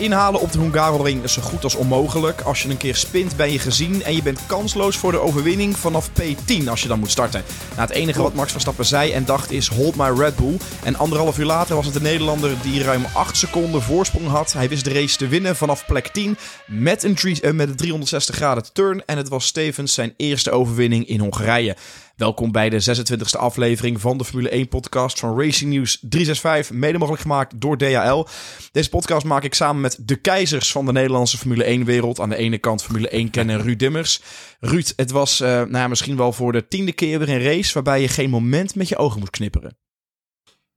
Inhalen 0.00 0.40
op 0.40 0.52
de 0.52 0.58
Hungaroring 0.58 1.22
is 1.22 1.32
zo 1.32 1.42
goed 1.42 1.64
als 1.64 1.74
onmogelijk. 1.74 2.40
Als 2.40 2.62
je 2.62 2.68
een 2.68 2.76
keer 2.76 2.96
spint 2.96 3.36
ben 3.36 3.52
je 3.52 3.58
gezien 3.58 4.02
en 4.02 4.14
je 4.14 4.22
bent 4.22 4.46
kansloos 4.46 4.96
voor 4.96 5.12
de 5.12 5.18
overwinning 5.18 5.76
vanaf 5.76 6.10
P10 6.10 6.68
als 6.68 6.82
je 6.82 6.88
dan 6.88 6.98
moet 6.98 7.10
starten. 7.10 7.42
Nou, 7.76 7.88
het 7.88 7.90
enige 7.90 8.22
wat 8.22 8.34
Max 8.34 8.52
Verstappen 8.52 8.84
zei 8.84 9.12
en 9.12 9.24
dacht 9.24 9.50
is 9.50 9.68
hold 9.68 9.96
my 9.96 10.08
Red 10.08 10.36
Bull. 10.36 10.56
En 10.82 10.96
anderhalf 10.96 11.38
uur 11.38 11.44
later 11.44 11.76
was 11.76 11.84
het 11.84 11.94
de 11.94 12.00
Nederlander 12.00 12.50
die 12.62 12.82
ruim 12.82 13.04
8 13.12 13.36
seconden 13.36 13.82
voorsprong 13.82 14.28
had. 14.28 14.52
Hij 14.52 14.68
wist 14.68 14.84
de 14.84 14.92
race 14.92 15.16
te 15.16 15.28
winnen 15.28 15.56
vanaf 15.56 15.86
plek 15.86 16.08
10 16.08 16.36
met 16.66 17.02
een, 17.02 17.16
uh, 17.22 17.50
met 17.50 17.68
een 17.68 17.76
360 17.76 18.34
graden 18.34 18.72
turn. 18.72 19.02
En 19.06 19.16
het 19.16 19.28
was 19.28 19.46
Stevens 19.46 19.94
zijn 19.94 20.14
eerste 20.16 20.50
overwinning 20.50 21.08
in 21.08 21.20
Hongarije. 21.20 21.76
Welkom 22.20 22.52
bij 22.52 22.70
de 22.70 22.82
26e 22.82 23.38
aflevering 23.38 24.00
van 24.00 24.18
de 24.18 24.24
Formule 24.24 24.48
1 24.48 24.68
podcast 24.68 25.18
van 25.18 25.40
Racing 25.40 25.72
News 25.72 25.98
365, 26.00 26.76
mede 26.76 26.98
mogelijk 26.98 27.22
gemaakt 27.22 27.60
door 27.60 27.76
DHL. 27.76 28.26
Deze 28.72 28.88
podcast 28.88 29.24
maak 29.26 29.44
ik 29.44 29.54
samen 29.54 29.80
met 29.80 29.98
de 30.00 30.16
keizers 30.16 30.72
van 30.72 30.86
de 30.86 30.92
Nederlandse 30.92 31.38
Formule 31.38 31.64
1 31.64 31.84
wereld. 31.84 32.20
Aan 32.20 32.28
de 32.28 32.36
ene 32.36 32.58
kant 32.58 32.82
Formule 32.82 33.08
1 33.08 33.30
kennen 33.30 33.62
Ruud 33.62 33.78
Dimmers. 33.78 34.20
Ruud, 34.60 34.92
het 34.96 35.10
was 35.10 35.40
uh, 35.40 35.48
nou 35.48 35.76
ja, 35.76 35.88
misschien 35.88 36.16
wel 36.16 36.32
voor 36.32 36.52
de 36.52 36.68
tiende 36.68 36.92
keer 36.92 37.18
weer 37.18 37.28
een 37.28 37.42
race 37.42 37.74
waarbij 37.74 38.00
je 38.00 38.08
geen 38.08 38.30
moment 38.30 38.74
met 38.74 38.88
je 38.88 38.96
ogen 38.96 39.20
moet 39.20 39.30
knipperen. 39.30 39.76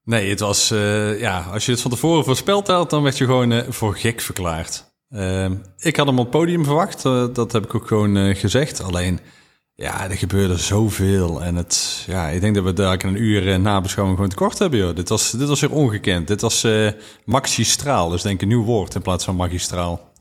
Nee, 0.03 0.30
het 0.30 0.39
was, 0.39 0.72
uh, 0.72 1.20
ja, 1.20 1.41
als 1.41 1.66
je 1.66 1.72
het 1.72 1.81
van 1.81 1.91
tevoren 1.91 2.23
voorspeld 2.23 2.67
had, 2.67 2.89
dan 2.89 3.03
werd 3.03 3.17
je 3.17 3.25
gewoon 3.25 3.52
uh, 3.52 3.62
voor 3.70 3.95
gek 3.95 4.22
verklaard. 4.22 4.95
ik 5.78 5.95
had 5.95 6.08
hem 6.08 6.20
op 6.20 6.25
het 6.25 6.30
podium 6.30 6.64
verwacht, 6.64 7.03
dat 7.34 7.52
heb 7.52 7.64
ik 7.64 7.75
ook 7.75 7.88
gewoon 7.88 8.36
gezegd. 8.36 8.84
Alleen 8.84 9.20
ja, 9.76 10.09
er 10.09 10.18
gebeurde 10.18 10.58
zoveel. 10.58 11.44
En 11.44 11.55
het, 11.55 12.04
ja, 12.08 12.27
ik 12.27 12.41
denk 12.41 12.55
dat 12.55 12.64
we 12.64 12.73
daar 12.73 13.04
een 13.04 13.22
uur 13.22 13.48
uh, 13.48 13.55
nabeschouwing 13.55 14.18
gewoon 14.18 14.31
tekort 14.31 14.59
hebben. 14.59 14.80
Joh. 14.80 14.95
Dit, 14.95 15.09
was, 15.09 15.31
dit 15.31 15.48
was 15.48 15.62
weer 15.62 15.72
ongekend. 15.72 16.27
Dit 16.27 16.41
was 16.41 16.64
uh, 16.64 16.91
maxistraal. 17.26 18.09
Dus 18.09 18.22
denk 18.22 18.41
een 18.41 18.48
nieuw 18.48 18.64
woord 18.64 18.95
in 18.95 19.02
plaats 19.02 19.26
van 19.26 19.36
magistraal. 19.36 20.12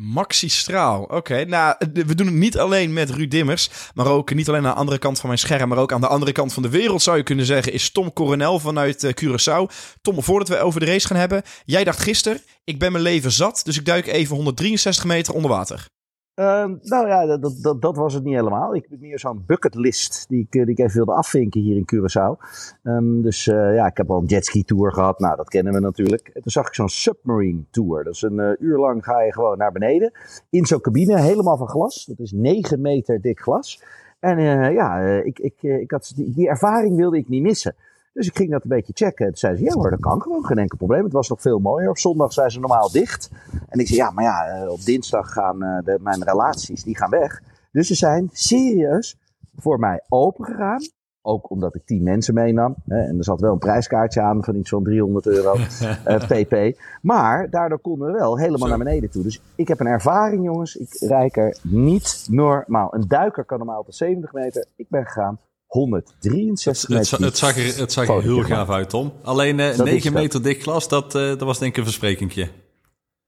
Maxistraal, 0.00 1.02
oké. 1.02 1.44
Nou, 1.44 1.76
we 1.92 2.14
doen 2.14 2.26
het 2.26 2.34
niet 2.34 2.58
alleen 2.58 2.92
met 2.92 3.10
Ruud 3.10 3.30
Dimmers, 3.30 3.70
maar 3.94 4.06
ook 4.06 4.34
niet 4.34 4.48
alleen 4.48 4.66
aan 4.66 4.72
de 4.72 4.78
andere 4.78 4.98
kant 4.98 5.18
van 5.18 5.28
mijn 5.28 5.40
scherm, 5.40 5.68
maar 5.68 5.78
ook 5.78 5.92
aan 5.92 6.00
de 6.00 6.06
andere 6.06 6.32
kant 6.32 6.52
van 6.52 6.62
de 6.62 6.68
wereld 6.68 7.02
zou 7.02 7.16
je 7.16 7.22
kunnen 7.22 7.44
zeggen, 7.44 7.72
is 7.72 7.90
Tom 7.90 8.12
Coronel 8.12 8.58
vanuit 8.58 9.04
uh, 9.04 9.12
Curaçao. 9.12 9.72
Tom, 10.02 10.22
voordat 10.22 10.48
we 10.48 10.58
over 10.58 10.80
de 10.80 10.86
race 10.86 11.06
gaan 11.06 11.16
hebben, 11.16 11.42
jij 11.64 11.84
dacht 11.84 12.00
gisteren, 12.00 12.40
ik 12.64 12.78
ben 12.78 12.92
mijn 12.92 13.04
leven 13.04 13.32
zat, 13.32 13.60
dus 13.64 13.78
ik 13.78 13.84
duik 13.84 14.06
even 14.06 14.36
163 14.36 15.04
meter 15.04 15.34
onder 15.34 15.50
water. 15.50 15.88
Uh, 16.36 16.64
nou 16.80 17.08
ja, 17.08 17.26
dat, 17.26 17.58
dat, 17.62 17.82
dat, 17.82 17.96
was 17.96 18.14
het 18.14 18.24
niet 18.24 18.34
helemaal. 18.34 18.74
Ik 18.74 18.86
heb 18.88 19.00
meer 19.00 19.18
zo'n 19.18 19.42
bucketlist 19.46 20.28
die 20.28 20.40
ik, 20.40 20.52
die 20.52 20.66
ik 20.66 20.78
even 20.78 20.96
wilde 20.96 21.12
afvinken 21.12 21.60
hier 21.60 21.76
in 21.76 21.84
Curaçao. 21.94 22.46
Um, 22.82 23.22
dus 23.22 23.46
uh, 23.46 23.74
ja, 23.74 23.86
ik 23.86 23.96
heb 23.96 24.10
al 24.10 24.20
een 24.20 24.26
jetski 24.26 24.64
tour 24.64 24.92
gehad. 24.92 25.18
Nou, 25.18 25.36
dat 25.36 25.48
kennen 25.48 25.72
we 25.72 25.80
natuurlijk. 25.80 26.28
En 26.28 26.42
toen 26.42 26.52
zag 26.52 26.66
ik 26.66 26.74
zo'n 26.74 26.88
submarine 26.88 27.64
tour. 27.70 28.04
Dat 28.04 28.14
is 28.14 28.22
een 28.22 28.38
uh, 28.38 28.50
uur 28.58 28.78
lang 28.78 29.04
ga 29.04 29.22
je 29.22 29.32
gewoon 29.32 29.58
naar 29.58 29.72
beneden. 29.72 30.12
In 30.50 30.66
zo'n 30.66 30.80
cabine, 30.80 31.20
helemaal 31.20 31.56
van 31.56 31.68
glas. 31.68 32.04
Dat 32.04 32.18
is 32.18 32.32
9 32.32 32.80
meter 32.80 33.20
dik 33.20 33.40
glas. 33.40 33.82
En 34.20 34.40
ja, 34.72 35.00
ik, 35.00 35.38
ik, 35.38 35.62
ik 35.62 35.90
had, 35.90 36.12
die 36.16 36.48
ervaring 36.48 36.96
wilde 36.96 37.16
ik 37.16 37.28
niet 37.28 37.42
missen. 37.42 37.74
Dus 38.16 38.26
ik 38.26 38.36
ging 38.36 38.50
dat 38.50 38.62
een 38.62 38.68
beetje 38.68 38.92
checken. 38.94 39.26
Toen 39.26 39.36
zei 39.36 39.56
ze, 39.56 39.62
ja 39.62 39.72
hoor, 39.72 39.90
dat 39.90 40.00
kan 40.00 40.22
gewoon, 40.22 40.44
geen 40.44 40.58
enkel 40.58 40.76
probleem. 40.76 41.04
Het 41.04 41.12
was 41.12 41.28
nog 41.28 41.40
veel 41.40 41.58
mooier. 41.58 41.88
Op 41.88 41.98
zondag 41.98 42.32
zijn 42.32 42.50
ze 42.50 42.60
normaal 42.60 42.90
dicht. 42.90 43.30
En 43.68 43.78
ik 43.78 43.86
zei, 43.86 43.98
ja, 43.98 44.10
maar 44.10 44.24
ja, 44.24 44.46
eh, 44.46 44.70
op 44.70 44.84
dinsdag 44.84 45.32
gaan 45.32 45.64
uh, 45.64 45.78
de, 45.84 45.98
mijn 46.00 46.24
relaties, 46.24 46.82
die 46.82 46.96
gaan 46.96 47.10
weg. 47.10 47.42
Dus 47.72 47.86
ze 47.86 47.94
zijn 47.94 48.30
serieus 48.32 49.18
voor 49.56 49.78
mij 49.78 50.00
open 50.08 50.44
gegaan. 50.44 50.80
Ook 51.22 51.50
omdat 51.50 51.74
ik 51.74 51.82
tien 51.84 52.02
mensen 52.02 52.34
meenam. 52.34 52.74
Hè, 52.86 53.00
en 53.00 53.18
er 53.18 53.24
zat 53.24 53.40
wel 53.40 53.52
een 53.52 53.58
prijskaartje 53.58 54.20
aan 54.20 54.44
van 54.44 54.56
iets 54.56 54.70
van 54.70 54.84
300 54.84 55.26
euro 55.26 55.56
pp. 56.28 56.80
Maar 57.02 57.50
daardoor 57.50 57.78
konden 57.78 58.12
we 58.12 58.18
wel 58.18 58.38
helemaal 58.38 58.58
Zo. 58.58 58.66
naar 58.66 58.84
beneden 58.84 59.10
toe. 59.10 59.22
Dus 59.22 59.42
ik 59.54 59.68
heb 59.68 59.80
een 59.80 59.86
ervaring, 59.86 60.44
jongens. 60.44 60.76
Ik 60.76 60.92
rijk 60.92 61.36
er 61.36 61.58
niet 61.62 62.26
normaal. 62.30 62.94
Een 62.94 63.08
duiker 63.08 63.44
kan 63.44 63.58
normaal 63.58 63.82
tot 63.82 63.94
70 63.94 64.32
meter. 64.32 64.66
Ik 64.76 64.88
ben 64.88 65.06
gegaan 65.06 65.38
163 65.76 66.88
meter. 66.88 67.16
Het, 67.16 67.24
het, 67.24 67.38
zag 67.38 67.56
er, 67.56 67.78
het 67.78 67.92
zag 67.92 68.08
er 68.08 68.22
heel 68.22 68.42
gaaf 68.42 68.70
uit, 68.70 68.90
Tom. 68.90 69.12
Alleen 69.22 69.58
uh, 69.58 69.78
9 69.78 70.12
meter 70.12 70.42
dik 70.42 70.62
glas, 70.62 70.88
dat, 70.88 71.14
uh, 71.14 71.28
dat 71.28 71.40
was 71.40 71.58
denk 71.58 71.70
ik 71.72 71.76
een 71.78 71.84
versprekingje. 71.84 72.48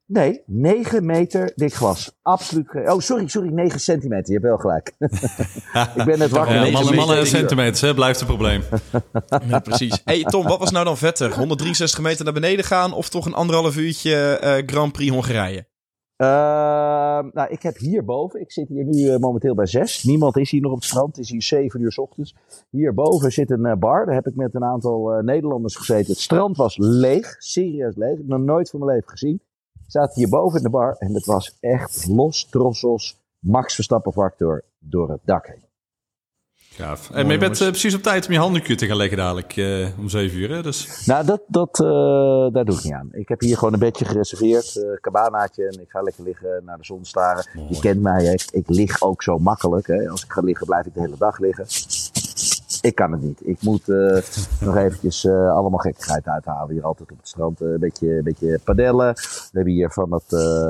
Nee, 0.06 0.42
9 0.46 1.06
meter 1.06 1.52
dik 1.54 1.74
glas. 1.74 2.18
Absoluut. 2.22 2.68
Oh, 2.74 3.00
sorry, 3.00 3.28
sorry, 3.28 3.48
9 3.48 3.80
centimeter. 3.80 4.26
Je 4.26 4.32
hebt 4.32 4.44
wel 4.44 4.56
gelijk. 4.56 4.92
ik 5.96 6.04
ben 6.04 6.18
net 6.18 6.30
wakker. 6.30 6.54
Ja, 6.54 6.70
mannen, 6.70 6.94
mannen 6.94 7.26
centimeters, 7.26 7.80
hè, 7.80 7.94
blijft 7.94 8.18
het 8.18 8.28
probleem. 8.28 8.62
ja, 9.48 9.58
precies. 9.58 10.00
Hey 10.04 10.22
Tom, 10.22 10.46
wat 10.46 10.58
was 10.58 10.70
nou 10.70 10.84
dan 10.84 10.96
vetter? 10.96 11.34
163 11.34 12.00
meter 12.00 12.24
naar 12.24 12.34
beneden 12.34 12.64
gaan 12.64 12.92
of 12.92 13.08
toch 13.08 13.26
een 13.26 13.34
anderhalf 13.34 13.76
uurtje 13.76 14.40
uh, 14.44 14.62
Grand 14.66 14.92
Prix 14.92 15.12
Hongarije? 15.12 15.67
Uh, 16.20 16.26
nou, 17.32 17.48
ik 17.48 17.62
heb 17.62 17.76
hierboven, 17.76 18.40
ik 18.40 18.52
zit 18.52 18.68
hier 18.68 18.84
nu 18.84 18.98
uh, 18.98 19.16
momenteel 19.16 19.54
bij 19.54 19.66
zes. 19.66 20.02
Niemand 20.04 20.36
is 20.36 20.50
hier 20.50 20.60
nog 20.60 20.70
op 20.70 20.76
het 20.76 20.86
strand, 20.86 21.16
het 21.16 21.24
is 21.24 21.30
hier 21.30 21.42
zeven 21.42 21.80
uur 21.80 21.92
s 21.92 21.98
ochtends. 21.98 22.34
Hierboven 22.70 23.32
zit 23.32 23.50
een 23.50 23.66
uh, 23.66 23.74
bar, 23.74 24.06
daar 24.06 24.14
heb 24.14 24.26
ik 24.26 24.34
met 24.34 24.54
een 24.54 24.64
aantal 24.64 25.20
Nederlanders 25.22 25.76
gezeten. 25.76 26.12
Het 26.12 26.20
strand 26.20 26.56
was 26.56 26.76
leeg, 26.76 27.36
serieus 27.38 27.96
leeg. 27.96 28.12
Ik 28.12 28.18
heb 28.18 28.26
nog 28.26 28.40
nooit 28.40 28.70
van 28.70 28.80
mijn 28.80 28.92
leven 28.92 29.10
gezien. 29.10 29.40
Ik 29.72 29.90
zat 29.90 30.14
hierboven 30.14 30.58
in 30.58 30.64
de 30.64 30.70
bar 30.70 30.96
en 30.98 31.14
het 31.14 31.26
was 31.26 31.56
echt 31.60 32.06
los 32.08 32.48
trossels, 32.48 33.20
max 33.38 33.74
Verstappen 33.74 34.12
factor 34.12 34.64
door 34.78 35.10
het 35.10 35.20
dak 35.24 35.46
heen. 35.46 35.67
Gaaf. 36.78 37.10
En 37.10 37.28
je 37.28 37.38
bent 37.38 37.60
uh, 37.60 37.68
precies 37.68 37.94
op 37.94 38.02
tijd 38.02 38.26
om 38.26 38.32
je 38.32 38.38
handdoekje 38.38 38.74
te 38.74 38.86
gaan 38.86 38.96
leggen 38.96 39.16
dadelijk 39.16 39.56
uh, 39.56 39.86
om 39.98 40.08
7 40.08 40.38
uur. 40.38 40.50
Hè? 40.50 40.62
Dus. 40.62 41.06
Nou, 41.06 41.26
dat, 41.26 41.40
dat, 41.46 41.80
uh, 41.82 41.88
daar 42.52 42.64
doe 42.64 42.76
ik 42.76 42.84
niet 42.84 42.92
aan. 42.92 43.08
Ik 43.12 43.28
heb 43.28 43.40
hier 43.40 43.56
gewoon 43.56 43.72
een 43.72 43.78
bedje 43.78 44.04
gereserveerd, 44.04 44.74
uh, 44.76 44.84
cabanaatje. 45.00 45.66
En 45.66 45.80
ik 45.80 45.90
ga 45.90 46.02
lekker 46.02 46.24
liggen 46.24 46.62
naar 46.64 46.78
de 46.78 46.84
zon 46.84 47.04
staren. 47.04 47.46
Mooi. 47.54 47.68
Je 47.70 47.80
kent 47.80 48.02
mij, 48.02 48.24
ik, 48.24 48.44
ik 48.50 48.68
lig 48.68 49.02
ook 49.02 49.22
zo 49.22 49.38
makkelijk. 49.38 49.86
Hè? 49.86 50.08
Als 50.08 50.24
ik 50.24 50.32
ga 50.32 50.40
liggen, 50.40 50.66
blijf 50.66 50.86
ik 50.86 50.94
de 50.94 51.00
hele 51.00 51.16
dag 51.18 51.38
liggen. 51.38 51.66
Ik 52.80 52.94
kan 52.94 53.12
het 53.12 53.22
niet. 53.22 53.40
Ik 53.44 53.62
moet 53.62 53.86
nog 54.66 54.76
eventjes 54.76 55.26
allemaal 55.26 55.78
gekkigheid 55.78 56.26
uithalen. 56.26 56.74
Hier 56.74 56.84
altijd 56.84 57.10
op 57.10 57.18
het 57.18 57.28
strand 57.28 57.60
een 57.60 57.80
beetje, 57.80 58.16
een 58.16 58.24
beetje 58.24 58.60
padellen. 58.64 59.14
We 59.14 59.50
hebben 59.52 59.72
hier 59.72 59.90
van 59.90 60.10
dat 60.10 60.24
uh, 60.28 60.68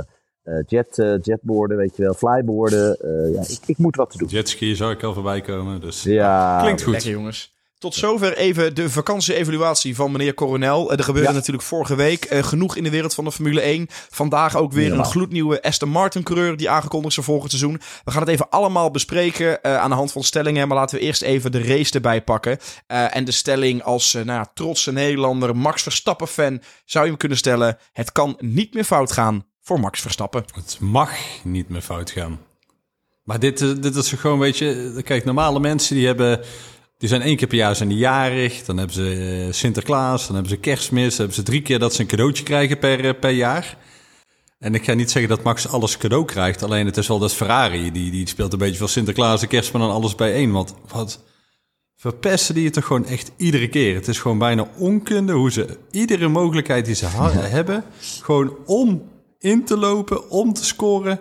jet, 0.67 0.99
uh, 0.99 1.15
jetboarden, 1.23 1.77
weet 1.77 1.97
je 1.97 2.03
wel, 2.03 2.15
flyboarden. 2.15 2.99
Uh, 3.05 3.35
ja, 3.35 3.43
ik, 3.49 3.59
ik, 3.67 3.79
moet 3.79 3.97
wat 3.97 4.11
te 4.11 4.19
doen. 4.19 4.29
Jetski 4.29 4.75
zou 4.75 4.93
ik 4.93 5.03
al 5.03 5.15
voorbij 5.15 5.41
komen, 5.41 5.81
dus 5.81 6.03
ja, 6.03 6.61
klinkt 6.61 6.83
goed. 6.83 6.93
Lekker 6.93 7.11
jongens. 7.11 7.57
Tot 7.79 7.95
zover 7.95 8.37
even 8.37 8.75
de 8.75 8.91
vakantie-evaluatie 8.91 9.95
van 9.95 10.13
meneer 10.13 10.35
Coronel. 10.35 10.93
Er 10.93 11.05
gebeurde 11.05 11.29
ja. 11.29 11.35
natuurlijk 11.35 11.67
vorige 11.67 11.95
week 11.95 12.33
uh, 12.33 12.43
genoeg 12.43 12.77
in 12.77 12.83
de 12.83 12.91
wereld 12.91 13.15
van 13.15 13.25
de 13.25 13.33
Formule 13.33 13.61
1. 13.61 13.87
Vandaag 13.91 14.57
ook 14.57 14.73
weer 14.73 14.93
ja. 14.93 14.99
een 14.99 15.05
gloednieuwe 15.05 15.63
Aston 15.63 15.89
Martin-coureur 15.89 16.57
die 16.57 16.71
aangekondigd 16.71 17.09
is 17.09 17.15
voor 17.15 17.25
volgend 17.25 17.51
seizoen. 17.51 17.81
We 18.05 18.11
gaan 18.11 18.21
het 18.21 18.31
even 18.31 18.51
allemaal 18.51 18.91
bespreken 18.91 19.59
uh, 19.63 19.77
aan 19.77 19.91
de 19.91 19.97
hand 19.97 20.13
van 20.13 20.23
stellingen. 20.23 20.69
Maar 20.69 20.77
laten 20.77 20.99
we 20.99 21.05
eerst 21.05 21.23
even 21.23 21.53
de 21.53 21.63
race 21.63 21.93
erbij 21.93 22.23
pakken. 22.23 22.59
Uh, 22.89 23.17
en 23.17 23.25
de 23.25 23.33
stelling 23.33 23.83
als 23.83 24.13
nou 24.13 24.27
ja, 24.27 24.51
trotse 24.55 24.93
Nederlander, 24.93 25.57
Max 25.57 25.83
Verstappen-fan, 25.83 26.63
zou 26.85 27.05
je 27.05 27.11
hem 27.11 27.19
kunnen 27.19 27.39
stellen. 27.39 27.79
Het 27.93 28.13
kan 28.13 28.37
niet 28.39 28.75
meer 28.75 28.85
fout 28.85 29.13
gaan 29.13 29.45
voor 29.69 29.81
Max 29.81 30.01
Verstappen. 30.01 30.45
Het 30.55 30.77
mag 30.81 31.11
niet 31.45 31.69
meer 31.69 31.81
fout 31.81 32.11
gaan. 32.11 32.39
Maar 33.23 33.39
dit, 33.39 33.83
dit 33.83 33.95
is 33.97 34.13
gewoon, 34.13 34.39
weet 34.39 34.59
je, 34.59 35.01
kijk, 35.05 35.25
normale 35.25 35.61
mensen 35.61 35.97
die 35.97 36.07
hebben, 36.07 36.41
die 36.99 37.09
zijn 37.09 37.23
één 37.23 37.37
keer 37.37 37.47
per 37.47 37.57
jaar 37.57 37.77
zijn 37.77 37.89
die 37.89 37.99
jarig, 37.99 38.65
dan 38.65 38.77
hebben 38.77 38.95
ze 38.95 39.49
Sinterklaas, 39.51 40.27
dan 40.27 40.35
hebben 40.35 40.53
ze 40.53 40.59
kerstmis, 40.59 41.09
dan 41.09 41.17
hebben 41.17 41.35
ze 41.35 41.43
drie 41.43 41.63
keer 41.63 41.79
dat 41.79 41.95
ze 41.95 42.01
een 42.01 42.07
cadeautje 42.07 42.45
krijgen 42.45 42.79
per, 42.79 43.15
per 43.15 43.31
jaar. 43.31 43.77
En 44.59 44.75
ik 44.75 44.85
ga 44.85 44.95
niet 44.95 45.11
zeggen 45.11 45.31
dat 45.31 45.45
Max 45.45 45.69
alles 45.69 45.97
cadeau 45.97 46.25
krijgt, 46.25 46.63
alleen 46.63 46.87
het 46.87 46.97
is 46.97 47.09
wel 47.09 47.19
dat 47.19 47.35
Ferrari, 47.35 47.93
die, 47.93 48.11
die 48.11 48.29
speelt 48.29 48.53
een 48.53 48.59
beetje 48.59 48.79
van 48.79 48.89
Sinterklaas 48.89 49.43
en 49.43 49.49
kerstman 49.49 49.83
en 49.83 49.95
alles 49.95 50.15
bijeen. 50.15 50.53
Want 50.53 50.75
wat 50.89 51.23
verpesten 51.97 52.55
die 52.55 52.65
het 52.65 52.73
toch 52.73 52.85
gewoon 52.85 53.07
echt 53.07 53.31
iedere 53.37 53.69
keer. 53.69 53.95
Het 53.95 54.09
is 54.09 54.19
gewoon 54.19 54.39
bijna 54.39 54.69
onkunde 54.77 55.33
hoe 55.33 55.53
ze 55.53 55.79
iedere 55.91 56.29
mogelijkheid 56.29 56.85
die 56.85 56.95
ze 56.95 57.07
hebben, 57.59 57.85
gewoon 58.21 58.57
om 58.67 59.03
in 59.39 59.65
te 59.65 59.79
lopen, 59.79 60.31
om 60.31 60.53
te 60.53 60.65
scoren, 60.65 61.19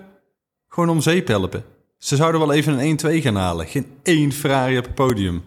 gewoon 0.68 0.90
om 0.90 1.02
zeep 1.02 1.28
helpen. 1.28 1.64
Ze 1.98 2.16
zouden 2.16 2.42
wel 2.42 2.54
even 2.54 2.80
een 2.80 3.00
1-2 3.20 3.22
gaan 3.22 3.36
halen. 3.36 3.66
Geen 3.66 3.86
één 4.04 4.32
Ferrari 4.32 4.78
op 4.78 4.84
het 4.84 4.96
podium. 4.96 5.44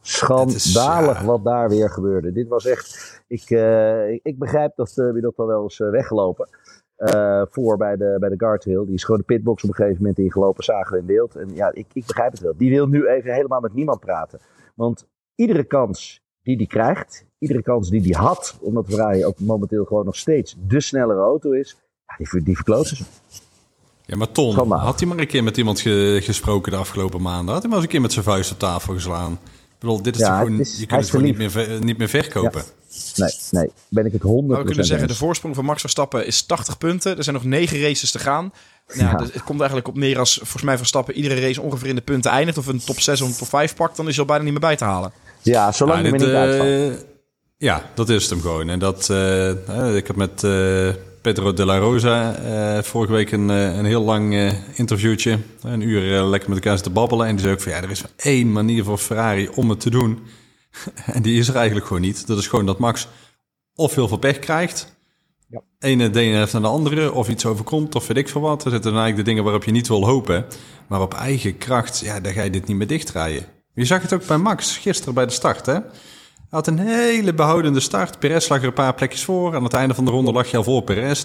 Schandalig 0.00 1.20
wat 1.20 1.44
daar 1.44 1.68
weer 1.68 1.90
gebeurde. 1.90 2.32
Dit 2.32 2.48
was 2.48 2.66
echt. 2.66 3.22
Ik, 3.28 3.50
uh, 3.50 4.10
ik, 4.12 4.38
begrijp 4.38 4.76
dat 4.76 4.96
uh, 4.96 5.22
dat 5.22 5.36
wel 5.36 5.62
eens 5.62 5.78
uh, 5.78 5.90
weggelopen. 5.90 6.48
voor 7.50 7.76
bij 7.76 7.96
de, 7.96 8.16
bij 8.20 8.28
de 8.28 8.38
guardhill. 8.38 8.84
Die 8.84 8.94
is 8.94 9.04
gewoon 9.04 9.20
de 9.20 9.34
pitbox 9.34 9.62
op 9.62 9.68
een 9.68 9.74
gegeven 9.74 9.98
moment 9.98 10.18
ingelopen. 10.18 10.64
Zagen 10.64 10.92
we 10.92 10.98
in 10.98 11.06
beeld. 11.06 11.36
En 11.36 11.54
ja, 11.54 11.70
ik, 11.72 11.86
ik 11.92 12.06
begrijp 12.06 12.30
het 12.30 12.40
wel. 12.40 12.56
Die 12.56 12.70
wil 12.70 12.86
nu 12.86 13.06
even 13.06 13.34
helemaal 13.34 13.60
met 13.60 13.74
niemand 13.74 14.00
praten. 14.00 14.40
Want 14.74 15.06
iedere 15.34 15.64
kans 15.64 16.22
die 16.42 16.56
die 16.56 16.66
krijgt. 16.66 17.26
Iedere 17.38 17.62
kans 17.62 17.90
die 17.90 18.02
die 18.02 18.16
had. 18.16 18.58
Omdat 18.60 18.86
Ferrari 18.86 19.24
ook 19.24 19.40
momenteel 19.40 19.84
gewoon 19.84 20.04
nog 20.04 20.16
steeds 20.16 20.56
de 20.66 20.80
snellere 20.80 21.20
auto 21.20 21.50
is 21.50 21.76
die, 22.16 22.42
die 22.42 22.54
verkloten 22.54 22.96
ze. 22.96 23.02
Ja, 24.06 24.16
maar 24.16 24.32
Ton, 24.32 24.72
had 24.72 24.98
hij 25.00 25.08
maar 25.08 25.18
een 25.18 25.26
keer 25.26 25.44
met 25.44 25.56
iemand 25.56 25.80
ge, 25.80 26.20
gesproken 26.22 26.72
de 26.72 26.78
afgelopen 26.78 27.22
maanden? 27.22 27.52
Had 27.52 27.62
hij 27.62 27.68
maar 27.70 27.78
eens 27.78 27.86
een 27.86 27.92
keer 27.92 28.00
met 28.00 28.12
zijn 28.12 28.24
vuist 28.24 28.50
op 28.52 28.58
tafel 28.58 28.94
geslaan? 28.94 29.38
bedoel, 29.78 30.02
dit 30.02 30.14
is 30.14 30.20
Ja, 30.20 30.38
gewoon, 30.38 30.60
is- 30.60 30.78
je 30.78 30.86
kunt 30.86 31.00
het 31.00 31.10
gewoon 31.10 31.24
niet 31.24 31.36
meer, 31.36 31.78
niet 31.80 31.98
meer 31.98 32.08
verkopen. 32.08 32.62
Nee, 33.16 33.30
nee, 33.50 33.70
ben 33.88 34.06
ik 34.06 34.12
het 34.12 34.22
100% 34.22 34.46
Maar 34.46 34.58
we 34.58 34.64
kunnen 34.64 34.84
zeggen, 34.84 35.08
de 35.08 35.14
voorsprong 35.14 35.54
van 35.54 35.64
Max 35.64 35.80
Verstappen 35.80 36.26
is 36.26 36.42
80 36.42 36.78
punten. 36.78 37.16
Er 37.16 37.22
zijn 37.22 37.34
nog 37.36 37.44
9 37.44 37.80
races 37.80 38.10
te 38.10 38.18
gaan. 38.18 38.52
Nou, 38.88 39.00
ja, 39.00 39.10
Ja. 39.10 39.16
dus 39.16 39.32
het 39.32 39.42
komt 39.44 39.58
eigenlijk 39.58 39.88
op 39.88 39.96
neer 39.96 40.18
als 40.18 40.34
volgens 40.34 40.62
mij 40.62 40.76
Verstappen 40.76 41.14
iedere 41.14 41.40
race 41.40 41.60
ongeveer 41.62 41.88
in 41.88 41.94
de 41.94 42.00
punten 42.00 42.30
eindigt. 42.30 42.58
Of 42.58 42.66
een 42.66 42.84
top 42.84 43.00
6 43.00 43.20
of 43.20 43.28
een 43.28 43.36
top 43.36 43.48
5 43.48 43.74
pakt, 43.74 43.96
dan 43.96 44.06
is 44.08 44.10
hij 44.12 44.20
al 44.20 44.26
bijna 44.28 44.42
niet 44.44 44.52
meer 44.52 44.60
bij 44.60 44.76
te 44.76 44.84
halen. 44.84 45.12
Ja, 45.42 45.72
zolang 45.72 45.98
Ja, 46.00 46.04
je 46.06 46.12
me 46.12 46.18
dit, 46.18 46.26
niet 46.26 46.36
uitvalt. 46.36 46.68
eh, 46.68 47.04
ja, 47.58 47.90
dat 47.94 48.08
is 48.08 48.22
het 48.22 48.30
hem 48.30 48.40
gewoon. 48.40 48.68
En 48.68 48.78
dat, 48.78 49.10
eh, 49.10 49.50
eh, 49.50 49.96
ik 49.96 50.06
heb 50.06 50.16
met 50.16 50.44
eh, 50.44 50.88
Pedro 51.28 51.52
de 51.52 51.64
la 51.64 51.78
Rosa 51.78 52.34
eh, 52.34 52.82
vorige 52.82 53.12
week 53.12 53.32
een, 53.32 53.50
eh, 53.50 53.76
een 53.76 53.84
heel 53.84 54.02
lang 54.02 54.34
eh, 54.34 54.52
interviewtje. 54.74 55.38
Een 55.62 55.80
uur 55.80 56.22
lekker 56.22 56.48
met 56.48 56.58
elkaar 56.58 56.74
zitten 56.74 56.92
babbelen. 56.92 57.26
En 57.26 57.32
die 57.32 57.40
zei 57.40 57.54
ook 57.54 57.60
van 57.60 57.72
ja, 57.72 57.82
er 57.82 57.90
is 57.90 58.02
maar 58.02 58.10
één 58.16 58.52
manier 58.52 58.84
voor 58.84 58.98
Ferrari 58.98 59.48
om 59.54 59.70
het 59.70 59.80
te 59.80 59.90
doen. 59.90 60.18
en 61.14 61.22
die 61.22 61.38
is 61.38 61.48
er 61.48 61.56
eigenlijk 61.56 61.86
gewoon 61.86 62.02
niet. 62.02 62.26
Dat 62.26 62.38
is 62.38 62.46
gewoon 62.46 62.66
dat 62.66 62.78
Max 62.78 63.08
of 63.74 63.94
heel 63.94 64.08
veel 64.08 64.16
pech 64.16 64.38
krijgt. 64.38 64.96
Ja. 65.48 65.60
Ene 65.78 66.10
heeft 66.18 66.52
naar 66.52 66.62
de 66.62 66.68
andere, 66.68 67.12
of 67.12 67.28
iets 67.28 67.46
overkomt, 67.46 67.94
of 67.94 68.06
weet 68.06 68.16
ik 68.16 68.28
veel 68.28 68.40
wat. 68.40 68.64
Er 68.64 68.70
zitten 68.70 68.92
dan 68.92 69.00
eigenlijk 69.00 69.16
de 69.16 69.30
dingen 69.30 69.44
waarop 69.44 69.64
je 69.64 69.72
niet 69.72 69.88
wil 69.88 70.06
hopen. 70.06 70.46
Maar 70.86 71.00
op 71.00 71.14
eigen 71.14 71.58
kracht, 71.58 71.98
ja, 71.98 72.20
daar 72.20 72.32
ga 72.32 72.42
je 72.42 72.50
dit 72.50 72.66
niet 72.66 72.76
meer 72.76 72.86
dichtdraaien. 72.86 73.46
Je 73.74 73.84
zag 73.84 74.02
het 74.02 74.12
ook 74.12 74.26
bij 74.26 74.38
Max 74.38 74.76
gisteren 74.76 75.14
bij 75.14 75.26
de 75.26 75.32
start, 75.32 75.66
hè? 75.66 75.78
Hij 76.50 76.58
had 76.58 76.66
een 76.66 76.78
hele 76.78 77.34
behoudende 77.34 77.80
start. 77.80 78.18
Perez 78.18 78.48
lag 78.48 78.60
er 78.60 78.66
een 78.66 78.72
paar 78.72 78.94
plekjes 78.94 79.24
voor. 79.24 79.54
Aan 79.54 79.64
het 79.64 79.72
einde 79.72 79.94
van 79.94 80.04
de 80.04 80.10
ronde 80.10 80.32
lag 80.32 80.50
je 80.50 80.56
al 80.56 80.62
voor 80.62 80.82
Perez. 80.82 81.24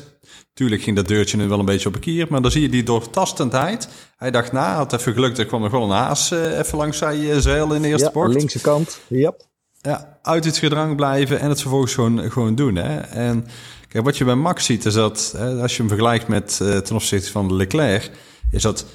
Tuurlijk 0.53 0.81
ging 0.81 0.95
dat 0.95 1.07
deurtje 1.07 1.37
nu 1.37 1.47
wel 1.47 1.59
een 1.59 1.65
beetje 1.65 1.87
op 1.87 1.95
een 1.95 2.01
kier. 2.01 2.27
Maar 2.29 2.41
dan 2.41 2.51
zie 2.51 2.61
je 2.61 2.69
die 2.69 2.83
doortastendheid. 2.83 3.87
Hij 4.17 4.31
dacht 4.31 4.51
na, 4.51 4.75
had 4.75 4.93
even 4.93 5.13
geluk. 5.13 5.37
Er 5.37 5.45
kwam 5.45 5.63
er 5.63 5.69
gewoon 5.69 5.89
een 5.91 5.97
haas 5.97 6.31
eh, 6.31 6.57
even 6.59 6.77
langs 6.77 6.97
zijn 6.97 7.29
eh, 7.29 7.37
zeil 7.37 7.73
in 7.73 7.81
de 7.81 7.87
eerste 7.87 8.05
Ja, 8.05 8.11
bocht. 8.11 8.33
linkse 8.33 8.61
kant. 8.61 8.99
Ja. 9.07 9.33
Ja, 9.81 10.19
uit 10.21 10.45
het 10.45 10.57
gedrang 10.57 10.95
blijven 10.95 11.39
en 11.39 11.49
het 11.49 11.61
vervolgens 11.61 11.93
gewoon, 11.93 12.31
gewoon 12.31 12.55
doen. 12.55 12.75
Hè? 12.75 12.97
En 12.99 13.45
kijk, 13.87 14.03
wat 14.03 14.17
je 14.17 14.25
bij 14.25 14.35
Max 14.35 14.65
ziet 14.65 14.85
is 14.85 14.93
dat, 14.93 15.33
hè, 15.37 15.61
als 15.61 15.71
je 15.71 15.77
hem 15.77 15.87
vergelijkt 15.87 16.27
met 16.27 16.59
eh, 16.61 16.77
ten 16.77 16.95
opzichte 16.95 17.31
van 17.31 17.55
Leclerc, 17.55 18.11
is 18.51 18.61
dat 18.61 18.85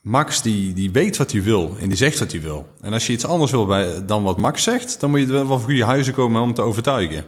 Max 0.00 0.42
die, 0.42 0.72
die 0.74 0.90
weet 0.92 1.16
wat 1.16 1.32
hij 1.32 1.42
wil 1.42 1.70
en 1.80 1.88
die 1.88 1.96
zegt 1.96 2.18
wat 2.18 2.32
hij 2.32 2.40
wil. 2.40 2.66
En 2.80 2.92
als 2.92 3.06
je 3.06 3.12
iets 3.12 3.26
anders 3.26 3.50
wil 3.50 3.66
bij, 3.66 4.04
dan 4.06 4.22
wat 4.22 4.36
Max 4.38 4.62
zegt, 4.62 5.00
dan 5.00 5.10
moet 5.10 5.20
je 5.20 5.26
wel 5.26 5.46
voor 5.46 5.58
goede 5.58 5.84
huizen 5.84 6.14
komen 6.14 6.42
om 6.42 6.54
te 6.54 6.62
overtuigen. 6.62 7.24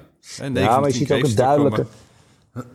Ja, 0.52 0.80
maar 0.80 0.88
je 0.88 0.94
ziet 0.94 1.12
ook 1.12 1.22
een 1.22 1.34
duidelijke... 1.34 1.86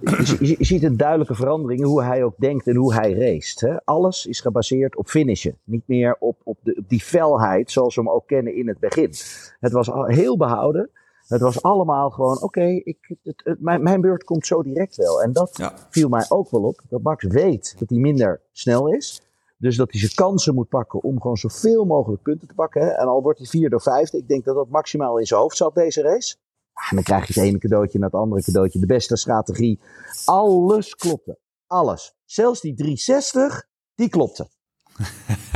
Je, 0.02 0.38
je- 0.40 0.56
je 0.58 0.66
ziet 0.66 0.84
een 0.84 0.98
duidelijke 0.98 1.36
verandering 1.36 1.80
in 1.80 1.86
hoe 1.86 2.04
hij 2.04 2.24
ook 2.24 2.34
denkt 2.38 2.68
en 2.68 2.76
hoe 2.76 2.94
hij 2.94 3.14
race. 3.14 3.68
Hè? 3.68 3.76
Alles 3.86 4.26
is 4.26 4.40
gebaseerd 4.40 4.96
op 4.98 5.08
finishen. 5.10 5.58
Niet 5.64 5.84
meer 5.86 6.16
op, 6.20 6.38
op, 6.44 6.58
de, 6.64 6.76
op 6.80 6.90
die 6.90 7.00
felheid 7.02 7.72
zoals 7.72 7.96
we 7.96 8.02
hem 8.02 8.10
ook 8.10 8.28
kennen 8.28 8.56
in 8.56 8.68
het 8.68 8.80
begin. 8.80 9.14
Het 9.60 9.72
was 9.72 9.92
al 9.92 10.06
heel 10.06 10.38
behouden. 10.38 10.90
Het 11.28 11.42
was 11.42 11.62
allemaal 11.62 12.10
gewoon, 12.10 12.42
oké, 12.42 12.66
ik 12.84 12.98
het, 13.24 13.42
het- 13.44 13.62
mijn, 13.62 13.84
mijn 13.84 14.02
beurt 14.02 14.24
komt 14.24 14.48
zo 14.48 14.64
direct 14.64 14.96
wel. 14.96 15.22
En 15.24 15.34
dat 15.34 15.50
Ja. 15.58 15.74
viel 15.90 16.10
mij 16.10 16.26
ook 16.30 16.52
wel 16.52 16.62
op. 16.62 16.82
Dat 16.90 17.02
Max 17.02 17.24
weet 17.26 17.76
dat 17.80 17.90
hij 17.90 18.00
minder 18.00 18.42
snel 18.52 18.94
is. 18.94 19.22
Dus 19.58 19.76
dat 19.76 19.92
hij 19.92 20.00
zijn 20.00 20.14
kansen 20.14 20.56
moet 20.56 20.70
pakken 20.70 21.04
om 21.04 21.22
gewoon 21.22 21.38
zoveel 21.38 21.86
mogelijk 21.86 22.22
punten 22.22 22.48
te 22.48 22.54
pakken. 22.54 22.82
Hè? 22.82 22.88
En 22.88 23.08
al 23.08 23.22
wordt 23.22 23.40
hij 23.40 23.48
vierde 23.48 23.76
of 23.76 23.84
vijfde. 23.84 24.18
Ik 24.18 24.28
denk 24.28 24.46
dat 24.46 24.56
dat 24.56 24.70
maximaal 24.70 25.18
in 25.18 25.26
zijn 25.26 25.40
hoofd 25.40 25.58
zat, 25.58 25.76
deze 25.76 26.02
race. 26.02 26.36
Ah, 26.74 26.90
En 26.90 26.96
dan 26.96 27.04
krijg 27.04 27.28
je 27.28 27.34
het 27.34 27.50
ene 27.50 27.58
cadeautje 27.58 28.00
naar 28.00 28.10
het 28.10 28.20
andere 28.20 28.44
cadeautje. 28.44 28.80
De 28.80 28.86
beste 28.86 29.18
strategie. 29.18 29.80
Alles 30.26 30.96
klopte. 30.96 31.40
Alles. 31.68 32.14
Zelfs 32.26 32.62
die 32.62 32.74
360, 32.74 33.68
die 33.96 34.10
klopte. 34.10 34.48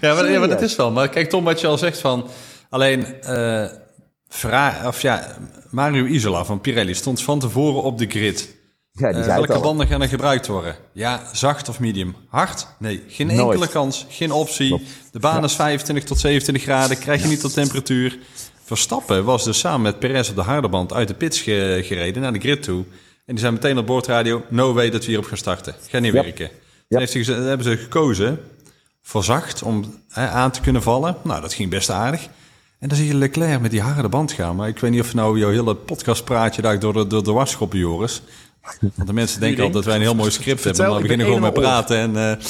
ja, 0.00 0.14
maar, 0.14 0.30
ja, 0.30 0.38
maar 0.38 0.48
dat 0.48 0.62
is 0.62 0.76
wel. 0.76 0.90
Maar 0.90 1.08
kijk, 1.08 1.28
Tom, 1.28 1.44
wat 1.44 1.60
je 1.60 1.66
al 1.66 1.78
zegt 1.78 1.98
van... 1.98 2.26
Alleen, 2.68 3.22
eh 3.22 3.84
Ferrari, 4.28 4.86
of 4.86 5.02
ja, 5.02 5.36
Mario 5.70 6.04
Isola 6.04 6.44
van 6.44 6.60
Pirelli 6.60 6.94
stond 6.94 7.22
van 7.22 7.38
tevoren 7.38 7.82
op 7.82 7.98
de 7.98 8.06
grid. 8.06 8.55
Ja, 8.96 9.08
die 9.08 9.16
het 9.16 9.26
welke 9.26 9.52
al. 9.52 9.60
banden 9.60 9.86
gaan 9.86 10.02
er 10.02 10.08
gebruikt 10.08 10.46
worden? 10.46 10.76
Ja, 10.92 11.22
zacht 11.32 11.68
of 11.68 11.80
medium? 11.80 12.14
Hard? 12.28 12.66
Nee, 12.78 13.02
geen 13.08 13.26
Nooit. 13.26 13.40
enkele 13.40 13.68
kans, 13.68 14.06
geen 14.08 14.32
optie. 14.32 14.68
Klopt. 14.68 14.84
De 15.12 15.18
baan 15.18 15.44
is 15.44 15.52
25 15.54 16.04
tot 16.04 16.18
27 16.18 16.62
graden, 16.62 16.98
krijg 16.98 17.22
je 17.22 17.28
niet 17.28 17.40
tot 17.40 17.52
temperatuur. 17.52 18.18
Verstappen 18.64 19.24
was 19.24 19.44
dus 19.44 19.58
samen 19.58 19.80
met 19.82 19.98
Perez 19.98 20.28
op 20.30 20.34
de 20.34 20.42
harde 20.42 20.68
band 20.68 20.92
uit 20.92 21.08
de 21.08 21.14
pits 21.14 21.40
ge- 21.40 21.80
gereden 21.84 22.22
naar 22.22 22.32
de 22.32 22.38
grid 22.38 22.62
toe. 22.62 22.84
En 23.26 23.34
die 23.34 23.38
zijn 23.38 23.52
meteen 23.52 23.78
op 23.78 23.86
boordradio, 23.86 24.42
no 24.48 24.72
way 24.72 24.90
dat 24.90 25.00
we 25.00 25.06
hierop 25.06 25.24
gaan 25.26 25.36
starten. 25.36 25.74
Gaat 25.88 26.00
niet 26.00 26.12
werken. 26.12 26.50
Heeft 26.88 27.12
hij 27.12 27.22
geze- 27.24 27.32
hebben 27.40 27.66
ze 27.66 27.76
gekozen 27.76 28.40
voor 29.02 29.24
zacht 29.24 29.62
om 29.62 30.02
hè, 30.08 30.28
aan 30.28 30.50
te 30.50 30.60
kunnen 30.60 30.82
vallen. 30.82 31.16
Nou, 31.22 31.40
dat 31.40 31.54
ging 31.54 31.70
best 31.70 31.90
aardig. 31.90 32.28
En 32.78 32.88
dan 32.88 32.96
zie 32.98 33.06
je 33.06 33.14
Leclerc 33.14 33.60
met 33.60 33.70
die 33.70 33.80
harde 33.80 34.08
band 34.08 34.32
gaan. 34.32 34.56
Maar 34.56 34.68
ik 34.68 34.78
weet 34.78 34.90
niet 34.90 35.00
of 35.00 35.14
nou 35.14 35.38
jouw 35.38 35.50
hele 35.50 35.74
podcastpraatje 35.74 36.62
daar 36.62 36.78
door 36.78 36.92
de, 36.92 37.06
door 37.06 37.24
de 37.24 37.32
was 37.32 37.50
schoppen, 37.50 37.78
Joris. 37.78 38.22
Want 38.94 39.06
de 39.08 39.12
mensen 39.12 39.40
denken 39.40 39.58
altijd 39.58 39.74
dat 39.74 39.84
wij 39.84 39.94
een 39.94 40.00
heel 40.00 40.14
mooi 40.14 40.30
script 40.30 40.64
hebben. 40.64 40.86
Maar 40.86 40.94
we 40.94 41.02
beginnen 41.02 41.26
gewoon 41.26 41.40
met 41.40 41.52
praten. 41.54 41.96
En, 41.98 42.08
eh, 42.08 42.44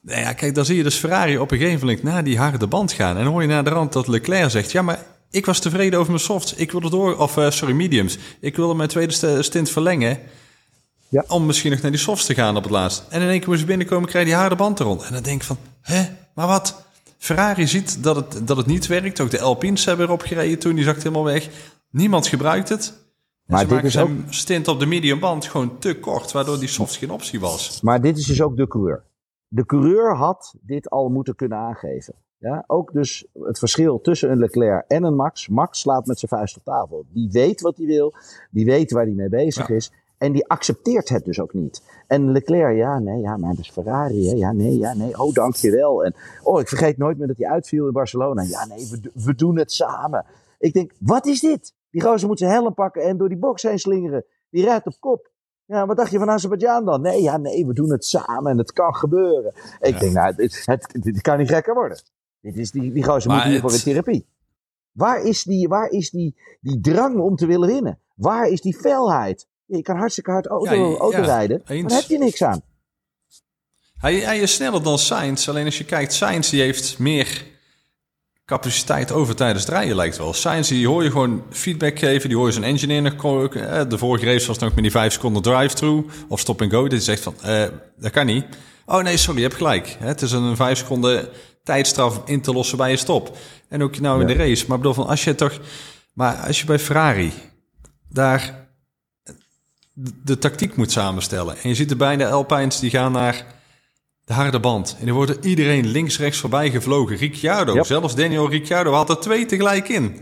nou 0.00 0.20
ja, 0.20 0.32
kijk, 0.32 0.54
dan 0.54 0.64
zie 0.64 0.76
je 0.76 0.82
dus 0.82 0.96
Ferrari 0.96 1.38
op 1.38 1.50
een 1.50 1.58
gegeven 1.58 1.80
moment 1.80 2.02
naar 2.02 2.24
die 2.24 2.38
harde 2.38 2.66
band 2.66 2.92
gaan. 2.92 3.16
En 3.16 3.24
dan 3.24 3.32
hoor 3.32 3.42
je 3.42 3.48
naar 3.48 3.64
de 3.64 3.70
rand 3.70 3.92
dat 3.92 4.08
Leclerc 4.08 4.50
zegt... 4.50 4.72
Ja, 4.72 4.82
maar 4.82 5.02
ik 5.30 5.46
was 5.46 5.58
tevreden 5.60 5.98
over 5.98 6.12
mijn 6.12 6.24
softs. 6.24 6.54
Ik 6.54 6.72
wilde 6.72 6.90
door... 6.90 7.16
Of, 7.16 7.36
eh, 7.36 7.50
sorry, 7.50 7.74
mediums. 7.74 8.18
Ik 8.40 8.56
wilde 8.56 8.74
mijn 8.74 8.88
tweede 8.88 9.12
st- 9.12 9.44
stint 9.44 9.70
verlengen... 9.70 10.18
Ja. 11.10 11.24
Om 11.28 11.46
misschien 11.46 11.70
nog 11.70 11.80
naar 11.80 11.90
die 11.90 12.00
softs 12.00 12.24
te 12.26 12.34
gaan 12.34 12.56
op 12.56 12.62
het 12.62 12.72
laatst. 12.72 13.04
En 13.08 13.20
in 13.22 13.28
één 13.28 13.38
keer 13.38 13.48
moest 13.48 13.60
je 13.60 13.66
binnenkomen, 13.66 14.08
krijg 14.08 14.24
je 14.24 14.30
die 14.30 14.40
harde 14.40 14.56
band 14.56 14.78
er 14.78 14.84
rond. 14.84 15.02
En 15.02 15.12
dan 15.12 15.22
denk 15.22 15.40
ik 15.40 15.46
van, 15.46 15.58
hè, 15.80 16.02
maar 16.34 16.46
wat? 16.46 16.82
Ferrari 17.18 17.66
ziet 17.66 18.02
dat 18.02 18.16
het, 18.16 18.40
dat 18.46 18.56
het 18.56 18.66
niet 18.66 18.86
werkt. 18.86 19.20
Ook 19.20 19.30
de 19.30 19.40
Alpines 19.40 19.84
hebben 19.84 20.06
erop 20.06 20.22
gereden 20.22 20.58
toen, 20.58 20.74
die 20.74 20.84
zakt 20.84 21.02
helemaal 21.02 21.24
weg. 21.24 21.48
Niemand 21.90 22.26
gebruikt 22.26 22.68
het. 22.68 22.92
Maar 23.48 23.60
ze 23.60 23.66
dit 23.66 23.84
is 23.84 23.92
zijn 23.92 24.24
stint 24.28 24.68
op 24.68 24.78
de 24.78 24.86
medium 24.86 25.20
band 25.20 25.44
gewoon 25.44 25.78
te 25.78 25.98
kort, 25.98 26.32
waardoor 26.32 26.58
die 26.58 26.68
softs 26.68 26.96
geen 26.96 27.10
optie 27.10 27.40
was. 27.40 27.80
Maar 27.82 28.00
dit 28.00 28.18
is 28.18 28.26
dus 28.26 28.42
ook 28.42 28.56
de 28.56 28.68
coureur. 28.68 29.04
De 29.48 29.66
coureur 29.66 30.16
had 30.16 30.54
dit 30.60 30.90
al 30.90 31.08
moeten 31.08 31.34
kunnen 31.34 31.58
aangeven. 31.58 32.14
Ja, 32.38 32.64
ook 32.66 32.92
dus 32.92 33.26
het 33.32 33.58
verschil 33.58 34.00
tussen 34.00 34.30
een 34.30 34.38
Leclerc 34.38 34.84
en 34.88 35.04
een 35.04 35.14
Max. 35.14 35.48
Max 35.48 35.80
slaat 35.80 36.06
met 36.06 36.18
zijn 36.18 36.30
vuist 36.30 36.56
op 36.56 36.64
tafel. 36.64 37.04
Die 37.12 37.28
weet 37.32 37.60
wat 37.60 37.76
hij 37.76 37.86
wil. 37.86 38.14
Die 38.50 38.64
weet 38.64 38.90
waar 38.90 39.04
hij 39.04 39.12
mee 39.14 39.28
bezig 39.28 39.68
Ja. 39.68 39.74
is. 39.74 39.92
En 40.18 40.32
die 40.32 40.48
accepteert 40.48 41.08
het 41.08 41.24
dus 41.24 41.40
ook 41.40 41.54
niet. 41.54 41.82
En 42.06 42.32
Leclerc, 42.32 42.76
ja, 42.76 42.98
nee, 42.98 43.20
ja, 43.20 43.36
maar 43.36 43.50
dat 43.54 43.64
is 43.64 43.70
Ferrari. 43.70 44.28
Hè? 44.28 44.34
Ja, 44.34 44.52
nee, 44.52 44.78
ja, 44.78 44.94
nee. 44.94 45.20
Oh, 45.20 45.32
dankjewel. 45.34 46.04
En 46.04 46.14
oh, 46.42 46.60
ik 46.60 46.68
vergeet 46.68 46.98
nooit 46.98 47.18
meer 47.18 47.26
dat 47.26 47.36
hij 47.38 47.48
uitviel 47.48 47.86
in 47.86 47.92
Barcelona. 47.92 48.42
Ja, 48.42 48.66
nee, 48.66 48.88
we, 48.90 49.10
we 49.24 49.34
doen 49.34 49.58
het 49.58 49.72
samen. 49.72 50.24
Ik 50.58 50.72
denk, 50.72 50.92
wat 50.98 51.26
is 51.26 51.40
dit? 51.40 51.74
Die 51.90 52.02
gozer 52.02 52.28
moet 52.28 52.38
zijn 52.38 52.50
helm 52.50 52.74
pakken 52.74 53.02
en 53.02 53.16
door 53.16 53.28
die 53.28 53.38
box 53.38 53.62
heen 53.62 53.78
slingeren. 53.78 54.24
Die 54.50 54.64
rijdt 54.64 54.86
op 54.86 54.96
kop. 55.00 55.30
Ja, 55.64 55.86
wat 55.86 55.96
dacht 55.96 56.10
je 56.10 56.18
van 56.18 56.30
Azerbeidzjan 56.30 56.84
dan? 56.84 57.00
Nee, 57.00 57.22
ja, 57.22 57.36
nee, 57.36 57.66
we 57.66 57.72
doen 57.72 57.90
het 57.90 58.04
samen 58.04 58.50
en 58.52 58.58
het 58.58 58.72
kan 58.72 58.94
gebeuren. 58.94 59.52
Ik 59.80 59.92
Ja. 59.92 59.98
denk, 59.98 60.12
nou, 60.12 60.34
het, 60.36 60.62
het, 60.64 60.96
dit 61.00 61.20
kan 61.20 61.38
niet 61.38 61.48
gekker 61.48 61.74
worden. 61.74 61.98
Dit 62.40 62.56
is 62.56 62.70
die, 62.70 62.92
die 62.92 63.04
gozer 63.04 63.30
Maar 63.30 63.40
moet 63.42 63.50
hiervoor 63.52 63.72
in 63.72 63.78
therapie. 63.78 64.26
Waar 64.92 65.22
is, 65.22 65.42
die, 65.42 65.68
waar 65.68 65.90
is 65.90 66.10
die, 66.10 66.36
die 66.60 66.80
drang 66.80 67.18
om 67.18 67.36
te 67.36 67.46
willen 67.46 67.68
winnen? 67.68 67.98
Waar 68.14 68.48
is 68.48 68.60
die 68.60 68.74
felheid? 68.76 69.46
Je 69.64 69.82
kan 69.82 69.96
hartstikke 69.96 70.30
hard 70.30 70.46
auto, 70.46 70.74
Ja, 70.90 70.96
auto 70.96 71.22
rijden, 71.22 71.62
maar 71.66 71.82
daar 71.82 71.98
heb 72.00 72.08
je 72.08 72.18
niks 72.18 72.42
aan. 72.42 72.62
Hij, 73.98 74.14
hij 74.14 74.38
is 74.38 74.54
sneller 74.54 74.82
dan 74.82 74.98
Sainz. 74.98 75.48
Alleen 75.48 75.64
als 75.64 75.78
je 75.78 75.84
kijkt, 75.84 76.12
Sainz 76.12 76.50
die 76.50 76.60
heeft 76.60 76.98
meer 76.98 77.46
capaciteit 78.48 79.12
over 79.12 79.34
tijdens 79.36 79.64
het 79.64 79.72
rijden 79.74 79.96
lijkt 79.96 80.16
wel. 80.16 80.32
Sainz 80.32 80.68
die 80.68 80.86
hoor 80.86 81.02
je 81.02 81.10
gewoon 81.10 81.42
feedback 81.50 81.98
geven. 81.98 82.28
Die 82.28 82.38
hoor 82.38 82.46
je 82.46 82.52
zijn 82.52 82.64
engineer 82.64 83.02
nog... 83.02 83.54
eh, 83.54 83.82
De 83.88 83.98
vorige 83.98 84.24
race 84.24 84.46
was 84.46 84.58
nog 84.58 84.74
met 84.74 84.82
die 84.82 84.90
5 84.90 85.12
seconden 85.12 85.42
drive-through 85.42 86.08
of 86.28 86.40
stop 86.40 86.62
and 86.62 86.72
go. 86.72 86.82
Dat 86.82 86.90
hij 86.90 87.00
zegt 87.00 87.22
van, 87.22 87.34
eh, 87.42 87.64
dat 87.98 88.10
kan 88.10 88.26
niet. 88.26 88.44
Oh 88.86 89.02
nee, 89.02 89.16
sorry, 89.16 89.36
je 89.40 89.46
hebt 89.46 89.56
gelijk. 89.56 89.96
Het 89.98 90.22
is 90.22 90.32
een 90.32 90.56
5 90.56 90.78
seconden 90.78 91.28
tijdstraf 91.62 92.20
in 92.24 92.40
te 92.40 92.52
lossen 92.52 92.76
bij 92.76 92.90
je 92.90 92.96
stop. 92.96 93.36
En 93.68 93.82
ook 93.82 94.00
nou 94.00 94.20
in 94.20 94.26
de 94.26 94.32
race. 94.32 94.64
Maar 94.68 94.76
bedoel 94.76 94.94
van, 94.94 95.06
als 95.06 95.24
je 95.24 95.34
toch... 95.34 95.58
Maar 96.12 96.34
als 96.36 96.60
je 96.60 96.66
bij 96.66 96.78
Ferrari 96.78 97.32
daar 98.08 98.68
de, 99.92 100.10
de 100.24 100.38
tactiek 100.38 100.76
moet 100.76 100.92
samenstellen. 100.92 101.56
En 101.62 101.68
je 101.68 101.74
ziet 101.74 101.90
er 101.90 101.96
bijna 101.96 102.28
Alpines 102.28 102.78
die 102.78 102.90
gaan 102.90 103.12
naar 103.12 103.44
de 104.28 104.34
harde 104.34 104.60
band. 104.60 104.96
En 105.00 105.06
er 105.08 105.12
wordt 105.14 105.44
iedereen 105.44 105.86
links-rechts 105.86 106.38
voorbij 106.38 106.70
gevlogen. 106.70 107.16
Ricciardo, 107.16 107.74
Yep. 107.74 107.86
zelfs 107.86 108.14
Daniel 108.14 108.48
Ricciardo 108.50 108.92
had 108.92 109.10
er 109.10 109.18
twee 109.20 109.46
tegelijk 109.46 109.88
in. 109.88 110.16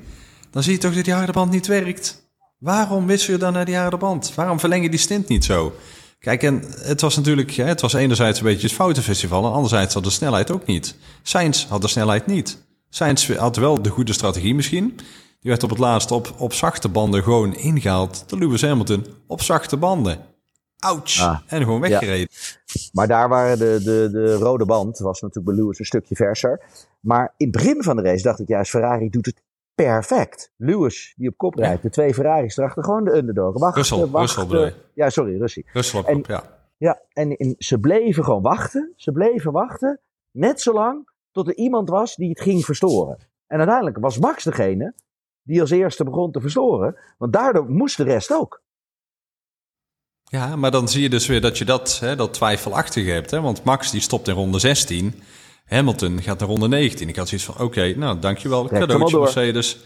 Dan 0.50 0.62
zie 0.62 0.72
je 0.72 0.78
toch 0.78 0.94
dat 0.94 1.04
die 1.04 1.14
harde 1.14 1.32
band 1.32 1.50
niet 1.50 1.66
werkt. 1.66 2.24
Waarom 2.58 3.06
wissel 3.06 3.32
je 3.32 3.38
dan 3.38 3.52
naar 3.52 3.64
die 3.64 3.76
harde 3.76 3.96
band? 3.96 4.34
Waarom 4.34 4.60
verleng 4.60 4.82
je 4.82 4.90
die 4.90 4.98
stint 4.98 5.28
niet 5.28 5.44
zo? 5.44 5.74
Kijk, 6.18 6.42
en 6.42 6.62
het 6.78 7.00
was 7.00 7.16
natuurlijk, 7.16 7.50
ja, 7.50 7.64
het 7.64 7.80
was 7.80 7.92
enerzijds 7.92 8.38
een 8.38 8.44
beetje 8.44 8.66
het 8.66 8.76
foutenfestival 8.76 9.44
en 9.44 9.52
anderzijds 9.52 9.94
had 9.94 10.04
de 10.04 10.10
snelheid 10.10 10.50
ook 10.50 10.66
niet. 10.66 10.96
Sainz 11.22 11.66
had 11.66 11.82
de 11.82 11.88
snelheid 11.88 12.26
niet. 12.26 12.58
Sainz 12.90 13.36
had 13.36 13.56
wel 13.56 13.82
de 13.82 13.90
goede 13.90 14.12
strategie 14.12 14.54
misschien. 14.54 14.94
Die 15.40 15.50
werd 15.50 15.62
op 15.62 15.70
het 15.70 15.78
laatst 15.78 16.10
op, 16.10 16.34
op 16.38 16.52
zachte 16.52 16.88
banden 16.88 17.22
gewoon 17.22 17.56
ingehaald. 17.56 18.24
De 18.26 18.38
Lewis 18.38 18.62
Hamilton 18.62 19.06
op 19.26 19.42
zachte 19.42 19.76
banden. 19.76 20.18
Ouch. 20.78 21.20
Ah, 21.20 21.40
en 21.46 21.62
gewoon 21.62 21.80
weggereden. 21.80 22.28
Maar 22.92 23.06
daar 23.08 23.28
waren 23.28 23.58
de, 23.58 23.80
de, 23.84 24.08
de 24.12 24.34
rode 24.34 24.64
band, 24.64 24.98
was 24.98 25.20
natuurlijk 25.20 25.54
bij 25.54 25.64
Lewis 25.64 25.78
een 25.78 25.84
stukje 25.84 26.16
verser. 26.16 26.62
Maar 27.00 27.34
in 27.36 27.46
het 27.46 27.56
begin 27.56 27.82
van 27.82 27.96
de 27.96 28.02
race 28.02 28.22
dacht 28.22 28.40
ik 28.40 28.48
juist, 28.48 28.70
Ferrari 28.70 29.10
doet 29.10 29.26
het 29.26 29.42
perfect. 29.74 30.52
Lewis, 30.56 31.14
die 31.16 31.28
op 31.28 31.36
kop 31.36 31.54
rijdt, 31.54 31.82
de 31.82 31.90
twee 31.90 32.14
Ferraris 32.14 32.56
erachter, 32.56 32.84
gewoon 32.84 33.04
de 33.04 33.16
underdog. 33.16 33.52
Bedoel 34.48 34.64
je? 34.64 34.74
Ja, 34.94 35.10
sorry, 35.10 35.38
Russie. 35.38 35.66
Russell 35.72 36.00
op 36.00 36.06
En- 36.06 36.14
kop, 36.14 36.26
ja. 36.26 36.54
Ja, 36.78 37.00
en, 37.12 37.36
en 37.36 37.54
ze 37.58 37.78
bleven 37.80 38.24
gewoon 38.24 38.42
wachten. 38.42 38.92
Ze 38.96 39.12
bleven 39.12 39.52
wachten, 39.52 40.00
net 40.30 40.60
zo 40.60 40.72
lang 40.72 41.08
tot 41.30 41.48
er 41.48 41.56
iemand 41.56 41.88
was 41.88 42.16
die 42.16 42.28
het 42.28 42.40
ging 42.40 42.64
verstoren. 42.64 43.18
En 43.46 43.58
uiteindelijk 43.58 43.98
was 43.98 44.18
Max 44.18 44.44
degene 44.44 44.94
die 45.42 45.60
als 45.60 45.70
eerste 45.70 46.04
begon 46.04 46.32
te 46.32 46.40
verstoren. 46.40 46.96
Want 47.18 47.32
daardoor 47.32 47.70
moest 47.70 47.96
de 47.96 48.02
rest 48.02 48.32
ook. 48.32 48.62
Ja, 50.30 50.56
maar 50.56 50.70
dan 50.70 50.88
zie 50.88 51.02
je 51.02 51.08
dus 51.08 51.26
weer 51.26 51.40
dat 51.40 51.58
je 51.58 51.64
dat, 51.64 51.98
hè, 52.00 52.16
dat 52.16 52.34
twijfelachtige 52.34 53.10
hebt. 53.10 53.30
Hè? 53.30 53.40
Want 53.40 53.64
Max 53.64 53.90
die 53.90 54.00
stopt 54.00 54.28
in 54.28 54.34
ronde 54.34 54.58
16. 54.58 55.14
Hamilton 55.66 56.22
gaat 56.22 56.38
naar 56.38 56.48
ronde 56.48 56.68
19. 56.68 57.08
Ik 57.08 57.16
had 57.16 57.28
zoiets 57.28 57.46
van, 57.46 57.58
oké, 57.58 57.94
nou 57.96 58.18
dankjewel, 58.18 58.68
hem 58.68 58.80
cadeautje. 58.80 59.18
Mercedes. 59.18 59.78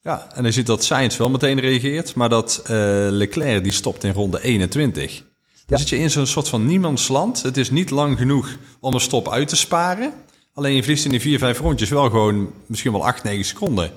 Ja, 0.00 0.32
en 0.34 0.42
dan 0.42 0.52
ziet 0.52 0.66
dat 0.66 0.84
Sainz 0.84 1.16
wel 1.16 1.30
meteen 1.30 1.60
reageert. 1.60 2.14
Maar 2.14 2.28
dat 2.28 2.60
eh, 2.64 2.70
Leclerc 3.10 3.62
die 3.62 3.72
stopt 3.72 4.04
in 4.04 4.12
ronde 4.12 4.42
21. 4.42 5.16
Dan 5.18 5.24
Ja. 5.66 5.76
zit 5.76 5.88
je 5.88 5.96
in 5.98 6.10
zo'n 6.10 6.26
soort 6.26 6.48
van 6.48 6.66
niemandsland. 6.66 7.42
Het 7.42 7.56
is 7.56 7.70
niet 7.70 7.90
lang 7.90 8.18
genoeg 8.18 8.56
om 8.80 8.94
een 8.94 9.00
stop 9.00 9.28
uit 9.28 9.48
te 9.48 9.56
sparen. 9.56 10.12
Alleen 10.54 10.74
je 10.74 10.82
verliest 10.82 11.04
in 11.04 11.10
die 11.10 11.20
4, 11.20 11.38
5 11.38 11.58
rondjes 11.60 11.88
wel 11.90 12.04
gewoon 12.10 12.52
misschien 12.66 12.92
wel 12.92 13.04
8, 13.06 13.22
9 13.24 13.44
seconden. 13.44 13.90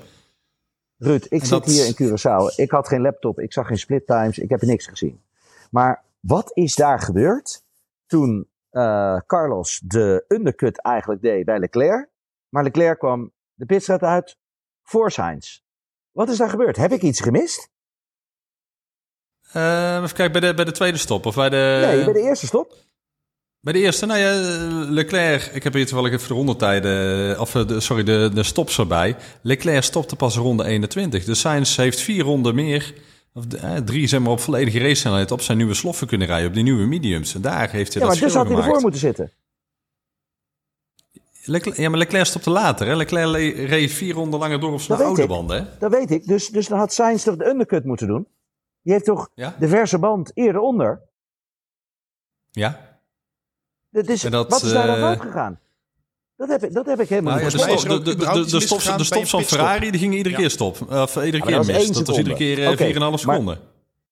Ruud, 0.98 1.24
ik 1.24 1.30
En 1.30 1.40
zit 1.40 1.48
dat- 1.50 1.66
hier 1.66 1.86
in 1.86 1.94
Curaçao. 1.94 2.54
Ik 2.56 2.70
had 2.70 2.88
geen 2.88 3.00
laptop, 3.00 3.40
ik 3.40 3.52
zag 3.52 3.66
geen 3.66 3.78
split 3.78 4.06
times, 4.06 4.38
ik 4.38 4.50
heb 4.50 4.62
niks 4.62 4.86
gezien. 4.86 5.20
Maar 5.70 6.04
wat 6.20 6.50
is 6.54 6.74
daar 6.74 7.00
gebeurd 7.00 7.64
toen 8.06 8.48
eh, 8.70 9.20
Carlos 9.26 9.80
de 9.84 10.24
undercut 10.28 10.82
eigenlijk 10.82 11.22
deed 11.22 11.44
bij 11.44 11.58
Leclerc? 11.58 12.08
Maar 12.48 12.62
Leclerc 12.62 12.98
kwam 12.98 13.32
de 13.54 13.66
pitstraat 13.66 14.02
uit 14.02 14.38
voor 14.82 15.10
Sainz. 15.10 15.60
Wat 16.10 16.28
is 16.28 16.36
daar 16.36 16.50
gebeurd? 16.50 16.76
Heb 16.76 16.92
ik 16.92 17.02
iets 17.02 17.20
gemist? 17.20 17.70
Eh, 19.52 19.96
even 19.96 20.16
kijken, 20.16 20.32
bij 20.32 20.40
de, 20.40 20.54
bij 20.54 20.64
de 20.64 20.72
tweede 20.72 20.98
stop 20.98 21.26
of 21.26 21.34
bij 21.34 21.48
de... 21.48 21.82
Nee, 21.86 22.04
bij 22.04 22.12
de 22.12 22.20
eerste 22.20 22.46
stop. 22.46 22.74
Bij 23.60 23.72
de 23.72 23.78
eerste, 23.78 24.06
nou 24.06 24.20
ja, 24.20 24.32
Leclerc, 24.90 25.42
ik 25.42 25.62
heb 25.62 25.72
hier 25.72 25.86
toevallig 25.86 26.12
even 26.12 26.28
de 26.28 26.34
rondetijden, 26.34 27.40
of 27.40 27.54
eh, 27.54 27.66
de, 27.66 27.80
sorry, 27.80 28.02
de, 28.04 28.30
de 28.34 28.42
stops 28.42 28.78
erbij. 28.78 29.16
Leclerc 29.42 29.82
stopte 29.82 30.16
pas 30.16 30.36
ronde 30.36 30.64
21. 30.64 31.24
Dus 31.24 31.40
Sainz 31.40 31.76
heeft 31.76 32.00
vier 32.00 32.24
ronden 32.24 32.54
meer, 32.54 32.94
of 33.36 33.46
de- 33.46 33.56
eh, 33.58 33.76
drie 33.76 34.06
zeg 34.06 34.20
maar, 34.20 34.30
op 34.30 34.40
volledige 34.40 34.78
racesnelheid 34.78 35.30
op 35.30 35.40
zijn 35.40 35.56
nieuwe 35.58 35.74
sloffen 35.74 36.06
kunnen 36.06 36.26
rijden, 36.26 36.48
op 36.48 36.54
die 36.54 36.62
nieuwe 36.62 36.86
mediums. 36.86 37.34
En 37.34 37.40
daar 37.40 37.70
heeft 37.70 37.92
hij 37.94 38.02
Ja, 38.02 38.08
dat 38.08 38.18
maar 38.18 38.26
dus 38.28 38.34
had 38.36 38.48
hij 38.48 38.56
ervoor 38.56 38.80
moeten 38.80 39.00
zitten. 39.00 39.32
Leclerc, 41.44 41.76
ja, 41.76 41.88
maar 41.88 41.98
Leclerc 41.98 42.26
stopte 42.26 42.50
later. 42.50 42.86
Hè? 42.86 42.96
Leclerc 42.96 43.26
le- 43.30 43.64
reed 43.66 43.90
vier 43.92 44.14
ronden 44.14 44.38
langer 44.40 44.60
door 44.60 44.72
op 44.72 44.80
zijn 44.80 44.98
Dat 44.98 45.06
oude 45.06 45.22
ik. 45.22 45.28
banden. 45.28 45.56
Hè? 45.64 45.78
Dat 45.78 45.90
weet 45.90 46.10
ik. 46.10 46.26
Dus, 46.26 46.48
dus 46.48 46.66
dan 46.68 46.78
had 46.78 46.92
Sainz 46.92 47.24
toch 47.24 47.36
de 47.36 47.46
undercut 47.46 47.84
moeten 47.84 48.06
doen? 48.06 48.26
Die 48.82 48.92
heeft 48.92 49.04
toch 49.04 49.28
Ja? 49.34 49.56
de 49.58 49.68
verse 49.68 49.98
band 49.98 50.30
eerder 50.34 50.60
onder? 50.60 51.00
Ja. 52.50 52.98
Dat 53.90 54.08
is, 54.08 54.20
dat, 54.22 54.50
wat 54.50 54.62
is 54.62 54.72
daar 54.72 54.86
dan 54.86 54.96
fout 54.98 55.20
gegaan? 55.20 55.60
Dat 56.36 56.48
heb 56.48 56.64
ik, 56.64 56.72
dat 56.72 56.86
heb 56.86 57.00
ik 57.00 57.08
helemaal 57.08 57.32
Nou 57.32 57.44
ja, 57.44 57.50
niet 57.66 57.82
de, 57.82 58.02
de, 58.02 58.16
de, 58.16 58.44
de, 58.50 58.60
stops, 58.60 58.96
de 58.96 59.04
van. 59.26 59.42
Ferrari 59.42 59.90
die 59.90 60.00
gingen 60.00 60.16
iedere 60.16 60.34
Ja. 60.34 60.40
keer 60.40 60.50
stop. 60.50 60.76
Of 60.90 61.16
iedere 61.16 61.38
maar 61.38 61.46
keer 61.46 61.56
dat 61.56 61.66
mis. 61.66 61.76
één 61.76 61.92
Dat 61.92 62.06
was 62.06 62.16
iedere 62.16 62.36
keer 62.36 62.62
eh, 62.62 62.70
Oké, 62.70 62.92
4,5 62.94 62.98
maar- 62.98 63.18
seconden. 63.18 63.58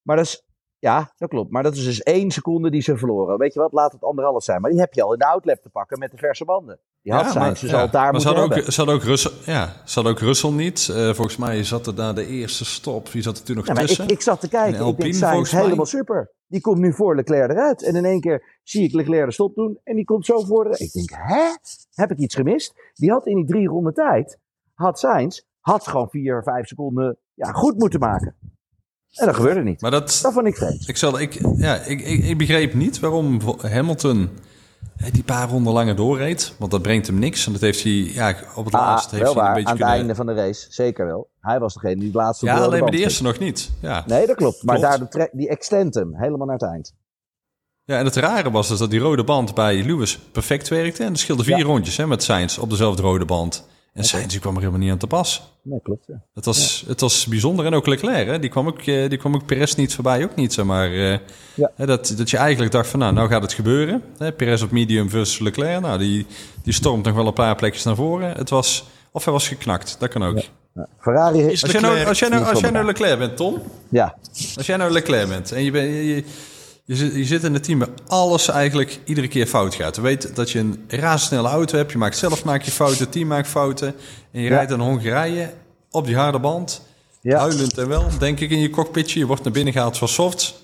Maar 0.03 0.17
dat 0.17 0.25
is, 0.27 0.43
ja, 0.85 1.13
dat 1.17 1.29
klopt. 1.29 1.51
Maar 1.51 1.63
dat 1.63 1.75
is 1.75 1.85
dus 1.85 2.03
één 2.03 2.31
seconde 2.31 2.71
die 2.71 2.83
ze 2.83 2.97
verloren. 2.97 3.39
Weet 3.39 3.55
je 3.55 3.61
wat, 3.61 3.73
laat 3.73 3.93
het 3.93 4.03
anderhalf 4.03 4.43
zijn. 4.45 4.61
Maar 4.61 4.71
die 4.71 4.81
heb 4.81 4.93
je 4.93 5.03
al 5.03 5.13
in 5.13 5.19
de 5.19 5.27
outlap 5.27 5.63
te 5.63 5.69
pakken 5.69 5.99
met 5.99 6.11
de 6.11 6.17
verse 6.17 6.45
banden. 6.45 6.79
Die 7.03 7.13
had 7.13 7.31
Sainz 7.31 7.61
dus 7.61 7.71
ja, 7.71 7.81
al 7.81 7.91
daar 7.91 8.03
maar 8.03 8.13
moeten 8.13 8.31
ze 8.31 8.37
hadden 8.39 8.59
ook, 8.59 8.65
ze 8.65 8.77
hadden 8.77 8.95
ook 8.95 9.03
Russell, 9.03 9.33
ja, 9.45 9.67
ze 9.85 9.95
hadden 9.95 10.13
ook 10.13 10.19
Russell 10.19 10.51
niet. 10.51 10.89
Eh, 10.89 10.97
volgens 11.15 11.37
mij 11.37 11.65
zat 11.65 11.87
er 11.87 11.95
daar 11.95 12.15
de 12.15 12.27
eerste 12.27 12.65
stop. 12.65 13.09
Wie 13.09 13.23
zat 13.23 13.39
er 13.39 13.45
toen 13.45 13.57
nog 13.57 13.67
Ja, 13.67 13.73
maar 13.73 13.83
ik, 13.83 13.89
tussen? 13.89 14.09
ik 14.09 14.21
zat 14.21 14.41
te 14.41 14.49
kijken. 14.49 14.75
En 14.75 14.81
Ik 14.81 14.87
Alpine, 14.87 15.03
denk, 15.03 15.15
Sainz, 15.15 15.33
volgens 15.33 15.53
mij. 15.53 15.63
helemaal 15.63 15.87
super. 15.87 16.33
Die 16.47 16.61
komt 16.61 16.79
nu 16.79 16.93
voor 16.93 17.15
Leclerc 17.17 17.51
eruit. 17.51 17.83
En 17.83 17.97
in 17.97 18.05
één 18.05 18.21
keer 18.21 18.61
zie 18.63 18.85
ik 18.85 18.93
Leclerc 18.93 19.27
de 19.27 19.33
stop 19.33 19.55
doen. 19.55 19.81
En 19.85 19.97
die 19.97 20.05
komt 20.05 20.25
zo 20.27 20.39
voor 20.45 20.65
de... 20.65 20.79
Ik 20.79 20.93
denk, 20.93 21.11
hè? 21.13 21.43
Heb 21.95 22.11
ik 22.11 22.19
iets 22.19 22.35
gemist? 22.35 22.75
Die 22.95 23.11
had 23.11 23.27
in 23.27 23.37
die 23.37 23.47
drie 23.47 23.69
ronden 23.69 23.95
tijd... 23.95 24.39
Had 24.75 24.99
Sainz... 24.99 25.41
Had 25.61 25.87
gewoon 25.87 26.09
vier, 26.09 26.43
vijf 26.43 26.67
seconden... 26.67 27.19
Ja, 27.35 27.53
goed 27.53 27.79
moeten 27.79 28.01
maken. 28.01 28.37
En 29.15 29.27
dat 29.27 29.35
gebeurde 29.35 29.61
niet. 29.63 29.81
Maar 29.81 29.91
dat, 29.91 30.19
Dat 30.23 30.33
vond 30.33 30.47
ik 30.47 30.57
vreemd. 30.57 30.89
ik, 30.89 30.97
zal, 30.97 31.21
ik, 31.21 31.41
ja, 31.57 31.75
ik, 31.77 32.01
ik, 32.01 32.25
ik 32.25 32.39
begreep 32.39 32.75
niet 32.75 32.99
waarom 33.01 33.41
Hamilton 33.61 34.31
die 35.13 35.23
paar 35.23 35.49
ronden 35.49 35.73
langer 35.73 35.97
doorreed. 35.97 36.55
Want 36.59 36.71
dat 36.71 36.83
brengt 36.83 37.07
hem 37.07 37.19
niks. 37.19 37.47
En 37.47 37.53
dat 37.53 37.61
heeft 37.61 37.83
hij, 37.83 37.93
ja, 37.93 38.37
op 38.55 38.65
het 38.65 38.75
laatst 38.75 39.11
heeft 39.11 39.23
Ah, 39.25 39.35
wel 39.35 39.43
hij 39.43 39.49
een 39.49 39.55
beetje 39.55 39.69
Aan 39.71 39.77
het 39.77 39.83
kunnen... 39.85 39.99
einde 39.99 40.15
van 40.15 40.27
de 40.27 40.35
race. 40.35 40.67
Zeker 40.71 41.07
wel. 41.07 41.29
Hij 41.41 41.59
was 41.61 41.75
degene 41.75 41.95
die 41.95 42.05
het 42.05 42.15
laatste 42.15 42.47
Ja, 42.47 42.57
alleen 42.59 42.81
bij 42.81 42.91
de 42.91 42.99
eerste 42.99 43.23
nog 43.23 43.39
niet. 43.39 43.71
Ja. 43.81 44.05
Nee, 44.07 44.27
dat 44.27 44.37
klopt. 44.37 44.63
Maar 44.63 44.79
Klopt. 44.79 45.11
daar 45.11 45.11
de 45.11 45.29
die 45.33 45.49
extend 45.49 45.95
hem 45.95 46.15
helemaal 46.17 46.47
naar 46.47 46.57
het 46.59 46.69
eind. 46.71 46.93
ja, 47.85 47.99
en 47.99 48.05
het 48.05 48.17
rare 48.17 48.51
was 48.51 48.69
dus 48.69 48.79
dat 48.79 48.91
die 48.91 49.01
rode 49.01 49.25
band 49.25 49.55
bij 49.55 49.83
Lewis 49.83 50.19
perfect 50.19 50.69
werkte. 50.69 51.05
En 51.05 51.13
er 51.13 51.19
scheelde 51.19 51.45
vier 51.45 51.59
Ja. 51.59 51.65
rondjes 51.65 51.97
hè, 51.97 52.07
met 52.07 52.23
Sainz 52.23 52.59
op 52.59 52.71
dezelfde 52.71 53.03
rode 53.03 53.25
band. 53.25 53.67
En 53.95 54.05
Sainz 54.05 54.39
kwam 54.39 54.53
er 54.55 54.59
helemaal 54.59 54.81
niet 54.81 54.91
aan 54.91 54.99
te 54.99 55.07
pas. 55.07 55.43
Nee, 55.63 55.81
klopt. 55.83 56.05
Ja. 56.07 56.23
Het 56.35 56.45
was, 56.45 56.85
het 56.87 57.01
was 57.01 57.27
bijzonder. 57.27 57.67
En 57.67 57.75
ook 57.75 57.87
Leclerc, 57.87 58.27
hè? 58.27 58.39
Die, 58.39 58.51
kwam 58.51 58.67
ook, 58.67 58.81
eh, 58.81 59.09
die 59.09 59.19
kwam 59.19 59.35
ook 59.35 59.47
Perez 59.47 59.75
niet 59.75 59.95
voorbij, 59.95 60.25
ook 60.25 60.35
niet. 60.35 60.53
Zeg 60.53 60.65
maar, 60.65 60.93
eh, 60.93 61.19
Ja. 61.55 61.71
dat, 61.77 62.15
dat 62.17 62.31
je 62.31 62.37
eigenlijk 62.37 62.73
dacht 62.73 62.89
van, 62.89 62.99
nou, 63.01 63.13
nou 63.13 63.29
gaat 63.29 63.43
het 63.43 63.53
gebeuren. 63.53 64.03
Hè? 64.19 64.33
Perez 64.33 64.63
op 64.63 64.71
medium 64.71 65.11
versus 65.11 65.39
Leclerc. 65.39 65.81
Nou, 65.81 65.99
die, 65.99 66.27
die 66.63 66.73
stormt 66.73 67.05
nog 67.05 67.15
wel 67.15 67.27
een 67.27 67.33
paar 67.33 67.55
plekjes 67.55 67.85
naar 67.85 67.95
voren. 67.97 68.37
Het 68.37 68.51
was, 68.51 68.85
of 69.13 69.25
hij 69.25 69.33
was 69.33 69.49
geknakt, 69.49 69.97
dat 69.99 70.09
kan 70.09 70.23
ook. 70.23 70.43
Ferrari 71.01 71.41
heeft... 71.41 71.63
Als 71.63 71.73
jij, 71.73 71.81
nou, 71.81 72.05
als, 72.05 72.19
jij 72.19 72.29
nou, 72.29 72.45
als 72.45 72.61
jij 72.61 72.71
nou. 72.71 72.85
Leclerc 72.85 73.19
bent, 73.19 73.37
Tom. 73.37 73.63
Ja, 73.89 74.17
Als 74.57 74.67
jij 74.67 74.77
nou 74.77 74.91
Leclerc 74.91 75.29
bent 75.29 75.53
en 75.53 75.65
je, 75.65 75.71
bent, 75.71 75.89
je, 75.95 76.25
je, 76.85 76.97
zit, 76.97 77.15
je 77.15 77.25
zit 77.25 77.45
in 77.45 77.55
een 77.55 77.61
team 77.63 77.79
waar 77.79 77.89
alles 78.07 78.49
eigenlijk 78.49 79.01
iedere 79.05 79.29
keer 79.29 79.47
fout 79.47 79.75
gaat. 79.75 79.97
Je 79.97 80.03
weet 80.03 80.37
dat 80.37 80.51
je 80.51 80.59
een 80.59 80.85
razendsnelle 80.89 81.49
auto 81.49 81.77
hebt. 81.77 81.93
Je 81.93 81.99
maakt 81.99 82.17
zelf 82.17 82.45
maak 82.45 82.63
je 82.63 82.71
fouten, 82.71 82.99
het 82.99 83.13
team 83.13 83.29
maakt 83.29 83.49
fouten. 83.49 83.95
En 84.31 84.41
je 84.41 84.49
Ja. 84.49 84.55
rijdt 84.55 84.71
naar 84.71 84.87
Hongarije 84.87 85.53
op 85.91 86.07
die 86.07 86.17
harde 86.17 86.39
band. 86.41 86.83
ja. 87.21 87.39
Huilend 87.39 87.79
en 87.79 87.89
wel, 87.89 88.05
denk 88.19 88.41
ik, 88.41 88.51
in 88.51 88.59
je 88.59 88.71
cockpitje. 88.71 89.19
Je 89.19 89.27
wordt 89.27 89.43
naar 89.45 89.53
binnen 89.53 89.73
gehaald 89.73 89.99
voor 89.99 90.09
soft. 90.09 90.63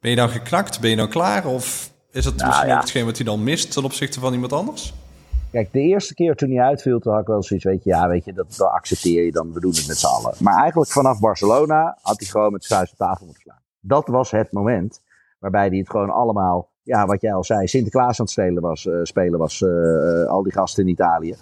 Ben 0.00 0.10
je 0.10 0.16
dan 0.16 0.28
geknakt? 0.28 0.80
Ben 0.80 0.90
je 0.90 0.96
dan 0.96 1.08
klaar? 1.08 1.46
Of 1.46 1.90
is 2.10 2.24
het 2.24 2.36
Nou, 2.36 2.48
misschien 2.48 2.68
ja. 2.68 2.80
hetgeen 2.80 3.04
wat 3.04 3.16
hij 3.16 3.24
dan 3.24 3.42
mist 3.42 3.72
ten 3.72 3.84
opzichte 3.84 4.20
van 4.20 4.32
iemand 4.32 4.52
anders? 4.52 4.94
Kijk, 5.52 5.72
de 5.72 5.80
eerste 5.80 6.14
keer 6.14 6.34
toen 6.34 6.50
hij 6.50 6.64
uitviel, 6.64 6.98
toen 6.98 7.12
had 7.12 7.20
ik 7.20 7.26
wel 7.26 7.42
zoiets, 7.42 7.66
weet 7.66 7.84
je, 7.84 7.90
ja, 7.90 8.08
weet 8.08 8.24
je, 8.24 8.32
dat, 8.32 8.54
dat 8.56 8.70
accepteer 8.70 9.24
je 9.24 9.32
dan, 9.32 9.52
we 9.52 9.60
doen 9.60 9.70
het 9.74 9.86
met 9.86 9.96
z'n 9.98 10.06
allen. 10.06 10.34
Maar 10.38 10.60
eigenlijk 10.60 10.90
vanaf 10.90 11.20
Barcelona 11.20 11.98
had 12.02 12.18
hij 12.18 12.28
gewoon 12.28 12.52
met 12.52 12.70
op 12.70 12.96
tafel 12.96 13.24
moeten 13.26 13.42
slaan. 13.42 13.60
Dat 13.80 14.06
was 14.08 14.30
het 14.30 14.52
moment 14.52 15.00
waarbij 15.38 15.66
hij 15.66 15.78
het 15.78 15.90
gewoon 15.90 16.10
allemaal, 16.10 16.70
ja, 16.82 17.06
wat 17.06 17.20
jij 17.20 17.34
al 17.34 17.44
zei, 17.44 17.66
Sinterklaas 17.66 18.18
aan 18.18 18.24
het 18.24 18.30
spelen 18.30 18.62
was, 18.62 18.86
eh, 18.86 19.00
spelen 19.02 19.38
was 19.38 19.62
eh, 19.62 20.22
eh, 20.22 20.28
al 20.28 20.42
die 20.42 20.52
gasten 20.52 20.82
in 20.82 20.90
Italië. 20.90 21.34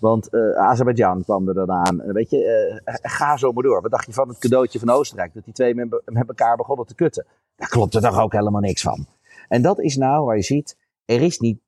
Want 0.00 0.28
eh 0.28 0.56
Azerbeidzjan 0.56 1.22
kwam 1.22 1.48
er 1.48 1.54
dan 1.54 1.70
aan. 1.70 2.12
Weet 2.12 2.30
je, 2.30 2.80
ga 3.02 3.36
zo 3.36 3.52
maar 3.52 3.62
door. 3.62 3.82
Wat 3.82 3.90
dacht 3.90 4.06
je 4.06 4.12
van 4.12 4.28
het 4.28 4.38
cadeautje 4.38 4.78
van 4.78 4.90
Oostenrijk? 4.90 5.34
Dat 5.34 5.44
die 5.44 5.54
twee 5.54 5.74
met, 5.74 6.02
met 6.04 6.28
elkaar 6.28 6.56
begonnen 6.56 6.86
te 6.86 6.94
kutten. 6.94 7.26
Daar 7.56 7.68
klopt 7.68 7.94
er 7.94 8.02
toch 8.02 8.20
ook 8.20 8.32
helemaal 8.32 8.60
niks 8.60 8.82
van. 8.82 9.06
En 9.48 9.62
dat 9.62 9.80
is 9.80 9.96
nou 9.96 10.24
waar 10.24 10.36
je 10.36 10.42
ziet, 10.42 10.76
er 11.04 11.22
is 11.22 11.38
niet 11.38 11.60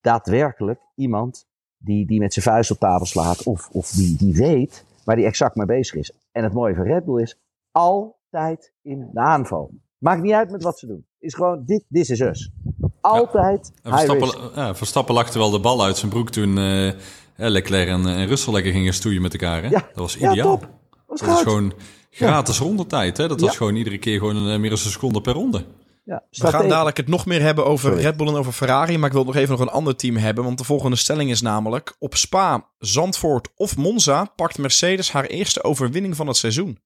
daadwerkelijk 0.00 0.80
iemand 0.94 1.46
die, 1.78 2.06
die 2.06 2.20
met 2.20 2.32
zijn 2.32 2.44
vuist 2.44 2.70
op 2.70 2.78
tafel 2.78 3.06
slaat 3.06 3.42
of, 3.42 3.68
of 3.72 3.90
die, 3.90 4.16
die 4.16 4.36
weet 4.36 4.84
waar 5.04 5.16
die 5.16 5.24
exact 5.24 5.54
mee 5.54 5.66
bezig 5.66 5.94
is. 5.94 6.12
En 6.32 6.42
het 6.44 6.52
mooie 6.52 6.74
van 6.74 6.84
Red 6.84 7.04
Bull 7.04 7.22
is 7.22 7.40
altijd 7.72 8.72
in 8.82 9.10
de 9.12 9.20
aanval. 9.20 9.70
Maakt 9.98 10.22
niet 10.22 10.32
uit 10.32 10.50
met 10.50 10.62
wat 10.62 10.78
ze 10.78 10.86
doen. 10.86 11.06
Is 11.26 11.34
gewoon, 11.34 11.62
dit 11.66 11.84
this 11.90 12.10
is 12.10 12.20
us. 12.20 12.50
Altijd 13.00 13.72
risk. 13.82 13.98
Verstappen, 14.06 14.50
ja, 14.54 14.74
Verstappen 14.74 15.14
lachte 15.14 15.38
wel 15.38 15.50
de 15.50 15.60
bal 15.60 15.84
uit 15.84 15.96
zijn 15.96 16.10
broek 16.10 16.30
toen 16.30 16.58
eh, 16.58 16.88
eh, 16.88 16.94
Leclerc 17.36 17.88
en, 17.88 18.06
en 18.06 18.26
Russell 18.26 18.52
lekker 18.52 18.72
gingen 18.72 18.94
stoeien 18.94 19.22
met 19.22 19.32
elkaar. 19.32 19.62
Hè? 19.62 19.68
Ja, 19.68 19.80
Dat 19.80 19.96
was 19.96 20.14
ja, 20.14 20.30
ideaal. 20.32 20.48
top. 20.48 20.60
Dat 20.60 20.70
was 21.06 21.20
dat 21.20 21.36
is 21.36 21.42
gewoon 21.42 21.72
gratis 22.10 22.58
rondetijd. 22.58 23.16
Hè? 23.16 23.28
Dat 23.28 23.40
was 23.40 23.50
Ja. 23.50 23.56
gewoon 23.56 23.74
iedere 23.76 23.98
keer 23.98 24.18
gewoon 24.18 24.36
eh, 24.36 24.42
meer 24.44 24.70
dan 24.70 24.70
een 24.70 24.78
seconde 24.78 25.20
per 25.20 25.32
ronde. 25.32 25.64
Ja, 26.04 26.22
We 26.30 26.46
gaan 26.46 26.68
dadelijk 26.68 26.96
het 26.96 27.08
nog 27.08 27.26
meer 27.26 27.40
hebben 27.40 27.66
over 27.66 27.88
Sorry. 27.90 28.04
Red 28.04 28.16
Bull 28.16 28.26
en 28.28 28.34
over 28.34 28.52
Ferrari. 28.52 28.98
Maar 28.98 29.06
ik 29.08 29.14
wil 29.14 29.24
nog 29.24 29.36
even 29.36 29.50
nog 29.50 29.60
een 29.60 29.72
ander 29.74 29.96
team 29.96 30.16
hebben. 30.16 30.44
Want 30.44 30.58
de 30.58 30.64
volgende 30.64 30.96
stelling 30.96 31.30
is 31.30 31.40
namelijk... 31.40 31.96
Op 31.98 32.14
Spa, 32.16 32.68
Zandvoort 32.78 33.48
of 33.56 33.76
Monza 33.76 34.24
pakt 34.24 34.58
Mercedes 34.58 35.12
haar 35.12 35.24
eerste 35.24 35.62
overwinning 35.64 36.16
van 36.16 36.26
het 36.26 36.36
seizoen. 36.36 36.78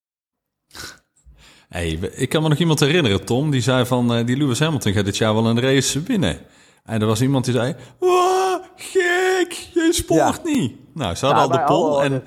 Hey, 1.70 1.90
ik 2.14 2.28
kan 2.28 2.42
me 2.42 2.48
nog 2.48 2.58
iemand 2.58 2.80
herinneren, 2.80 3.24
Tom, 3.24 3.50
die 3.50 3.60
zei 3.60 3.86
van 3.86 4.14
eh, 4.14 4.26
die 4.26 4.36
Lewis 4.36 4.60
Hamilton 4.60 4.92
gaat 4.92 5.04
dit 5.04 5.16
jaar 5.16 5.34
wel 5.34 5.46
een 5.46 5.60
race 5.60 6.02
winnen. 6.02 6.38
En 6.84 7.00
er 7.00 7.06
was 7.06 7.22
iemand 7.22 7.44
die 7.44 7.54
zei, 7.54 7.74
"Wow, 7.98 8.62
gek, 8.76 9.52
je 9.52 9.88
spoort 9.92 10.44
niet. 10.44 10.76
Nou, 10.94 11.14
ze 11.14 11.26
hadden 11.26 11.44
Ja, 11.44 11.50
al 11.50 11.58
de 11.58 11.72
pol 11.72 11.90
al- 11.90 12.02
en 12.02 12.22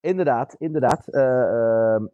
Inderdaad, 0.00 0.54
inderdaad. 0.58 1.04
Uh, 1.08 1.22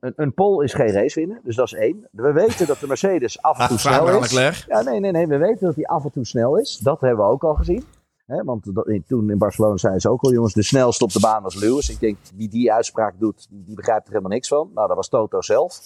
een, 0.01 0.13
een 0.17 0.35
pole 0.35 0.65
is 0.65 0.75
geen 0.75 0.93
race 0.93 1.21
winnen, 1.21 1.41
dus 1.45 1.57
dat 1.57 1.67
is 1.67 1.73
één. 1.75 2.09
We 2.13 2.33
weten 2.33 2.67
dat 2.67 2.79
de 2.81 2.87
Mercedes 2.87 3.43
af 3.43 3.59
en 3.59 3.69
toe 3.69 3.79
snel 3.79 4.23
is. 4.23 4.65
Ja, 4.69 4.83
nee, 4.83 5.01
nee, 5.01 5.11
nee. 5.13 5.27
We 5.27 5.37
weten 5.37 5.67
dat 5.67 5.75
hij 5.75 5.85
af 5.85 6.05
en 6.05 6.11
toe 6.11 6.25
snel 6.25 6.57
is. 6.59 6.79
Dat 6.83 7.01
hebben 7.01 7.25
we 7.25 7.31
ook 7.31 7.45
al 7.45 7.55
gezien. 7.55 7.85
Want 8.27 8.75
dat, 8.75 8.89
toen 9.07 9.31
in 9.31 9.39
Barcelona 9.39 9.77
zeiden 9.77 10.01
ze 10.03 10.11
ook 10.11 10.23
al, 10.23 10.33
jongens, 10.33 10.55
de 10.55 10.63
snelste 10.63 11.05
op 11.05 11.13
de 11.13 11.21
baan 11.21 11.43
was 11.43 11.55
Lewis. 11.55 11.91
Ik 11.91 12.01
denk, 12.01 12.17
wie 12.35 12.49
die 12.49 12.73
uitspraak 12.73 13.15
doet, 13.19 13.47
die 13.51 13.75
begrijpt 13.77 14.07
er 14.07 14.11
helemaal 14.13 14.33
niks 14.33 14.49
van. 14.49 14.71
Nou, 14.75 14.87
dat 14.89 14.97
was 14.97 15.09
Toto 15.09 15.41
zelf. 15.43 15.81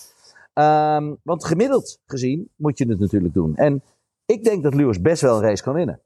Um, 0.60 1.18
want 1.22 1.44
gemiddeld 1.44 1.98
gezien 2.06 2.50
moet 2.56 2.78
je 2.78 2.86
het 2.88 2.98
natuurlijk 2.98 3.34
doen. 3.34 3.56
En 3.56 3.82
ik 4.26 4.44
denk 4.44 4.62
dat 4.62 4.74
Lewis 4.74 5.00
best 5.00 5.22
wel 5.22 5.36
een 5.36 5.42
race 5.42 5.62
kan 5.62 5.74
winnen. 5.74 6.00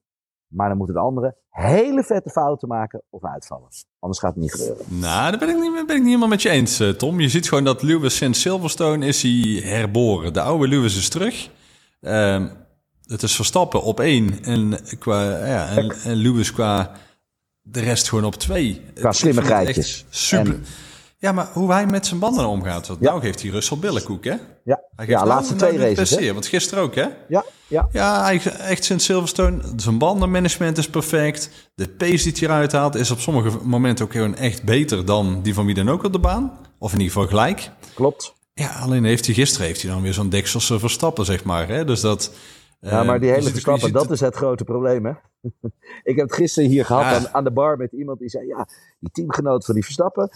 Maar 0.46 0.68
dan 0.68 0.76
moeten 0.76 0.94
de 0.94 1.02
anderen 1.02 1.36
hele 1.48 2.02
vette 2.02 2.30
fouten 2.30 2.68
maken 2.68 3.02
of 3.10 3.24
uitvallen. 3.24 3.68
Anders 3.98 4.20
gaat 4.20 4.34
het 4.34 4.42
niet 4.42 4.52
gebeuren. 4.52 4.84
Nou, 4.88 5.30
daar 5.30 5.38
ben 5.38 5.48
ik 5.48 5.60
niet, 5.60 5.72
ben 5.72 5.96
ik 5.96 6.02
niet 6.02 6.04
helemaal 6.04 6.28
met 6.28 6.42
je 6.42 6.48
eens, 6.48 6.80
eh, 6.80 6.88
Tom. 6.88 7.20
Je 7.20 7.28
ziet 7.28 7.48
gewoon 7.48 7.64
dat 7.64 7.82
Lewis 7.82 8.16
sinds 8.16 8.40
Silverstone 8.40 9.06
is 9.06 9.22
hij 9.22 9.60
herboren. 9.64 10.32
De 10.32 10.40
oude 10.40 10.68
Lewis 10.68 10.96
is 10.96 11.08
terug. 11.08 11.50
Uh, 12.00 12.44
het 13.06 13.22
is 13.22 13.34
Verstappen 13.34 13.82
op 13.82 14.00
één 14.00 14.44
en, 14.44 14.78
qua, 14.98 15.46
ja, 15.46 15.68
en, 15.68 15.90
en 15.90 16.14
Lewis 16.14 16.52
qua 16.52 16.92
de 17.62 17.80
rest 17.80 18.08
gewoon 18.08 18.24
op 18.24 18.34
twee. 18.34 18.82
Qua 18.94 19.12
slimmigheidjes. 19.12 20.04
Super. 20.08 20.60
Ja, 21.24 21.32
maar 21.32 21.48
hoe 21.52 21.72
hij 21.72 21.86
met 21.86 22.06
zijn 22.06 22.20
banden 22.20 22.46
omgaat. 22.46 22.86
Want 22.86 23.00
ja. 23.00 23.10
nou 23.10 23.20
geeft 23.20 23.42
hij 23.42 23.50
Russell 23.50 23.78
billenkoek, 23.78 24.24
hè? 24.24 24.34
Ja, 24.64 24.82
hij 24.96 25.06
ja 25.06 25.26
laatste 25.26 25.56
twee 25.56 25.78
races. 25.78 26.10
Hè? 26.10 26.32
Want 26.32 26.46
gisteren 26.46 26.82
ook, 26.82 26.94
hè? 26.94 27.06
Ja, 27.28 27.44
ja. 27.66 27.88
Ja, 27.92 28.22
hij, 28.22 28.42
echt 28.58 28.84
sinds 28.84 29.04
Silverstone. 29.04 29.62
Zijn 29.76 29.98
bandenmanagement 29.98 30.78
is 30.78 30.88
perfect. 30.88 31.70
De 31.74 31.88
pace 31.88 32.32
die 32.32 32.32
hij 32.32 32.42
eruit 32.48 32.72
haalt 32.72 32.94
is 32.94 33.10
op 33.10 33.18
sommige 33.18 33.58
momenten 33.62 34.04
ook 34.04 34.12
gewoon 34.12 34.36
echt 34.36 34.64
beter 34.64 35.04
dan 35.04 35.42
die 35.42 35.54
van 35.54 35.66
wie 35.66 35.74
dan 35.74 35.88
ook 35.88 36.02
op 36.02 36.12
de 36.12 36.18
baan. 36.18 36.58
Of 36.78 36.92
in 36.92 37.00
ieder 37.00 37.12
geval 37.12 37.28
gelijk. 37.28 37.70
Klopt. 37.94 38.34
Ja, 38.54 38.68
alleen 38.68 39.04
heeft 39.04 39.26
hij 39.26 39.34
gisteren 39.34 39.66
heeft 39.66 39.82
hij 39.82 39.90
dan 39.90 40.02
weer 40.02 40.14
zo'n 40.14 40.28
dekselse 40.28 40.78
verstappen, 40.78 41.24
zeg 41.24 41.44
maar. 41.44 41.68
Hè? 41.68 41.84
Dus 41.84 42.00
dat... 42.00 42.32
Ja, 42.80 43.02
maar 43.02 43.20
die 43.20 43.28
eh, 43.28 43.36
hele 43.36 43.50
Verstappen, 43.50 43.92
dat 43.92 44.10
is 44.10 44.20
het 44.20 44.34
grote 44.34 44.64
probleem, 44.64 45.04
hè? 45.04 45.12
ik 46.10 46.16
heb 46.16 46.26
het 46.26 46.34
gisteren 46.34 46.70
hier 46.70 46.84
gehad 46.84 47.04
aan, 47.04 47.34
aan, 47.34 47.44
de 47.44 47.52
bar 47.52 47.76
met 47.76 47.92
iemand 47.92 48.18
die 48.18 48.28
zei... 48.28 48.46
Ja, 48.46 48.68
die 48.98 49.10
teamgenoot 49.10 49.64
van 49.64 49.74
die 49.74 49.84
Verstappen, 49.84 50.30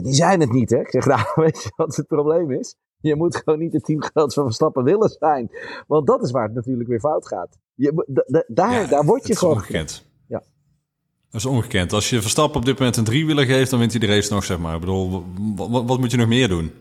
die 0.00 0.14
zijn 0.14 0.40
het 0.40 0.52
niet, 0.52 0.70
hè? 0.70 0.80
Ik 0.80 0.90
zeg, 0.90 1.06
nou, 1.14 1.26
weet 1.34 1.62
je 1.62 1.72
wat 1.76 1.96
het 1.96 2.06
probleem 2.06 2.50
is? 2.50 2.76
Je 3.00 3.16
moet 3.16 3.36
gewoon 3.36 3.58
niet 3.58 3.72
het 3.72 3.84
teamgenoot 3.84 4.34
van 4.34 4.44
Verstappen 4.44 4.84
willen 4.84 5.08
zijn. 5.08 5.50
Want 5.86 6.06
dat 6.06 6.22
is 6.22 6.30
waar 6.30 6.44
het 6.44 6.54
natuurlijk 6.54 6.88
weer 6.88 7.00
fout 7.00 7.28
gaat. 7.28 7.58
Je, 7.74 8.44
daar, 8.48 8.88
daar 8.88 9.04
word 9.04 9.26
je 9.26 9.36
gewoon... 9.36 9.54
Ongekend. 9.54 10.04
Ja. 10.28 10.42
Dat 11.30 11.40
is 11.40 11.46
ongekend. 11.46 11.92
Als 11.92 12.10
je 12.10 12.20
Verstappen 12.20 12.60
op 12.60 12.64
dit 12.64 12.78
moment 12.78 12.96
een 12.96 13.04
driewieler 13.04 13.44
geeft, 13.44 13.70
dan 13.70 13.78
wint 13.78 13.90
hij 13.90 14.00
de 14.00 14.06
race 14.06 14.32
nog, 14.32 14.44
zeg 14.44 14.58
maar. 14.58 14.74
Ik 14.74 14.80
bedoel, 14.80 15.24
wat, 15.56 15.84
wat 15.86 15.98
moet 15.98 16.10
je 16.10 16.16
nog 16.16 16.28
meer 16.28 16.48
doen? 16.48 16.72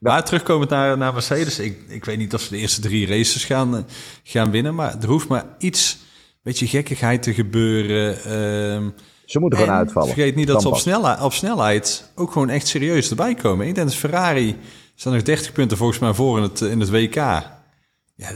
Maar 0.00 0.24
terugkomend 0.24 0.70
naar, 0.70 0.98
naar 0.98 1.12
Mercedes, 1.12 1.58
ik, 1.58 1.78
ik 1.88 2.04
weet 2.04 2.18
niet 2.18 2.34
of 2.34 2.40
ze 2.40 2.50
de 2.50 2.58
eerste 2.58 2.80
drie 2.80 3.06
races 3.06 3.44
gaan, 3.44 3.86
gaan 4.22 4.50
winnen, 4.50 4.74
maar 4.74 4.98
er 5.00 5.08
hoeft 5.08 5.28
maar 5.28 5.46
iets, 5.58 5.98
beetje 6.42 6.66
gekkigheid 6.66 7.22
te 7.22 7.34
gebeuren. 7.34 8.16
Uh, 8.26 8.88
ze 9.30 9.40
moeten 9.40 9.58
gewoon 9.58 9.74
uitvallen. 9.74 10.12
Vergeet 10.12 10.34
niet 10.34 10.46
dat 10.46 10.62
ze 10.62 10.68
op 10.68 10.76
snelheid, 10.76 11.22
op 11.22 11.32
snelheid 11.32 12.12
ook 12.14 12.32
gewoon 12.32 12.48
echt 12.48 12.66
serieus 12.66 13.10
erbij 13.10 13.34
komen. 13.34 13.66
Ik 13.66 13.74
denk 13.74 13.86
dat 13.86 13.96
Ferrari 13.96 14.56
staan 14.94 15.12
nog 15.12 15.22
30 15.22 15.52
punten 15.52 15.76
volgens 15.76 15.98
mij 15.98 16.14
voor 16.14 16.36
in 16.36 16.42
het, 16.42 16.60
in 16.60 16.80
het 16.80 16.90
WK. 16.90 17.14
Ja, 17.14 18.30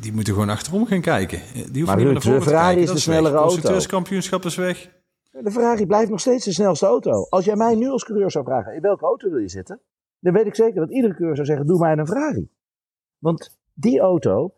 die 0.00 0.12
moeten 0.12 0.32
gewoon 0.32 0.48
achterom 0.48 0.86
gaan 0.86 1.00
kijken. 1.00 1.40
Die 1.72 1.84
maar 1.84 2.00
Ruud, 2.00 2.22
de 2.22 2.42
Ferrari 2.42 2.80
is 2.80 2.90
de 2.90 2.98
snellere 2.98 3.36
auto. 3.36 3.74
Het 3.74 3.86
kampioenschap 3.86 4.44
is 4.44 4.54
weg. 4.54 4.90
De 5.30 5.50
Ferrari 5.50 5.86
blijft 5.86 6.10
nog 6.10 6.20
steeds 6.20 6.44
de 6.44 6.52
snelste 6.52 6.86
auto. 6.86 7.26
Als 7.28 7.44
jij 7.44 7.56
mij 7.56 7.74
nu 7.74 7.88
als 7.88 8.04
coureur 8.04 8.30
zou 8.30 8.44
vragen, 8.44 8.74
in 8.74 8.80
welke 8.80 9.04
auto 9.04 9.30
wil 9.30 9.38
je 9.38 9.48
zitten? 9.48 9.80
Dan 10.18 10.32
weet 10.32 10.46
ik 10.46 10.54
zeker 10.54 10.80
dat 10.80 10.90
iedere 10.90 11.14
coureur 11.14 11.34
zou 11.34 11.46
zeggen, 11.46 11.66
doe 11.66 11.78
mij 11.78 11.92
een 11.92 12.06
Ferrari. 12.06 12.48
Want 13.18 13.58
die 13.74 14.00
auto, 14.00 14.54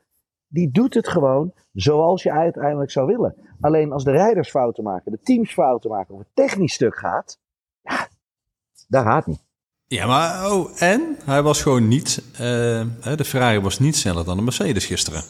die 0.52 0.70
doet 0.70 0.94
het 0.94 1.08
gewoon 1.08 1.52
zoals 1.72 2.22
je 2.22 2.32
uiteindelijk 2.32 2.90
zou 2.90 3.06
willen. 3.06 3.34
Alleen 3.60 3.92
als 3.92 4.04
de 4.04 4.10
rijders 4.10 4.50
fouten 4.50 4.84
maken, 4.84 5.12
de 5.12 5.20
teams 5.22 5.52
fouten 5.52 5.90
maken, 5.90 6.14
of 6.14 6.20
het 6.20 6.34
technisch 6.34 6.72
stuk 6.72 6.96
gaat, 6.96 7.38
ja, 7.82 8.08
daar 8.88 9.04
gaat 9.04 9.26
niet. 9.26 9.44
Ja, 9.86 10.06
maar 10.06 10.52
oh, 10.52 10.82
en 10.82 11.16
hij 11.24 11.42
was 11.42 11.62
gewoon 11.62 11.88
niet, 11.88 12.22
uh, 12.32 12.38
de 13.16 13.24
Ferrari 13.24 13.60
was 13.60 13.78
niet 13.78 13.96
sneller 13.96 14.24
dan 14.24 14.36
de 14.36 14.42
Mercedes 14.42 14.86
gisteren. 14.86 15.22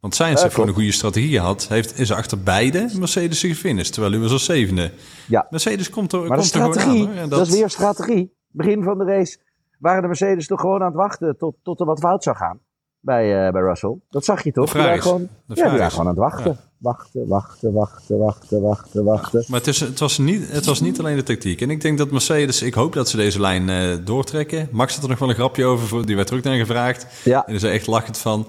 Want 0.00 0.14
Sainz 0.14 0.42
heeft 0.42 0.54
gewoon 0.54 0.68
een 0.68 0.74
goede 0.74 0.92
strategie 0.92 1.38
gehad. 1.38 1.68
Heeft, 1.68 1.98
is 1.98 2.12
achter 2.12 2.42
beide 2.42 2.90
Mercedes 2.98 3.40
gefinished, 3.40 3.92
terwijl 3.92 4.12
hij 4.12 4.22
was 4.22 4.32
als 4.32 4.44
zevende. 4.44 4.92
Ja. 5.28 5.46
Mercedes 5.50 5.90
komt 5.90 6.12
er, 6.12 6.18
maar 6.18 6.28
komt 6.28 6.40
de 6.40 6.46
strategie, 6.46 7.08
er 7.08 7.14
dat... 7.14 7.30
dat... 7.30 7.46
is 7.46 7.52
weer 7.54 7.70
strategie. 7.70 8.36
Begin 8.48 8.82
van 8.82 8.98
de 8.98 9.04
race 9.04 9.38
waren 9.78 10.02
de 10.02 10.06
Mercedes 10.06 10.46
toch 10.46 10.60
gewoon 10.60 10.80
aan 10.80 10.86
het 10.86 10.96
wachten 10.96 11.36
tot, 11.36 11.56
tot 11.62 11.80
er 11.80 11.86
wat 11.86 11.98
fout 11.98 12.22
zou 12.22 12.36
gaan 12.36 12.60
bij, 13.08 13.46
uh, 13.46 13.52
bij 13.52 13.62
Russell. 13.62 13.96
Dat 14.10 14.24
zag 14.24 14.44
je 14.44 14.52
toch? 14.52 14.72
Waren 14.72 15.02
gewoon, 15.02 15.28
ja, 15.46 15.54
die 15.54 15.64
waren 15.64 15.90
gewoon 15.90 16.06
aan 16.06 16.12
het 16.12 16.32
wachten. 16.32 16.58
Wachten, 16.78 17.28
wachten, 17.28 17.72
wachten, 17.72 18.18
wachten, 18.18 18.60
wachten, 18.62 19.04
wachten. 19.04 19.44
Maar 19.48 19.58
het, 19.58 19.68
is, 19.68 19.80
het, 19.80 19.98
was 19.98 20.18
niet, 20.18 20.52
het 20.52 20.64
was 20.64 20.80
niet 20.80 20.98
alleen 20.98 21.16
de 21.16 21.22
tactiek. 21.22 21.60
En 21.60 21.70
ik 21.70 21.80
denk 21.80 21.98
dat 21.98 22.10
Mercedes, 22.10 22.62
ik 22.62 22.74
hoop 22.74 22.92
dat 22.92 23.08
ze 23.08 23.16
deze 23.16 23.40
lijn 23.40 23.68
uh, 23.68 23.96
doortrekken. 24.04 24.68
Max 24.72 24.94
had 24.94 25.02
er 25.02 25.10
nog 25.10 25.18
wel 25.18 25.28
een 25.28 25.34
grapje 25.34 25.64
over, 25.64 26.06
die 26.06 26.16
werd 26.16 26.26
terug 26.26 26.42
naar 26.42 26.56
gevraagd. 26.56 27.06
Ja. 27.24 27.46
En 27.46 27.52
die 27.52 27.60
zei 27.60 27.72
echt 27.72 27.86
lachend 27.86 28.18
van, 28.18 28.46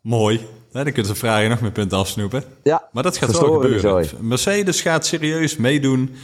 mooi. 0.00 0.46
dan 0.72 0.84
kunnen 0.84 1.06
ze 1.06 1.14
vragen 1.14 1.50
nog 1.50 1.60
meer 1.60 1.72
punten 1.72 1.98
afsnoepen. 1.98 2.44
Ja, 2.62 2.88
maar 2.92 3.02
dat 3.02 3.16
gaat 3.16 3.38
wel 3.38 3.52
gebeuren. 3.52 4.06
Mercedes 4.20 4.80
gaat 4.80 5.06
serieus 5.06 5.56
meedoen. 5.56 6.14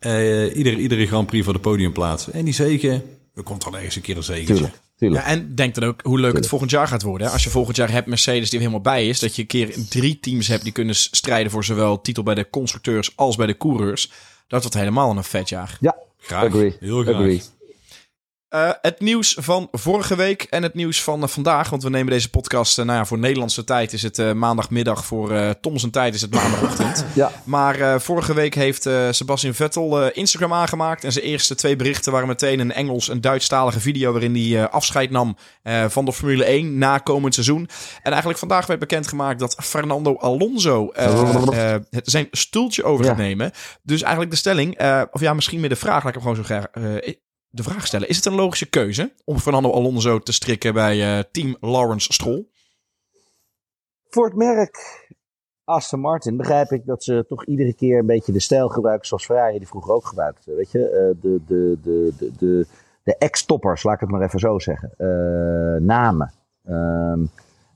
Uh, 0.00 0.56
iedere, 0.56 0.76
iedere 0.76 1.06
Grand 1.06 1.26
Prix 1.26 1.44
voor 1.44 1.54
de 1.54 1.60
podium 1.60 1.92
plaatsen. 1.92 2.32
En 2.32 2.44
die 2.44 2.54
zegen, 2.54 3.02
er 3.34 3.42
komt 3.42 3.64
wel 3.64 3.74
ergens 3.74 3.96
een 3.96 4.02
keer 4.02 4.16
een 4.16 4.70
Ja, 4.98 5.24
en 5.24 5.54
denk 5.54 5.74
dan 5.74 5.84
ook 5.84 6.00
hoe 6.02 6.20
leuk 6.20 6.36
het 6.36 6.46
volgend 6.46 6.70
jaar 6.70 6.88
gaat 6.88 7.02
worden. 7.02 7.30
Als 7.30 7.44
je 7.44 7.50
volgend 7.50 7.76
jaar 7.76 7.90
hebt 7.90 8.06
Mercedes 8.06 8.50
die 8.50 8.58
er 8.58 8.64
helemaal 8.64 8.92
bij 8.92 9.08
is. 9.08 9.20
Dat 9.20 9.36
je 9.36 9.42
een 9.42 9.48
keer 9.48 9.74
drie 9.88 10.20
teams 10.20 10.48
hebt 10.48 10.62
die 10.62 10.72
kunnen 10.72 10.94
strijden 10.94 11.50
voor 11.50 11.64
zowel 11.64 12.00
titel 12.00 12.22
bij 12.22 12.34
de 12.34 12.50
constructeurs 12.50 13.12
als 13.16 13.36
bij 13.36 13.46
de 13.46 13.56
coureurs. 13.56 14.10
Dat 14.46 14.60
wordt 14.62 14.76
helemaal 14.76 15.16
een 15.16 15.24
vet 15.24 15.48
jaar. 15.48 15.76
Ja, 15.80 15.96
graag. 16.18 16.44
Agree. 16.44 16.76
Heel 16.80 17.02
graag. 17.02 17.14
Agree. 17.14 17.42
Uh, 18.54 18.70
het 18.80 19.00
nieuws 19.00 19.36
van 19.40 19.68
vorige 19.72 20.16
week 20.16 20.42
en 20.42 20.62
het 20.62 20.74
nieuws 20.74 21.02
van 21.02 21.22
uh, 21.22 21.28
vandaag. 21.28 21.70
Want 21.70 21.82
we 21.82 21.90
nemen 21.90 22.12
deze 22.12 22.30
podcast, 22.30 22.78
uh, 22.78 22.84
nou 22.84 22.98
ja, 22.98 23.04
voor 23.04 23.18
Nederlandse 23.18 23.64
tijd 23.64 23.92
is 23.92 24.02
het 24.02 24.34
maandagmiddag. 24.34 25.04
Voor 25.04 25.54
Tom 25.60 25.78
zijn 25.78 25.92
tijd 25.92 26.14
is 26.14 26.20
het 26.20 26.34
maandagochtend. 26.34 27.04
ja. 27.14 27.30
Maar 27.44 28.00
vorige 28.00 28.34
week 28.34 28.54
heeft 28.54 28.88
Sebastian 29.10 29.54
Vettel 29.54 30.10
Instagram 30.10 30.52
aangemaakt. 30.52 31.04
En 31.04 31.12
zijn 31.12 31.24
eerste 31.24 31.54
twee 31.54 31.76
berichten 31.76 32.12
waren 32.12 32.28
meteen 32.28 32.60
een 32.60 32.72
Engels- 32.72 33.08
en 33.08 33.20
Duitsstalige 33.20 33.80
video... 33.80 34.12
waarin 34.12 34.34
hij 34.34 34.68
afscheid 34.68 35.10
nam 35.10 35.36
van 35.88 36.04
de 36.04 36.12
Formule 36.12 36.44
1 36.44 36.78
na 36.78 36.98
komend 36.98 37.34
seizoen. 37.34 37.68
En 38.02 38.10
eigenlijk 38.10 38.38
vandaag 38.38 38.66
werd 38.66 38.80
bekendgemaakt 38.80 39.38
dat 39.38 39.56
Fernando 39.62 40.16
Alonso 40.16 40.92
zijn 41.90 42.28
stoeltje 42.30 42.84
over 42.84 43.04
gaat 43.04 43.16
nemen. 43.16 43.50
Dus 43.82 44.02
eigenlijk 44.02 44.30
de 44.30 44.38
stelling, 44.38 44.80
of 45.10 45.20
ja, 45.20 45.34
misschien 45.34 45.60
meer 45.60 45.68
de 45.68 45.76
vraag, 45.76 46.04
laat 46.04 46.14
ik 46.16 46.22
hem 46.22 46.22
gewoon 46.22 46.36
zo 46.36 46.42
graag 46.42 46.66
de 47.50 47.62
vraag 47.62 47.86
stellen. 47.86 48.08
Is 48.08 48.16
het 48.16 48.24
een 48.24 48.34
logische 48.34 48.68
keuze 48.68 49.12
om 49.24 49.38
Fernando 49.38 49.72
Alonso 49.72 50.18
te 50.18 50.32
strikken 50.32 50.74
bij 50.74 51.18
uh, 51.18 51.24
team 51.30 51.56
Lawrence 51.60 52.12
Stroll? 52.12 52.46
Voor 54.08 54.24
het 54.24 54.36
merk 54.36 55.06
Aston 55.64 56.00
Martin 56.00 56.36
begrijp 56.36 56.70
ik 56.70 56.86
dat 56.86 57.04
ze 57.04 57.24
toch 57.28 57.44
iedere 57.44 57.74
keer 57.74 57.98
een 57.98 58.06
beetje 58.06 58.32
de 58.32 58.40
stijl 58.40 58.68
gebruiken 58.68 59.06
zoals 59.06 59.24
Ferrari 59.24 59.58
die 59.58 59.68
vroeger 59.68 59.92
ook 59.92 60.06
gebruikte. 60.06 60.54
Weet 60.54 60.70
je, 60.70 60.78
uh, 60.78 61.22
de, 61.22 61.40
de, 61.46 61.78
de, 61.82 62.12
de, 62.18 62.32
de, 62.38 62.66
de 63.02 63.16
ex-toppers, 63.16 63.82
laat 63.82 63.94
ik 63.94 64.00
het 64.00 64.10
maar 64.10 64.22
even 64.22 64.38
zo 64.38 64.58
zeggen. 64.58 64.94
Namen. 65.86 66.32
Um, 66.68 67.30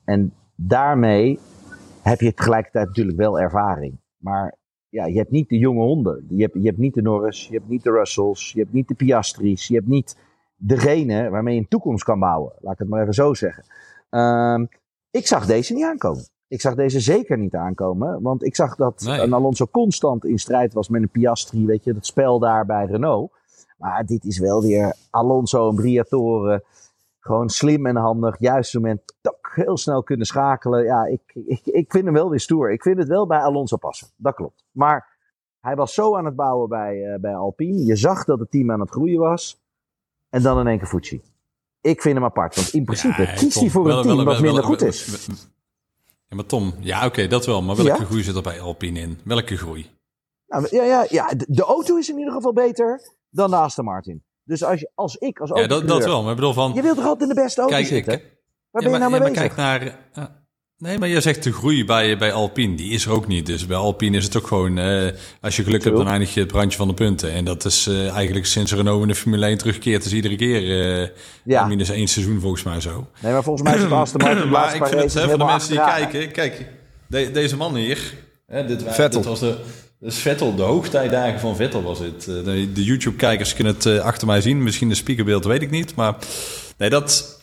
en 0.05 0.33
daarmee 0.55 1.39
heb 2.01 2.19
je 2.21 2.33
tegelijkertijd 2.33 2.87
natuurlijk 2.87 3.17
wel 3.17 3.39
ervaring. 3.39 3.99
Maar 4.17 4.57
ja, 4.93 5.05
je 5.05 5.17
hebt 5.17 5.31
niet 5.31 5.49
de 5.49 5.57
jonge 5.57 5.83
honden. 5.83 6.25
Je 6.29 6.41
hebt, 6.41 6.53
je 6.53 6.65
hebt 6.65 6.77
niet 6.77 6.93
de 6.93 7.01
Norris, 7.01 7.47
je 7.47 7.53
hebt 7.53 7.69
niet 7.69 7.83
de 7.83 7.91
Russells, 7.91 8.51
je 8.51 8.59
hebt 8.59 8.73
niet 8.73 8.87
de 8.87 8.93
Piastris, 8.93 9.67
je 9.67 9.75
hebt 9.75 9.87
niet 9.87 10.17
degene 10.55 11.29
waarmee 11.29 11.53
je 11.53 11.59
een 11.59 11.67
toekomst 11.67 12.03
kan 12.03 12.19
bouwen. 12.19 12.53
Laat 12.59 12.73
ik 12.73 12.79
het 12.79 12.89
maar 12.89 13.01
even 13.01 13.13
zo 13.13 13.33
zeggen. 13.33 13.63
Um, 14.09 14.69
ik 15.11 15.27
zag 15.27 15.45
deze 15.45 15.73
niet 15.73 15.83
aankomen. 15.83 16.23
Ik 16.47 16.61
zag 16.61 16.75
deze 16.75 16.99
zeker 16.99 17.37
niet 17.37 17.55
aankomen, 17.55 18.21
want 18.21 18.43
ik 18.43 18.55
zag 18.55 18.75
dat 18.75 19.03
nee. 19.05 19.19
een 19.19 19.33
Alonso 19.33 19.65
constant 19.71 20.25
in 20.25 20.39
strijd 20.39 20.73
was 20.73 20.89
met 20.89 21.01
een 21.01 21.09
Piastri, 21.09 21.65
weet 21.65 21.83
je, 21.83 21.93
dat 21.93 22.05
spel 22.05 22.39
daar 22.39 22.65
bij 22.65 22.85
Renault. 22.85 23.31
Maar 23.77 24.05
dit 24.05 24.25
is 24.25 24.39
wel 24.39 24.61
weer 24.61 24.95
Alonso 25.09 25.69
en 25.69 25.75
Briatore 25.75 26.63
gewoon 27.19 27.49
slim 27.49 27.85
en 27.85 27.95
handig, 27.95 28.39
juist 28.39 28.73
moment, 28.73 29.01
tok, 29.21 29.42
heel 29.55 29.77
snel 29.77 30.03
kunnen 30.03 30.25
schakelen. 30.25 30.83
Ja, 30.83 31.05
ik, 31.05 31.21
ik, 31.33 31.61
ik 31.65 31.91
vind 31.91 32.05
hem 32.05 32.13
wel 32.13 32.29
weer 32.29 32.39
stoer. 32.39 32.71
Ik 32.71 32.81
vind 32.81 32.97
het 32.97 33.07
wel 33.07 33.27
bij 33.27 33.39
Alonso 33.39 33.77
passen. 33.77 34.07
Dat 34.15 34.35
klopt. 34.35 34.63
Maar 34.71 35.17
hij 35.59 35.75
was 35.75 35.93
zo 35.93 36.17
aan 36.17 36.25
het 36.25 36.35
bouwen 36.35 36.69
bij, 36.69 36.95
uh, 36.95 37.19
bij 37.19 37.35
Alpine. 37.35 37.85
Je 37.85 37.95
zag 37.95 38.25
dat 38.25 38.39
het 38.39 38.51
team 38.51 38.71
aan 38.71 38.79
het 38.79 38.89
groeien 38.89 39.19
was. 39.19 39.61
En 40.29 40.41
dan 40.41 40.59
in 40.59 40.67
één 40.67 40.79
keer. 40.79 41.21
Ik 41.81 42.01
vind 42.01 42.15
hem 42.15 42.23
apart. 42.23 42.55
Want 42.55 42.73
in 42.73 42.83
principe 42.83 43.21
ja, 43.21 43.33
kiest 43.33 43.59
hij 43.59 43.69
voor 43.69 43.83
wel, 43.83 43.97
een 43.97 44.03
team 44.03 44.15
wel, 44.15 44.25
wat 44.25 44.41
minder 44.41 44.63
goed 44.63 44.81
is. 44.81 45.27
Ja, 46.27 46.35
maar 46.35 46.45
Tom, 46.45 46.73
ja 46.79 46.97
oké, 46.97 47.05
okay, 47.05 47.27
dat 47.27 47.45
wel. 47.45 47.61
Maar 47.61 47.75
welke 47.75 47.99
ja? 47.99 48.05
groei 48.05 48.23
zit 48.23 48.35
er 48.35 48.41
bij 48.41 48.61
Alpine 48.61 48.99
in? 48.99 49.19
Welke 49.23 49.57
groei? 49.57 49.89
Nou, 50.47 50.67
ja, 50.69 50.83
ja, 50.83 51.05
ja, 51.09 51.31
de 51.47 51.63
auto 51.63 51.97
is 51.97 52.09
in 52.09 52.17
ieder 52.17 52.33
geval 52.33 52.53
beter 52.53 53.01
dan 53.29 53.49
de 53.49 53.55
Aston 53.55 53.85
Martin. 53.85 54.23
Dus 54.43 54.63
als, 54.63 54.79
je, 54.79 54.91
als 54.95 55.15
ik, 55.15 55.39
als 55.39 55.49
Ja, 55.49 55.67
dat, 55.67 56.05
wel. 56.05 56.21
Maar 56.21 56.29
ik 56.29 56.35
bedoel 56.35 56.53
van... 56.53 56.73
Je 56.73 56.81
wilt 56.81 56.95
toch 56.95 57.05
altijd 57.05 57.29
in 57.29 57.35
de 57.35 57.41
beste 57.41 57.61
auto 57.61 57.75
Kijk, 57.75 57.87
zitten? 57.87 58.13
ik- 58.13 58.32
Waar 58.73 58.83
Ja, 58.83 58.89
ben 58.89 58.99
je 58.99 59.05
nou 59.09 59.11
maar- 59.21 59.31
mee 59.31 59.31
ja, 59.39 59.45
maar 59.45 59.55
bezig? 59.55 59.55
Kijk 59.81 59.83
naar, 60.15 60.23
ja. 60.23 60.35
nee, 60.77 60.97
maar 60.97 61.07
je 61.09 61.21
zegt 61.21 61.43
de 61.43 61.53
groei 61.53 61.85
bij, 61.85 62.17
bij 62.17 62.31
Alpine, 62.33 62.75
die 62.75 62.91
is 62.91 63.05
er 63.05 63.11
ook 63.11 63.27
niet. 63.27 63.45
Dus 63.45 63.65
bij 63.65 63.77
Alpine 63.77 64.17
is 64.17 64.23
het 64.23 64.37
ook 64.37 64.47
gewoon, 64.47 64.77
eh, 64.77 65.07
als 65.41 65.55
je 65.55 65.63
geluk 65.63 65.83
hebt, 65.83 65.97
dan 65.97 66.07
eindig 66.07 66.33
je 66.33 66.39
het 66.39 66.51
randje 66.51 66.77
van 66.77 66.87
de 66.87 66.93
punten. 66.93 67.31
En 67.31 67.45
dat 67.45 67.65
is 67.65 67.87
eh, 67.87 68.09
eigenlijk 68.15 68.45
sinds 68.45 68.73
Renault 68.73 69.01
in 69.01 69.07
de 69.07 69.15
Formule 69.15 69.45
1 69.45 69.57
terugkeert, 69.57 70.05
is 70.05 70.13
iedere 70.13 70.35
keer 70.35 71.01
eh 71.01 71.09
Ja. 71.45 71.65
minus 71.65 71.89
één 71.89 72.07
seizoen 72.07 72.39
volgens 72.39 72.63
mij 72.63 72.79
zo. 72.81 73.07
Nee, 73.19 73.31
maar 73.33 73.43
volgens 73.43 73.67
mij 73.67 73.75
is 73.77 73.81
het 73.83 73.91
Aston 73.91 74.21
Martin 74.21 74.39
de 74.41 74.45
maar 74.45 74.51
laatste 74.61 74.75
ik 74.75 74.81
paar 74.81 74.89
vind 74.89 75.13
het 75.13 75.23
voor 75.23 75.37
de 75.37 75.45
mensen 75.45 75.69
die 75.69 75.79
achteraan. 75.79 76.09
kijken, 76.11 76.31
kijk, 76.31 76.65
de- 77.07 77.31
deze 77.31 77.55
man 77.57 77.75
hier, 77.75 78.13
hè, 78.47 78.65
dit, 78.65 78.83
Vettel. 78.87 79.19
dit 79.21 79.29
was 79.29 79.39
de... 79.39 79.55
Dus 79.99 80.17
Vettel, 80.17 80.55
de 80.55 80.61
hoogtijdagen 80.61 81.39
van 81.39 81.55
Vettel 81.55 81.83
was 81.83 81.99
het. 81.99 82.27
Eh, 82.27 82.43
De, 82.43 82.71
de 82.73 82.83
YouTube-kijkers 82.83 83.53
kunnen 83.53 83.73
het 83.73 83.85
eh, 83.85 83.99
achter 83.99 84.27
mij 84.27 84.41
zien. 84.41 84.63
Misschien 84.63 84.89
de 84.89 84.95
speakerbeeld, 84.95 85.45
weet 85.45 85.61
ik 85.61 85.69
niet. 85.69 85.95
Maar 85.95 86.15
nee, 86.77 86.89
dat... 86.89 87.41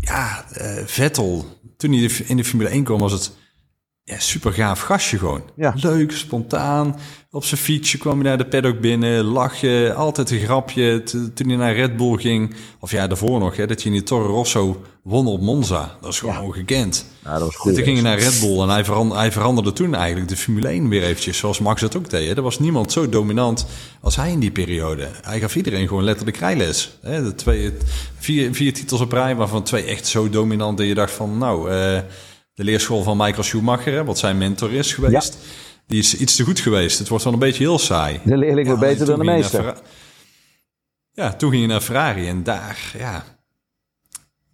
Ja, 0.00 0.44
eh, 0.52 0.84
Vettel, 0.86 1.60
toen 1.76 1.92
hij 1.92 2.10
in 2.26 2.36
de 2.36 2.44
Formule 2.44 2.68
1 2.70 2.84
kwam, 2.84 2.98
was 2.98 3.12
het 3.12 3.32
ja, 4.10 4.18
super 4.18 4.52
gaaf 4.52 4.80
gastje 4.80 5.18
gewoon. 5.18 5.42
Ja. 5.56 5.74
Leuk, 5.76 6.12
spontaan. 6.12 6.96
Op 7.32 7.44
zijn 7.44 7.60
fietsje 7.60 7.98
kwam 7.98 8.14
hij 8.20 8.28
naar 8.28 8.38
de 8.38 8.46
paddock 8.46 8.80
binnen, 8.80 9.24
lachen, 9.24 9.96
altijd 9.96 10.30
een 10.30 10.38
grapje. 10.40 11.02
Toen 11.34 11.46
hij 11.48 11.56
naar 11.56 11.74
Red 11.74 11.96
Bull 11.96 12.16
ging, 12.16 12.54
of 12.80 12.90
ja, 12.90 13.06
daarvoor 13.06 13.38
nog, 13.38 13.56
hè, 13.56 13.66
dat 13.66 13.76
hij 13.76 13.86
in 13.86 13.92
die 13.98 14.02
Toro 14.02 14.26
Rosso 14.34 14.82
won 15.02 15.26
op 15.26 15.40
Monza. 15.40 15.96
Dat 16.00 16.12
is 16.12 16.18
gewoon 16.18 16.34
Ja. 16.34 16.42
ongekend. 16.42 17.04
Nou, 17.24 17.34
dat 17.38 17.44
was 17.44 17.54
En 17.54 17.60
goed. 17.60 17.74
toen 17.74 17.82
ging 17.84 17.94
hij 18.00 18.04
naar 18.04 18.18
Red 18.18 18.40
Bull 18.40 18.60
en 18.60 18.68
hij, 18.68 18.84
veran- 18.84 19.16
hij 19.16 19.32
veranderde 19.32 19.72
toen 19.72 19.94
eigenlijk 19.94 20.28
de 20.28 20.36
Formule 20.36 20.68
1 20.68 20.88
weer 20.88 21.02
eventjes, 21.02 21.38
zoals 21.38 21.58
Max 21.58 21.80
dat 21.80 21.96
ook 21.96 22.10
deed. 22.10 22.28
hè. 22.28 22.34
Er 22.36 22.42
was 22.42 22.58
niemand 22.58 22.92
zo 22.92 23.08
dominant 23.08 23.66
als 24.00 24.16
hij 24.16 24.30
in 24.30 24.40
die 24.40 24.50
periode. 24.50 25.08
Hij 25.22 25.40
gaf 25.40 25.56
iedereen 25.56 25.88
gewoon 25.88 26.04
letterlijk 26.04 26.36
rijles. 26.36 26.98
Hè. 27.02 27.22
De 27.22 27.34
twee, 27.34 27.72
vier, 28.18 28.54
vier 28.54 28.72
titels 28.74 29.00
op 29.00 29.12
rij, 29.12 29.36
waarvan 29.36 29.62
twee 29.62 29.84
echt 29.84 30.06
zo 30.06 30.28
dominant 30.30 30.78
dat 30.78 30.86
je 30.86 30.94
dacht 30.94 31.12
van, 31.12 31.38
nou, 31.38 31.70
eh, 31.70 31.98
de 32.54 32.64
leerschool 32.64 33.02
van 33.02 33.16
Michael 33.16 33.42
Schumacher, 33.42 33.92
hè, 33.92 34.04
wat 34.04 34.18
zijn 34.18 34.38
mentor 34.38 34.72
is 34.72 34.92
geweest, 34.94 35.38
die 35.86 35.98
is 35.98 36.16
iets 36.16 36.36
te 36.36 36.44
goed 36.44 36.60
geweest. 36.60 36.98
Het 36.98 37.08
wordt 37.08 37.24
wel 37.24 37.32
een 37.32 37.38
beetje 37.38 37.64
heel 37.64 37.78
saai. 37.78 38.20
De 38.24 38.36
leerling 38.36 38.66
wordt 38.66 38.82
Ja, 38.82 38.88
beter 38.88 39.06
dan 39.06 39.18
de 39.18 39.24
meester. 39.24 39.74
Ja, 41.12 41.32
toen 41.32 41.50
ging 41.50 41.62
je 41.62 41.68
naar 41.68 41.80
Ferrari 41.80 42.28
en 42.28 42.42
daar, 42.42 42.92
ja. 42.98 43.24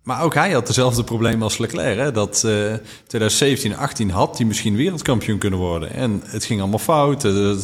Maar 0.03 0.23
ook 0.23 0.35
hij 0.35 0.51
had 0.51 0.67
dezelfde 0.67 1.05
problemen 1.05 1.43
als 1.43 1.59
Leclerc. 1.59 1.99
Hè? 1.99 2.13
Dat 2.13 2.35
eh 2.45 2.75
2017, 3.07 3.77
18 3.77 4.11
had 4.11 4.37
hij 4.37 4.47
misschien 4.47 4.77
wereldkampioen 4.77 5.39
kunnen 5.39 5.59
worden. 5.59 5.93
En 5.93 6.23
het 6.25 6.45
ging 6.45 6.61
allemaal 6.61 6.79
fout. 6.79 7.25
Eh, 7.25 7.55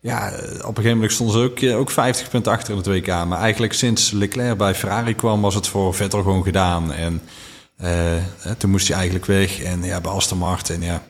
ja, 0.00 0.28
op 0.28 0.68
een 0.68 0.74
gegeven 0.74 0.90
moment 0.90 1.12
stonden 1.12 1.36
ze 1.36 1.42
ook, 1.42 1.60
eh, 1.60 1.78
ook 1.78 1.90
50 1.90 2.28
punten 2.30 2.52
achter 2.52 2.70
in 2.70 2.76
het 2.76 2.86
WK. 2.86 3.06
Maar 3.06 3.38
eigenlijk 3.38 3.72
sinds 3.72 4.10
Leclerc 4.10 4.56
bij 4.56 4.74
Ferrari 4.74 5.14
kwam, 5.14 5.40
was 5.40 5.54
het 5.54 5.66
voor 5.66 5.94
Vettel 5.94 6.22
gewoon 6.22 6.42
gedaan. 6.42 6.92
En 6.92 7.22
eh, 7.78 8.16
toen 8.58 8.70
moest 8.70 8.86
hij 8.88 8.96
eigenlijk 8.96 9.26
weg. 9.26 9.62
En 9.62 9.82
ja, 9.82 10.00
bij 10.00 10.10
Aston 10.12 10.38
Martin, 10.38 10.82
ja. 10.82 11.02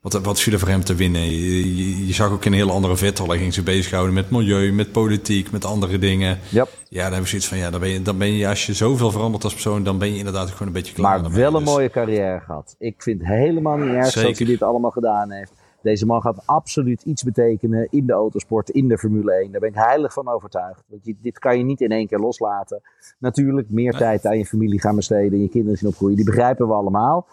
Wat, 0.00 0.12
wat 0.12 0.40
viel 0.40 0.52
er 0.52 0.58
voor 0.58 0.68
hem 0.68 0.84
te 0.84 0.94
winnen? 0.94 1.20
Je, 1.30 1.76
je, 1.76 2.06
je 2.06 2.12
zag 2.12 2.30
ook 2.30 2.44
een 2.44 2.52
heel 2.52 2.70
andere 2.70 2.96
Vettel. 2.96 3.28
Hij 3.28 3.38
ging 3.38 3.54
zich 3.54 3.64
bezighouden 3.64 4.14
met 4.14 4.30
milieu, 4.30 4.72
met 4.72 4.92
politiek, 4.92 5.50
met 5.50 5.64
andere 5.64 5.98
dingen. 5.98 6.38
Ja. 6.48 6.66
Ja, 6.88 7.02
dan 7.04 7.12
heb 7.12 7.22
ik 7.22 7.28
zoiets 7.28 7.46
van, 7.48 7.58
ja, 7.58 7.70
dan 7.70 7.80
ben, 7.80 7.88
je, 7.88 8.02
dan 8.02 8.18
ben 8.18 8.32
je, 8.32 8.48
als 8.48 8.66
je 8.66 8.74
zoveel 8.74 9.10
verandert 9.10 9.44
als 9.44 9.52
persoon, 9.52 9.82
dan 9.84 9.98
ben 9.98 10.12
je 10.12 10.18
inderdaad 10.18 10.50
gewoon 10.50 10.66
een 10.66 10.72
beetje 10.72 10.92
klaar. 10.94 11.20
Maar 11.20 11.32
wel 11.32 11.54
een 11.54 11.64
Dus- 11.64 11.72
mooie 11.72 11.90
carrière 11.90 12.40
gehad. 12.40 12.74
Ik 12.78 13.02
vind 13.02 13.20
het 13.20 13.28
helemaal 13.28 13.76
niet 13.76 13.94
erg 13.94 14.04
dat 14.04 14.12
Zeker. 14.12 14.36
hij 14.36 14.46
dit 14.46 14.62
allemaal 14.62 14.90
gedaan 14.90 15.30
heeft. 15.30 15.52
Deze 15.86 16.06
man 16.06 16.22
gaat 16.22 16.46
absoluut 16.46 17.02
iets 17.02 17.22
betekenen 17.22 17.88
in 17.90 18.06
de 18.06 18.12
autosport, 18.12 18.70
in 18.70 18.88
de 18.88 18.98
Formule 18.98 19.32
1. 19.32 19.50
Daar 19.50 19.60
ben 19.60 19.68
ik 19.68 19.74
heilig 19.74 20.12
van 20.12 20.28
overtuigd. 20.28 20.84
Want 20.86 21.04
je, 21.04 21.16
dit 21.20 21.38
kan 21.38 21.58
je 21.58 21.64
niet 21.64 21.80
in 21.80 21.90
één 21.90 22.06
keer 22.06 22.18
loslaten. 22.18 22.80
Natuurlijk, 23.18 23.70
meer 23.70 23.92
tijd 23.92 24.26
aan 24.26 24.38
je 24.38 24.46
familie 24.46 24.80
gaan 24.80 24.96
besteden, 24.96 25.40
je 25.40 25.48
kinderen 25.48 25.78
zien 25.78 25.88
opgroeien. 25.88 26.16
Die 26.16 26.24
begrijpen 26.24 26.66
we 26.66 26.74
allemaal. 26.74 27.26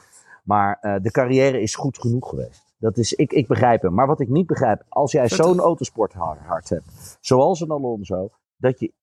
Maar 0.44 0.78
eh, 0.82 0.96
de 1.02 1.12
carrière 1.12 1.62
is 1.62 1.76
goed 1.76 1.98
genoeg 1.98 2.30
geweest. 2.30 2.74
Dat 2.78 2.98
is, 2.98 3.14
ik, 3.14 3.32
ik 3.32 3.48
begrijp 3.48 3.82
hem. 3.82 3.94
Maar 3.94 4.08
wat 4.08 4.20
ik 4.20 4.30
niet 4.30 4.48
begrijp, 4.48 4.84
als 4.90 5.12
jij 5.12 5.30
zo'n 5.30 5.60
autosporthart 5.60 6.70
hebt, 6.70 7.18
zoals 7.22 7.62
een 7.62 7.72
Alonso, 7.72 8.30
dat 8.56 8.80
je 8.80 8.94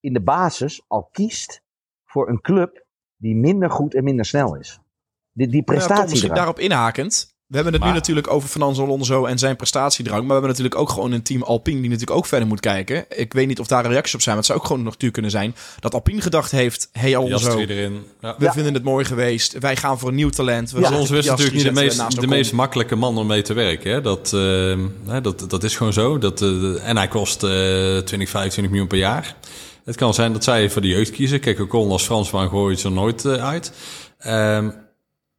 in 0.00 0.12
de 0.12 0.22
basis 0.22 0.84
al 0.86 1.08
kiest 1.12 1.62
voor 2.04 2.28
een 2.28 2.40
club 2.40 2.86
die 3.16 3.36
minder 3.36 3.70
goed 3.70 3.94
en 3.94 4.04
minder 4.04 4.24
snel 4.24 4.56
is. 4.56 4.80
Die, 5.32 5.48
die 5.48 5.64
Tom, 5.64 5.74
prestatie 5.74 6.28
daarop 6.28 6.58
inhakend. 6.58 7.33
We 7.46 7.54
hebben 7.54 7.72
het 7.72 7.84
nu 7.84 7.90
natuurlijk 7.90 8.30
over 8.30 8.48
Fernando 8.48 8.84
Alonso 8.84 9.24
en 9.24 9.38
zijn 9.38 9.56
prestatiedrang. 9.56 10.18
Maar 10.18 10.26
we 10.26 10.32
hebben 10.32 10.50
natuurlijk 10.50 10.76
ook 10.80 10.88
gewoon 10.90 11.12
een 11.12 11.22
team 11.22 11.42
Alpine 11.42 11.80
die 11.80 11.90
natuurlijk 11.90 12.16
ook 12.16 12.26
verder 12.26 12.48
moet 12.48 12.60
kijken. 12.60 13.04
Ik 13.08 13.32
weet 13.32 13.46
niet 13.46 13.60
of 13.60 13.66
daar 13.66 13.86
reacties 13.86 14.14
op 14.14 14.20
zijn. 14.20 14.36
Maar 14.36 14.44
het 14.44 14.46
zou 14.46 14.58
ook 14.58 14.66
gewoon 14.66 14.82
nog 14.82 14.92
natuurlijk 14.92 15.12
kunnen 15.12 15.30
zijn 15.30 15.54
dat 15.80 15.94
Alpine 15.94 16.20
gedacht 16.20 16.50
heeft... 16.50 16.88
Hey 16.92 17.16
Alonso, 17.16 17.58
er 17.58 17.70
erin. 17.70 18.02
Ja. 18.20 18.34
we 18.38 18.44
Ja. 18.44 18.52
vinden 18.52 18.74
het 18.74 18.82
mooi 18.82 19.04
geweest. 19.04 19.58
Wij 19.58 19.76
gaan 19.76 19.98
voor 19.98 20.08
een 20.08 20.14
nieuw 20.14 20.28
talent. 20.28 20.70
We 20.70 20.80
Ja. 20.80 20.86
Alonso 20.86 21.14
is 21.14 21.26
natuurlijk 21.26 21.56
niet 21.56 21.64
de 21.64 21.72
meest, 21.72 22.20
de 22.20 22.26
meest 22.26 22.52
makkelijke 22.52 22.96
man 22.96 23.18
om 23.18 23.26
mee 23.26 23.42
te 23.42 23.52
werken. 23.52 23.92
Hè? 23.92 24.00
Dat, 24.00 24.32
eh, 24.32 24.78
hè, 25.06 25.20
dat, 25.20 25.44
dat 25.50 25.64
is 25.64 25.76
gewoon 25.76 25.92
zo. 25.92 26.18
Dat, 26.18 26.42
eh, 26.42 26.88
en 26.88 26.96
hij 26.96 27.08
kost 27.08 27.42
eh 27.42 27.50
20, 27.98 28.28
25 28.28 28.68
miljoen 28.68 28.88
per 28.88 28.98
jaar. 28.98 29.36
Het 29.84 29.96
kan 29.96 30.14
zijn 30.14 30.32
dat 30.32 30.44
zij 30.44 30.70
voor 30.70 30.82
de 30.82 30.88
jeugd 30.88 31.10
kiezen. 31.10 31.40
Kijk, 31.40 31.60
Ocon 31.60 31.90
als 31.90 32.02
Fransman 32.04 32.48
gooit 32.48 32.80
ze 32.80 32.86
er 32.86 32.92
nooit 32.92 33.24
eh, 33.24 33.44
uit. 33.44 33.72
Ehm, 34.18 34.70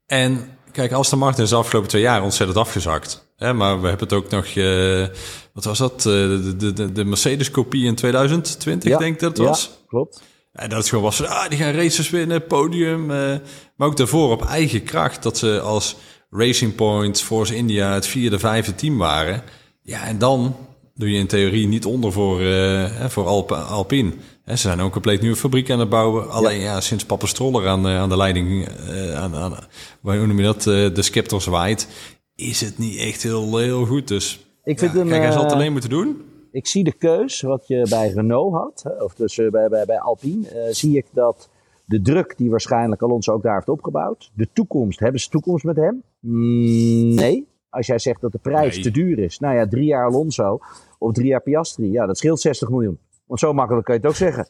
en 0.06 0.55
kijk, 0.76 0.92
Aston 0.92 1.20
Martin 1.20 1.44
is 1.44 1.50
de 1.50 1.56
afgelopen 1.56 1.90
twee 1.90 2.02
jaar 2.02 2.24
ontzettend 2.24 2.60
afgezakt. 2.60 3.28
Hè? 3.38 3.54
Maar 3.54 3.82
we 3.82 3.88
hebben 3.88 4.08
het 4.08 4.18
ook 4.18 4.30
nog... 4.30 4.46
eh, 4.46 5.06
wat 5.54 5.64
was 5.64 5.78
dat? 5.78 5.94
Eh, 5.98 6.04
de, 6.04 6.56
de, 6.58 6.74
de, 6.74 6.92
de 6.92 7.06
Mercedes-kopie 7.06 7.86
in 7.86 7.96
2020, 7.96 8.90
Ja, 8.90 8.98
denk 8.98 9.14
ik 9.14 9.20
dat 9.20 9.30
het 9.30 9.40
ja, 9.40 9.46
was. 9.46 9.70
klopt. 9.88 10.22
En 10.52 10.70
dat 10.70 10.78
het 10.78 10.88
gewoon 10.90 11.04
was, 11.04 11.26
ah, 11.26 11.50
die 11.50 11.58
gaan 11.60 11.74
races 11.74 12.10
winnen, 12.10 12.46
podium. 12.48 13.12
eh, 13.12 13.36
maar 13.76 13.88
ook 13.88 13.98
daarvoor 13.98 14.32
op 14.32 14.46
eigen 14.46 14.84
kracht 14.84 15.24
dat 15.24 15.38
ze 15.38 15.60
als 15.60 15.96
Racing 16.30 16.76
Point, 16.76 17.22
Force 17.22 17.56
India 17.56 17.94
het 17.94 18.08
vierde, 18.08 18.40
vijfde 18.40 18.76
team 18.76 18.98
waren. 18.98 19.44
Ja, 19.82 20.04
en 20.06 20.18
dan 20.18 20.56
doe 20.96 21.12
je 21.12 21.18
in 21.18 21.28
theorie 21.28 21.68
niet 21.68 21.86
onder 21.86 22.12
voor, 22.12 22.42
eh, 22.42 23.06
voor 23.06 23.26
Alp 23.26 23.52
Alpine. 23.52 24.12
Ze 24.46 24.56
zijn 24.56 24.80
ook 24.80 24.86
een 24.86 24.92
compleet 24.92 25.22
nieuwe 25.22 25.36
fabriek 25.36 25.70
aan 25.70 25.80
het 25.80 25.90
bouwen. 25.90 26.30
Alleen 26.30 26.60
ja, 26.60 26.82
sinds 26.82 27.06
Papa 27.06 27.26
Stroller 27.26 27.68
aan, 27.68 27.88
aan 27.88 28.10
de 28.10 28.18
leiding, 28.18 28.68
eh, 28.68 29.16
aan, 29.16 29.36
aan, 29.36 29.54
hoe 30.02 30.28
noem 30.28 30.38
je 30.38 30.44
dat, 30.44 30.68
eh, 30.68 30.94
de 30.94 31.02
scepter 31.02 31.42
zwaait, 31.42 31.88
is 32.36 32.62
het 32.62 32.78
niet 32.78 32.98
echt 32.98 33.24
heel, 33.24 33.58
heel 33.58 33.86
goed. 33.86 34.08
Dus 34.08 34.46
Ik 34.64 34.80
vind 34.80 34.92
ja, 34.92 34.98
hem, 34.98 35.08
kijk, 35.08 35.22
hij 35.22 35.32
zal 35.32 35.44
het 35.44 35.52
alleen 35.52 35.72
moeten 35.72 35.90
doen. 35.90 36.22
Ik 36.52 36.68
zie 36.68 36.84
de 36.84 36.94
keus 36.94 37.42
wat 37.42 37.68
je 37.68 37.88
bij 37.90 38.10
Renault 38.10 38.54
had, 38.54 38.86
of 39.00 39.14
dus 39.14 39.36
bij, 39.36 39.70
bij, 39.70 39.86
bij 39.86 40.00
Alpine, 40.00 40.68
zie 40.72 40.98
ik 40.98 41.06
dat 41.12 41.50
de 41.86 42.02
druk 42.02 42.38
die 42.38 42.50
waarschijnlijk 42.50 43.02
Alonso 43.02 43.34
ook 43.34 43.44
daar 43.44 43.56
heeft 43.56 43.70
opgebouwd, 43.70 44.32
de 44.36 44.48
toekomst, 44.54 45.00
hebben 45.00 45.22
ze 45.22 45.30
toekomst 45.30 45.64
met 45.64 45.76
hem? 45.76 46.04
Mm, 46.20 47.14
nee. 47.14 47.48
Als 47.76 47.86
jij 47.88 48.00
zegt 48.00 48.22
dat 48.22 48.32
de 48.32 48.38
prijs 48.42 48.74
Nee. 48.74 48.84
te 48.84 48.92
duur 48.92 49.20
is, 49.20 49.40
nou 49.40 49.56
ja, 49.56 49.68
drie 49.68 49.86
jaar 49.86 50.06
Alonso 50.06 50.60
of 50.98 51.14
drie 51.14 51.28
jaar 51.28 51.42
Piastri, 51.42 51.92
ja, 51.92 52.06
dat 52.06 52.18
scheelt 52.18 52.40
60 52.42 52.70
miljoen. 52.70 53.00
Want 53.26 53.40
zo 53.40 53.54
makkelijk 53.54 53.86
kan 53.86 53.96
je 53.96 54.02
het 54.02 54.10
ook 54.10 54.16
zeggen. 54.16 54.48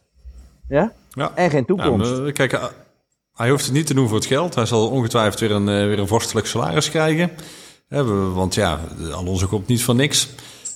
Ja? 0.69 0.91
Ja. 1.09 1.31
En 1.35 1.49
geen 1.49 1.65
toekomst. 1.65 2.09
Ja, 2.15 2.21
maar, 2.21 2.31
kijk, 2.31 2.53
eh, 2.53 2.63
hij 3.33 3.49
hoeft 3.49 3.65
het 3.65 3.73
niet 3.73 3.87
te 3.87 3.93
doen 3.93 4.07
voor 4.07 4.17
het 4.17 4.25
geld. 4.25 4.55
Hij 4.55 4.65
zal 4.65 4.89
ongetwijfeld 4.89 5.39
weer 5.39 5.51
een, 5.51 5.69
eh, 5.69 5.85
weer 5.85 5.99
een 5.99 6.07
vorstelijk 6.07 6.47
salaris 6.47 6.89
krijgen. 6.89 7.31
Want 8.33 8.55
ja, 8.55 8.79
Alonso 9.11 9.47
komt 9.47 9.67
niet 9.67 9.83
van 9.83 9.95
niks. 9.95 10.29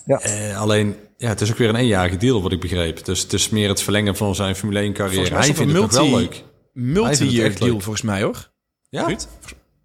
Ja. 0.05 0.19
Eh, 0.19 0.59
alleen, 0.61 0.95
ja, 1.17 1.27
het 1.29 1.41
is 1.41 1.51
ook 1.51 1.57
weer 1.57 1.69
een 1.69 1.75
eenjarige 1.75 2.17
deal, 2.17 2.41
wat 2.41 2.51
ik 2.51 2.59
begreep. 2.59 3.05
Dus 3.05 3.21
het 3.21 3.33
is 3.33 3.49
meer 3.49 3.69
het 3.69 3.81
verlengen 3.81 4.15
van 4.15 4.35
zijn 4.35 4.55
Formule 4.55 4.79
1 4.81 4.93
carrière. 4.93 5.13
Volgens 5.25 5.29
mij 5.29 5.39
Hij 5.39 5.49
is 5.49 5.55
dat 5.55 5.65
vindt 5.65 5.81
het 5.81 5.91
nog 5.91 6.09
wel 6.11 6.19
multi- 6.19 6.35
leuk. 6.35 6.43
Multi-year 6.73 7.55
deal 7.55 7.71
leuk. 7.71 7.81
volgens 7.81 8.01
mij 8.03 8.23
hoor. 8.23 8.49
Ja? 8.89 9.05
Ruud? 9.05 9.27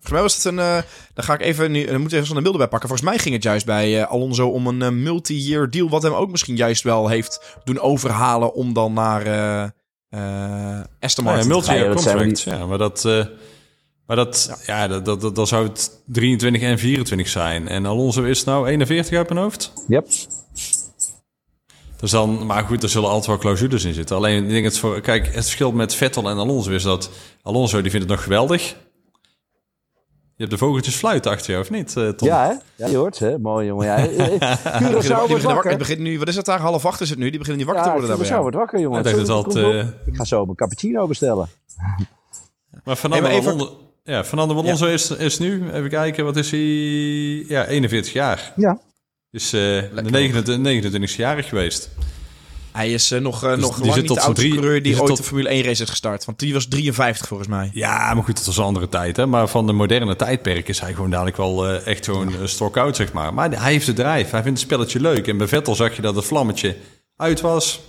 Volgens 0.04 0.12
mij 0.12 0.22
was 0.22 0.36
het 0.36 0.44
een. 0.44 0.58
eh 0.58 0.90
dan 1.14 1.24
ga 1.24 1.34
ik 1.34 1.40
even. 1.40 1.70
Nu, 1.70 1.86
dan 1.86 2.00
moet 2.00 2.10
ik 2.10 2.14
even 2.14 2.26
van 2.26 2.36
de 2.36 2.42
beelden 2.42 2.60
bij 2.60 2.70
pakken. 2.70 2.88
Volgens 2.88 3.10
mij 3.10 3.18
ging 3.18 3.34
het 3.34 3.42
juist 3.44 3.66
bij 3.66 4.00
eh, 4.00 4.10
Alonso 4.10 4.48
om 4.48 4.66
een 4.66 4.82
eh, 4.82 4.90
multi-year 4.90 5.70
deal. 5.70 5.88
Wat 5.88 6.02
hem 6.02 6.12
ook 6.12 6.30
misschien 6.30 6.56
juist 6.56 6.82
wel 6.82 7.08
heeft 7.08 7.58
doen 7.64 7.80
overhalen. 7.80 8.54
om 8.54 8.72
dan 8.72 8.92
naar 8.92 9.26
eh 9.26 9.62
eh 10.08 10.84
Aston 11.00 11.24
Martin 11.24 11.42
ja, 11.42 11.48
te 11.48 11.54
multi-year 11.54 11.94
contract. 11.94 12.40
Ja, 12.40 12.66
maar 12.66 12.78
dat... 12.78 13.04
eh, 13.04 13.24
maar 14.06 14.16
dat, 14.16 14.62
ja, 14.66 14.88
dat, 14.88 15.04
dat, 15.04 15.20
dat, 15.20 15.34
dan 15.34 15.46
zou 15.46 15.68
het 15.68 16.02
23 16.06 16.62
en 16.62 16.78
24 16.78 17.28
zijn. 17.28 17.68
En 17.68 17.86
Alonso 17.86 18.22
is 18.22 18.44
nou 18.44 18.68
41 18.68 19.18
uit 19.18 19.28
mijn 19.28 19.40
hoofd. 19.40 19.72
Yep. 19.88 20.06
Dus 22.00 22.10
dan, 22.10 22.46
maar 22.46 22.64
goed, 22.64 22.82
er 22.82 22.88
zullen 22.88 23.08
altijd 23.08 23.26
wel 23.26 23.38
clausules 23.38 23.84
in 23.84 23.94
zitten. 23.94 24.16
Alleen, 24.16 24.44
ik 24.44 24.50
denk 24.50 24.64
het 24.64 24.78
voor, 24.78 25.00
kijk, 25.00 25.26
het 25.26 25.44
verschil 25.44 25.72
met 25.72 25.94
Vettel 25.94 26.28
en 26.28 26.36
Alonso 26.36 26.70
is 26.70 26.82
dat 26.82 27.10
Alonso 27.42 27.80
die 27.82 27.90
vindt 27.90 28.06
het 28.06 28.14
nog 28.16 28.24
geweldig. 28.24 28.76
Je 30.44 30.50
hebt 30.50 30.60
de 30.60 30.66
vogeltjes 30.66 30.94
fluiten 30.96 31.30
achter 31.30 31.52
je, 31.54 31.58
of 31.60 31.70
niet, 31.70 31.96
eh, 31.96 32.08
Tom? 32.08 32.28
Ja, 32.28 32.44
hè? 32.46 32.84
Ja, 32.84 32.90
je 32.90 32.96
hoort 32.96 33.16
ze. 33.16 33.24
hè? 33.24 33.38
Mooi, 33.38 33.66
jongen. 33.66 33.86
Ja, 33.86 33.96
eh, 33.96 34.34
eh, 34.34 34.40
Curaçao 34.82 35.08
wordt 35.08 35.28
wakker. 35.28 35.42
wakker. 35.42 35.70
Het 35.70 35.78
begint 35.78 35.98
nu, 35.98 36.18
wat 36.18 36.28
is 36.28 36.36
het 36.36 36.44
daar? 36.44 36.60
Half 36.60 36.86
acht 36.86 37.00
is 37.00 37.10
het 37.10 37.18
nu. 37.18 37.30
Die 37.30 37.38
beginnen 37.38 37.56
niet 37.66 37.74
wakker 37.74 37.92
Ja, 37.92 38.00
te 38.00 38.06
worden 38.06 38.26
Curaçao 38.26 38.40
wordt 38.40 38.56
wakker, 38.56 38.80
jongen. 38.80 38.98
Ik 38.98 39.04
dat 39.04 39.14
ga 40.12 40.24
zo 40.24 40.42
een 40.48 40.54
cappuccino 40.54 41.06
bestellen. 41.06 41.48
Maar 42.84 42.96
Fernando 42.96 43.26
maar 43.26 43.36
even- 43.36 43.68
ja, 44.02 44.24
Fernando 44.24 44.56
Alonso 44.56 44.86
is, 44.86 45.10
is 45.10 45.38
nu, 45.38 45.70
even 45.72 45.88
kijken, 45.88 46.24
wat 46.24 46.36
is 46.36 46.50
hij? 46.50 46.60
Ja, 47.48 47.66
41 47.66 48.12
jaar. 48.12 48.52
Ja. 48.56 48.78
Dus 49.30 49.52
eh 49.52 49.60
de 49.94 50.02
29, 50.02 50.58
29 50.58 51.16
jarig 51.16 51.48
geweest. 51.48 51.90
Hij 52.74 52.92
is 52.92 53.12
uh, 53.12 53.20
nog, 53.20 53.44
uh, 53.44 53.50
Dus 53.50 53.60
nog 53.60 53.78
lang 53.84 53.96
niet 54.00 54.08
de 54.08 54.20
oudste 54.20 54.48
coureur 54.48 54.82
die, 54.82 54.96
ooit 54.96 55.06
tot- 55.06 55.16
de 55.16 55.22
Formule 55.22 55.48
1 55.48 55.62
race 55.62 55.82
is 55.82 55.88
gestart. 55.90 56.24
Want 56.24 56.38
die 56.38 56.52
was 56.52 56.66
53 56.66 57.26
volgens 57.28 57.48
mij. 57.48 57.70
Ja, 57.72 58.14
maar 58.14 58.24
goed, 58.24 58.36
het 58.38 58.46
was 58.46 58.56
een 58.56 58.64
andere 58.64 58.88
tijd. 58.88 59.16
Hè? 59.16 59.26
Maar 59.26 59.48
van 59.48 59.66
de 59.66 59.72
moderne 59.72 60.16
tijdperk 60.16 60.68
is 60.68 60.80
hij 60.80 60.94
gewoon 60.94 61.10
dadelijk 61.10 61.36
wel 61.36 61.68
eh, 61.68 61.86
echt 61.86 62.04
gewoon 62.04 62.34
een 62.40 62.48
stock-out, 62.48 62.96
zeg 62.96 63.12
maar. 63.12 63.34
Maar 63.34 63.50
hij 63.50 63.72
heeft 63.72 63.86
de 63.86 63.92
drijf. 63.92 64.30
Hij 64.30 64.42
vindt 64.42 64.58
het 64.60 64.68
spelletje 64.68 65.00
leuk. 65.00 65.28
En 65.28 65.36
bij 65.36 65.48
Vettel 65.48 65.74
zag 65.74 65.96
je 65.96 66.02
dat 66.02 66.14
het 66.16 66.24
vlammetje 66.24 66.76
uit 67.16 67.40
was. 67.40 67.80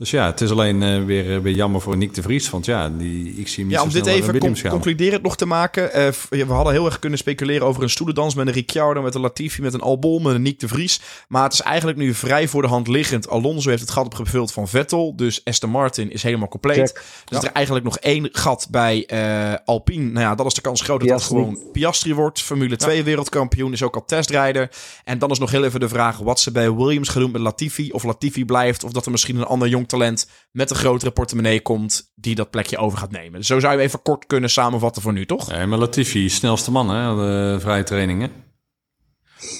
Dus 0.00 0.10
ja, 0.10 0.26
het 0.26 0.40
is 0.40 0.50
alleen 0.50 0.82
eh, 0.82 1.04
weer, 1.04 1.34
eh, 1.34 1.40
weer 1.40 1.54
jammer 1.54 1.80
voor 1.80 1.96
Nick 1.96 2.14
de 2.14 2.22
Vries. 2.22 2.50
Want 2.50 2.64
ja, 2.64 2.88
die, 2.88 3.34
ik 3.34 3.48
zie 3.48 3.56
hem 3.56 3.66
niet 3.66 3.72
Ja, 3.72 3.78
zo 3.78 3.86
om 3.86 3.92
dit 3.92 4.02
snel 4.02 4.04
naar 4.04 4.22
even 4.22 4.32
Williams 4.32 4.60
con 4.60 4.70
gaan. 4.70 4.80
concluderend 4.80 5.22
nog 5.22 5.36
te 5.36 5.46
maken. 5.46 5.92
eh, 5.92 6.12
we 6.28 6.44
hadden 6.44 6.72
heel 6.72 6.86
erg 6.86 6.98
kunnen 6.98 7.18
speculeren 7.18 7.66
over 7.66 7.82
een 7.82 7.90
stoelendans 7.90 8.34
met 8.34 8.46
een 8.46 8.52
Ricciardo, 8.52 9.02
met 9.02 9.14
een 9.14 9.20
Latifi, 9.20 9.62
met 9.62 9.74
een 9.74 9.80
Albon, 9.80 10.22
met 10.22 10.34
een 10.34 10.42
Nick 10.42 10.60
de 10.60 10.68
Vries. 10.68 11.00
Maar 11.28 11.42
het 11.42 11.52
is 11.52 11.60
eigenlijk 11.60 11.98
nu 11.98 12.14
vrij 12.14 12.48
voor 12.48 12.62
de 12.62 12.68
hand 12.68 12.88
liggend. 12.88 13.28
Alonso 13.28 13.68
heeft 13.68 13.80
het 13.80 13.90
gat 13.90 14.04
opgevuld 14.04 14.52
van 14.52 14.68
Vettel. 14.68 15.16
Dus 15.16 15.44
Aston 15.44 15.70
Martin 15.70 16.12
is 16.12 16.22
helemaal 16.22 16.48
compleet. 16.48 16.76
Check. 16.76 17.04
Dus 17.24 17.38
er 17.38 17.44
is 17.44 17.52
eigenlijk 17.52 17.84
nog 17.84 17.98
één 17.98 18.28
gat 18.32 18.68
bij 18.70 19.06
eh, 19.06 19.54
Alpine. 19.64 20.10
Nou 20.10 20.26
ja, 20.26 20.34
dat 20.34 20.46
is 20.46 20.54
de 20.54 20.60
kans 20.60 20.80
groot 20.80 21.00
dat 21.00 21.08
Piastri. 21.08 21.34
dat 21.36 21.44
gewoon 21.44 21.72
Piastri 21.72 22.14
wordt. 22.14 22.42
Formule 22.42 22.76
2 22.76 23.02
wereldkampioen, 23.02 23.72
is 23.72 23.82
ook 23.82 23.94
al 23.94 24.04
testrijder. 24.04 24.70
En 25.04 25.18
dan 25.18 25.30
is 25.30 25.38
nog 25.38 25.50
heel 25.50 25.64
even 25.64 25.80
de 25.80 25.88
vraag 25.88 26.18
wat 26.18 26.40
ze 26.40 26.50
bij 26.50 26.74
Williams 26.74 27.08
gaan 27.08 27.22
doen 27.22 27.30
met 27.30 27.40
Latifi. 27.40 27.90
Of 27.90 28.02
Latifi 28.04 28.44
blijft, 28.44 28.84
of 28.84 28.92
dat 28.92 29.04
er 29.04 29.10
misschien 29.10 29.36
een 29.36 29.44
ander 29.44 29.68
jong 29.68 29.88
talent 29.90 30.28
met 30.50 30.70
een 30.70 30.76
grotere 30.76 31.10
portemonnee 31.10 31.60
komt 31.60 32.12
die 32.14 32.34
dat 32.34 32.50
plekje 32.50 32.78
over 32.78 32.98
gaat 32.98 33.10
nemen. 33.10 33.38
Dus 33.38 33.46
zo 33.46 33.60
zou 33.60 33.76
je 33.76 33.82
even 33.82 34.02
kort 34.02 34.26
kunnen 34.26 34.50
samenvatten 34.50 35.02
voor 35.02 35.12
nu, 35.12 35.26
toch? 35.26 35.48
Nee, 35.48 35.66
maar 35.66 35.78
Latifi, 35.78 36.28
snelste 36.28 36.70
man 36.70 36.90
hè, 36.90 37.14
de 37.14 37.60
vrije 37.60 37.82
trainingen. 37.82 38.48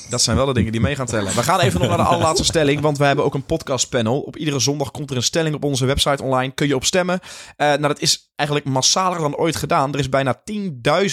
Dat 0.08 0.22
zijn 0.22 0.36
wel 0.36 0.46
de 0.46 0.52
dingen 0.52 0.72
die 0.72 0.80
mee 0.80 0.96
gaan 0.96 1.06
tellen. 1.06 1.34
We 1.34 1.42
gaan 1.42 1.60
even 1.60 1.80
nog 1.80 1.88
naar 1.88 1.98
de 1.98 2.04
allerlaatste 2.04 2.44
stelling, 2.52 2.80
want 2.80 2.98
we 2.98 3.04
hebben 3.04 3.24
ook 3.24 3.34
een 3.34 3.44
podcastpanel. 3.44 4.20
Op 4.20 4.36
iedere 4.36 4.58
zondag 4.58 4.90
komt 4.90 5.10
er 5.10 5.16
een 5.16 5.22
stelling 5.22 5.54
op 5.54 5.64
onze 5.64 5.86
website 5.86 6.22
online. 6.22 6.52
Kun 6.52 6.66
je 6.66 6.74
op 6.74 6.84
stemmen. 6.84 7.20
Eh, 7.56 7.66
nou, 7.66 7.80
dat 7.80 8.00
is 8.00 8.32
eigenlijk 8.36 8.68
massaler 8.68 9.18
dan 9.18 9.36
ooit 9.36 9.56
gedaan. 9.56 9.92
Er 9.92 9.98
is 9.98 10.08
bijna 10.08 10.42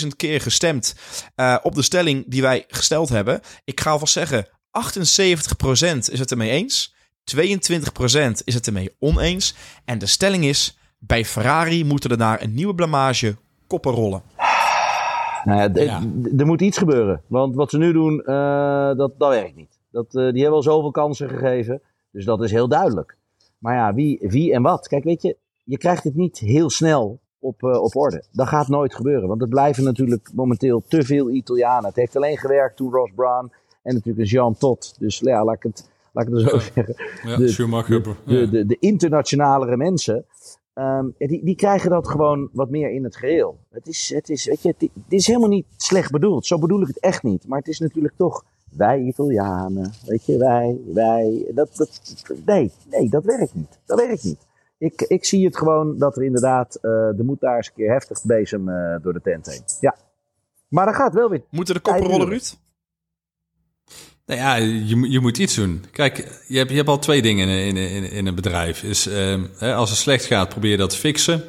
10.000 0.01 0.08
keer 0.15 0.41
gestemd 0.41 0.95
eh, 1.36 1.58
op 1.62 1.75
de 1.75 1.82
stelling 1.82 2.23
die 2.27 2.41
wij 2.41 2.65
gesteld 2.67 3.10
hebben. 3.10 3.41
Ik 3.63 3.82
ga 3.82 3.91
alvast 3.91 4.13
zeggen, 4.13 4.47
78% 4.47 4.49
is 6.12 6.19
het 6.19 6.32
ermee 6.32 6.49
eens. 6.49 6.95
22% 7.35 8.43
is 8.43 8.53
het 8.53 8.67
ermee 8.67 8.95
oneens. 8.99 9.55
En 9.85 9.99
de 9.99 10.05
stelling 10.05 10.45
is, 10.45 10.77
bij 10.99 11.25
Ferrari 11.25 11.85
moeten 11.85 12.09
er 12.09 12.17
naar 12.17 12.41
een 12.41 12.53
nieuwe 12.53 12.75
blamage 12.75 13.35
koppen 13.67 13.91
rollen. 13.91 14.21
Nou 15.43 15.73
ja, 15.73 16.01
er 16.37 16.45
moet 16.45 16.61
iets 16.61 16.77
gebeuren. 16.77 17.21
Want 17.27 17.55
wat 17.55 17.69
ze 17.69 17.77
nu 17.77 17.93
doen, 17.93 18.21
eh, 18.21 18.95
dat, 18.95 19.19
dat 19.19 19.29
werkt 19.29 19.55
niet. 19.55 19.79
Dat, 19.91 20.05
eh, 20.05 20.31
die 20.31 20.41
hebben 20.41 20.51
al 20.51 20.63
zoveel 20.63 20.91
kansen 20.91 21.29
gegeven. 21.29 21.81
Dus 22.11 22.25
dat 22.25 22.43
is 22.43 22.51
heel 22.51 22.67
duidelijk. 22.67 23.17
Maar 23.57 23.75
ja, 23.75 23.93
wie, 23.93 24.19
wie 24.21 24.53
en 24.53 24.61
wat? 24.61 24.87
Kijk, 24.87 25.03
weet 25.03 25.21
je, 25.21 25.37
je 25.63 25.77
krijgt 25.77 26.03
het 26.03 26.15
niet 26.15 26.39
heel 26.39 26.69
snel 26.69 27.19
op, 27.39 27.63
eh, 27.63 27.81
op 27.81 27.95
orde. 27.95 28.23
Dat 28.31 28.47
gaat 28.47 28.67
nooit 28.67 28.95
gebeuren. 28.95 29.27
Want 29.27 29.41
er 29.41 29.47
blijven 29.47 29.83
natuurlijk 29.83 30.29
momenteel 30.33 30.83
te 30.87 31.03
veel 31.03 31.29
Italianen. 31.29 31.85
Het 31.85 31.95
heeft 31.95 32.15
alleen 32.15 32.37
gewerkt 32.37 32.77
toen 32.77 32.91
Ross 32.91 33.11
Brown 33.15 33.51
en 33.83 33.93
natuurlijk 33.93 34.29
Jean 34.29 34.57
Todt. 34.57 34.95
Dus 34.99 35.19
ja, 35.19 35.43
laat 35.43 35.55
ik 35.55 35.63
het, 35.63 35.89
laat 36.17 36.27
ik 36.27 36.34
het 36.34 36.49
zo 36.49 36.60
zeggen. 36.73 36.95
Ja, 37.23 37.38
De- 37.38 37.47
Schumacher. 37.47 38.03
de, 38.03 38.15
de, 38.25 38.49
de, 38.49 38.65
de 38.65 38.77
internationalere 38.80 39.77
mensen, 39.77 40.25
ehm, 40.73 41.06
ja, 41.17 41.27
die, 41.27 41.45
die 41.45 41.56
krijgen 41.56 41.89
dat 41.89 42.08
gewoon 42.08 42.49
wat 42.53 42.69
meer 42.69 42.91
in 42.91 43.03
het 43.03 43.15
geheel. 43.15 43.58
Het 43.71 43.88
is, 43.88 44.12
het 44.15 44.30
is, 44.30 44.45
weet 44.45 44.62
je, 44.62 44.67
het, 44.67 44.82
het 44.82 44.91
is 45.13 45.27
helemaal 45.27 45.49
niet 45.49 45.65
slecht 45.77 46.12
bedoeld. 46.12 46.45
Zo 46.45 46.60
bedoel 46.60 46.82
ik 46.82 46.88
het 46.88 46.99
echt 46.99 47.23
niet. 47.23 47.47
Maar 47.47 47.58
het 47.60 47.67
is 47.67 47.80
natuurlijk 47.80 48.13
toch 48.17 48.43
wij 48.71 48.99
Italianen, 48.99 49.91
weet 50.06 50.25
je, 50.25 50.38
wij, 50.38 50.77
wij. 50.93 51.51
Dat, 51.53 51.69
dat, 51.75 52.01
nee, 52.45 52.71
nee, 52.89 53.10
dat 53.10 53.23
werkt 53.23 53.56
niet. 53.56 53.80
Dat 53.86 53.99
werkt 53.99 54.23
niet. 54.23 54.45
Ik, 54.77 55.01
ik 55.01 55.25
zie 55.25 55.45
het 55.45 55.58
gewoon 55.58 55.97
dat 55.97 56.17
er 56.17 56.23
inderdaad, 56.23 56.75
eh 56.82 56.91
er 56.91 57.25
moet 57.25 57.39
daar 57.39 57.56
eens 57.58 57.67
een 57.67 57.73
keer 57.73 57.91
heftig 57.91 58.23
bezem 58.23 58.69
eh, 58.69 58.95
door 59.01 59.13
de 59.13 59.21
tent 59.21 59.45
heen. 59.45 59.62
Ja. 59.80 59.95
Maar 60.67 60.86
dat 60.86 60.95
gaat 60.95 61.13
wel 61.13 61.30
weer. 61.30 61.43
Moeten 61.49 61.73
de 61.73 61.80
koppen 61.80 62.03
rollen. 62.08 62.27
Ruud? 62.27 62.53
Nou 64.27 64.39
ja, 64.39 64.55
je, 64.55 65.09
je 65.09 65.19
moet 65.19 65.37
iets 65.37 65.55
doen. 65.55 65.85
Kijk, 65.91 66.41
je 66.47 66.57
hebt, 66.57 66.69
je 66.69 66.75
hebt 66.75 66.89
al 66.89 66.99
twee 66.99 67.21
dingen 67.21 67.47
in, 67.47 67.77
in, 67.77 68.11
in, 68.11 68.27
een 68.27 68.35
bedrijf. 68.35 68.83
Is, 68.83 69.07
ehm, 69.07 69.45
als 69.59 69.89
het 69.89 69.99
slecht 69.99 70.25
gaat, 70.25 70.49
probeer 70.49 70.71
je 70.71 70.77
dat 70.77 70.89
te 70.89 70.97
fixen. 70.97 71.43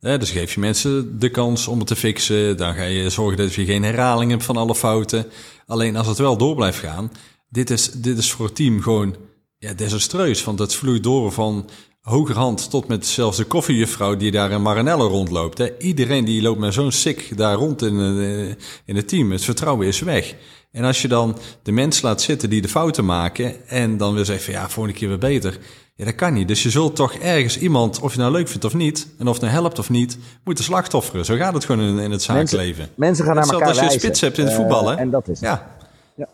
Dus 0.00 0.30
geef 0.30 0.54
je 0.54 0.60
mensen 0.60 1.18
de 1.18 1.28
kans 1.28 1.66
om 1.66 1.78
het 1.78 1.86
te 1.86 1.96
fixen. 1.96 2.56
Dan 2.56 2.74
ga 2.74 2.82
je 2.82 3.10
zorgen 3.10 3.36
dat 3.36 3.54
je 3.54 3.64
geen 3.64 3.82
herhaling 3.82 4.30
hebt 4.30 4.44
van 4.44 4.56
alle 4.56 4.74
fouten. 4.74 5.26
Alleen 5.66 5.96
als 5.96 6.06
het 6.06 6.18
wel 6.18 6.36
door 6.36 6.54
blijft 6.54 6.78
gaan, 6.78 7.12
dit 7.48 7.70
is, 7.70 7.90
dit 7.90 8.18
is 8.18 8.32
voor 8.32 8.46
het 8.46 8.54
team 8.54 8.82
gewoon 8.82 9.16
ja, 9.58 9.72
desastreus. 9.72 10.44
Want 10.44 10.58
het 10.58 10.74
vloeit 10.74 11.02
door 11.02 11.32
van 11.32 11.68
hogerhand 12.10 12.70
tot 12.70 12.88
met 12.88 13.06
zelfs 13.06 13.36
de 13.36 13.44
koffiejuffrouw 13.44 14.16
die 14.16 14.30
daar 14.30 14.50
in 14.50 14.62
Maranello 14.62 15.06
rondloopt. 15.06 15.58
Hè. 15.58 15.78
Iedereen 15.78 16.24
die 16.24 16.42
loopt 16.42 16.58
met 16.60 16.74
zo'n 16.74 16.92
sik 16.92 17.36
daar 17.36 17.54
rond 17.54 17.82
in, 17.82 18.00
eh, 18.00 18.48
in 18.84 18.96
het 18.96 19.08
team. 19.08 19.30
Het 19.32 19.44
vertrouwen 19.44 19.86
is 19.86 20.00
weg. 20.00 20.34
En 20.72 20.84
als 20.84 21.02
je 21.02 21.08
dan 21.08 21.36
de 21.62 21.72
mensen 21.72 22.08
laat 22.08 22.22
zitten 22.22 22.50
die 22.50 22.62
de 22.62 22.68
fouten 22.68 23.04
maken 23.04 23.68
en 23.68 23.96
dan 23.96 24.14
wil 24.14 24.24
zeggen 24.24 24.44
van 24.44 24.54
ja, 24.62 24.68
volgende 24.68 24.98
keer 24.98 25.08
weer 25.08 25.18
beter. 25.18 25.58
Ja, 25.94 26.04
dat 26.04 26.14
kan 26.14 26.32
niet. 26.32 26.48
Dus 26.48 26.62
je 26.62 26.70
zult 26.70 26.96
toch 26.96 27.14
ergens 27.14 27.58
iemand, 27.58 28.00
of 28.00 28.12
je 28.12 28.18
nou 28.18 28.32
leuk 28.32 28.48
vindt 28.48 28.64
of 28.64 28.74
niet, 28.74 29.08
en 29.18 29.26
of 29.26 29.32
het 29.32 29.42
nou 29.42 29.54
helpt 29.54 29.78
of 29.78 29.90
niet, 29.90 30.18
moeten 30.44 30.64
slachtofferen. 30.64 31.24
Zo 31.24 31.36
gaat 31.36 31.54
het 31.54 31.64
gewoon 31.64 31.86
in, 31.86 31.98
in 31.98 32.10
het 32.10 32.22
zaakleven. 32.22 32.88
Mensen 32.94 33.24
gaan 33.24 33.34
naar 33.34 33.48
elkaar 33.48 33.68
als 33.68 33.78
je 33.78 33.84
een 33.84 33.90
spits 33.90 34.20
hebt 34.20 34.38
in 34.38 34.44
het 34.44 34.52
Eh, 34.52 34.58
voetballen. 34.58 34.98
en 34.98 35.10
dat 35.10 35.28
is 35.28 35.40
het. 35.40 35.48
Ja. 35.48 35.76
Ja. 36.16 36.28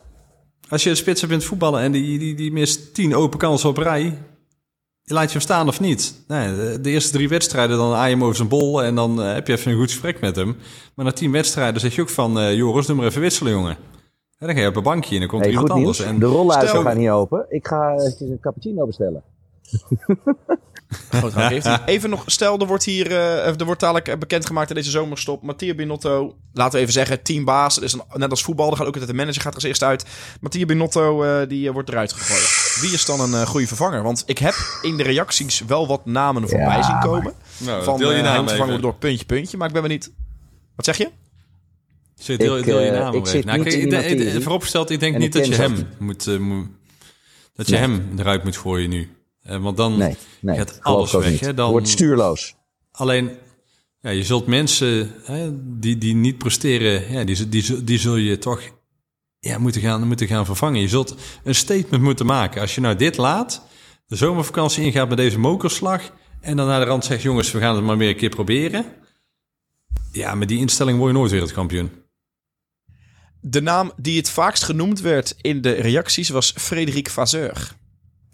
Als 0.68 0.82
je 0.82 0.90
een 0.90 0.96
spits 0.96 1.20
hebt 1.20 1.32
in 1.32 1.38
het 1.38 1.48
voetballen 1.48 1.80
en 1.80 1.92
die, 1.92 2.18
die, 2.18 2.34
die 2.34 2.52
mist 2.52 2.94
tien 2.94 3.14
open 3.14 3.38
kansen 3.38 3.68
op 3.68 3.76
rij, 3.76 4.18
laat 5.04 5.24
je 5.24 5.30
hem 5.32 5.40
staan 5.40 5.68
of 5.68 5.80
niet? 5.80 6.14
Nee, 6.28 6.56
de, 6.56 6.78
de 6.80 6.90
eerste 6.90 7.12
drie 7.12 7.28
wedstrijden 7.28 7.76
dan 7.76 7.94
aai 7.94 8.08
je 8.08 8.14
hem 8.14 8.22
over 8.24 8.36
zijn 8.36 8.48
bol 8.48 8.82
en 8.82 8.94
dan 8.94 9.22
eh, 9.22 9.32
heb 9.32 9.46
je 9.46 9.52
even 9.52 9.70
een 9.72 9.78
goed 9.78 9.90
gesprek 9.90 10.20
met 10.20 10.36
hem. 10.36 10.56
Maar 10.94 11.04
na 11.04 11.12
tien 11.12 11.32
wedstrijden 11.32 11.80
zeg 11.80 11.94
je 11.94 12.00
ook 12.02 12.08
van, 12.08 12.38
eh, 12.38 12.54
Joris, 12.54 12.86
doe 12.86 12.96
maar 12.96 13.06
even 13.06 13.20
wisselen, 13.20 13.52
jongen. 13.52 13.76
En 14.38 14.46
dan 14.46 14.56
ga 14.56 14.62
je 14.62 14.68
op 14.68 14.76
een 14.76 14.82
bankje 14.82 15.14
en 15.14 15.20
dan 15.20 15.28
komt 15.28 15.42
Hey, 15.44 15.52
er 15.52 15.58
goed 15.58 15.68
iemand 15.68 15.86
anders. 15.86 16.00
En 16.06 16.18
De 16.18 16.26
rolluizen 16.26 16.68
stel- 16.68 16.82
gaan 16.82 16.96
niet 16.98 17.08
open. 17.08 17.46
Ik 17.48 17.66
ga 17.66 17.92
eventjes 17.92 18.28
een 18.28 18.40
cappuccino 18.40 18.86
bestellen. 18.86 19.22
Goed. 21.20 21.32
Even 21.86 22.10
nog, 22.10 22.22
stel, 22.26 22.58
er 22.58 22.66
wordt 22.66 22.84
hier, 22.84 23.06
eh, 23.10 23.46
er 23.60 23.64
wordt 23.64 23.80
dadelijk 23.80 24.18
bekendgemaakt 24.18 24.68
in 24.70 24.74
deze 24.76 24.90
zomerstop. 24.90 25.42
Mattia 25.42 25.74
Binotto, 25.74 26.34
laten 26.52 26.72
we 26.74 26.78
even 26.80 26.92
zeggen, 26.92 27.22
teambaas. 27.22 27.74
Dat 27.74 27.84
is 27.84 27.92
een, 27.92 28.02
net 28.14 28.30
als 28.30 28.42
voetbal, 28.42 28.68
dan 28.68 28.76
gaat 28.76 28.86
ook 28.86 28.92
altijd 28.92 29.10
de 29.10 29.16
manager 29.16 29.40
gaat 29.42 29.50
er 29.50 29.58
als 29.58 29.64
eerst 29.68 29.82
uit. 29.82 30.04
Mattia 30.40 30.64
Binotto, 30.64 31.22
eh, 31.22 31.48
die 31.48 31.72
wordt 31.72 31.88
eruit 31.88 32.12
gegooid. 32.12 32.61
Wie 32.80 32.92
is 32.92 33.04
dan 33.04 33.20
een 33.20 33.34
eh, 33.34 33.46
goede 33.46 33.66
vervanger? 33.66 34.02
Want 34.02 34.22
ik 34.26 34.38
heb 34.38 34.54
in 34.82 34.96
de 34.96 35.02
reacties 35.02 35.60
wel 35.66 35.86
wat 35.86 36.06
namen 36.06 36.48
voorbij 36.48 36.76
Ja, 36.76 36.82
zien 36.82 36.98
komen. 37.10 37.34
nou, 37.58 37.84
van 37.84 37.98
deel 37.98 38.10
je 38.12 38.16
eh, 38.16 38.22
naam 38.22 38.48
vervangen 38.48 38.80
door 38.80 38.94
puntje, 38.94 39.24
puntje. 39.24 39.56
Maar 39.56 39.66
ik 39.66 39.72
ben 39.72 39.82
benieuwd. 39.82 40.10
Wat 40.76 40.84
zeg 40.84 40.96
je? 40.98 41.08
Zit, 42.14 42.38
deel, 42.40 42.58
Ik, 42.58 42.64
deel 42.64 42.80
je 42.80 42.90
eh, 42.90 42.98
naam 43.00 43.14
ik 43.14 43.26
zit. 43.26 43.44
Nou, 43.44 43.58
niet 43.58 43.66
kijk, 43.68 43.80
in 43.82 44.16
die 44.16 44.26
ik 44.34 44.42
vooropgesteld, 44.42 44.90
ik 44.90 45.00
denk 45.00 45.14
En 45.14 45.20
niet 45.20 45.34
ik 45.34 45.40
dat 45.42 45.50
je 45.50 45.62
hem 45.62 45.86
moet, 45.98 46.26
eh, 46.26 46.38
moet- 46.38 46.68
dat 47.54 47.66
je 47.68 47.72
Nee. 47.72 47.80
hem 47.82 48.12
eruit 48.18 48.44
moet 48.44 48.56
gooien 48.56 48.90
nu. 48.90 49.10
Eh, 49.42 49.62
want 49.62 49.76
dan 49.76 49.98
Nee, 49.98 50.16
nee. 50.40 50.56
gaat 50.56 50.78
alles 50.80 51.12
weg. 51.12 51.40
Hè? 51.40 51.54
Dan, 51.54 51.70
Wordt 51.70 51.88
stuurloos. 51.88 52.54
Alleen, 52.92 53.30
ja, 54.00 54.10
je 54.10 54.24
zult 54.24 54.46
mensen 54.46 55.14
hè, 55.24 55.50
die, 55.78 55.98
die 55.98 56.14
niet 56.14 56.38
presteren, 56.38 57.12
ja, 57.12 57.24
die, 57.24 57.48
die, 57.48 57.84
die 57.84 57.98
zul 57.98 58.16
je 58.16 58.38
toch 58.38 58.60
ja, 59.48 59.58
moeten, 59.58 59.80
gaan, 59.80 60.06
moeten 60.06 60.26
gaan 60.26 60.46
vervangen. 60.46 60.80
Je 60.80 60.88
zult 60.88 61.14
een 61.44 61.54
statement 61.54 62.02
moeten 62.02 62.26
maken. 62.26 62.60
Als 62.60 62.74
je 62.74 62.80
nou 62.80 62.96
dit 62.96 63.16
laat, 63.16 63.62
de 64.06 64.16
zomervakantie 64.16 64.84
ingaat 64.84 65.08
met 65.08 65.16
deze 65.16 65.38
mokerslag... 65.38 66.12
en 66.40 66.56
dan 66.56 66.66
naar 66.66 66.80
de 66.80 66.86
rand 66.86 67.04
zegt, 67.04 67.22
jongens, 67.22 67.52
we 67.52 67.58
gaan 67.58 67.74
het 67.74 67.84
maar 67.84 67.96
weer 67.96 68.08
een 68.08 68.16
keer 68.16 68.28
proberen... 68.28 68.84
Ja, 70.12 70.34
met 70.34 70.48
die 70.48 70.58
instelling 70.58 70.98
word 70.98 71.12
je 71.12 71.18
nooit 71.18 71.30
wereldkampioen. 71.30 71.90
De 73.40 73.60
naam 73.60 73.92
die 73.96 74.16
het 74.16 74.30
vaakst 74.30 74.64
genoemd 74.64 75.00
werd 75.00 75.34
in 75.40 75.60
de 75.60 75.70
reacties 75.70 76.28
was 76.28 76.54
Frederik 76.56 77.10
Vasseur. 77.10 77.76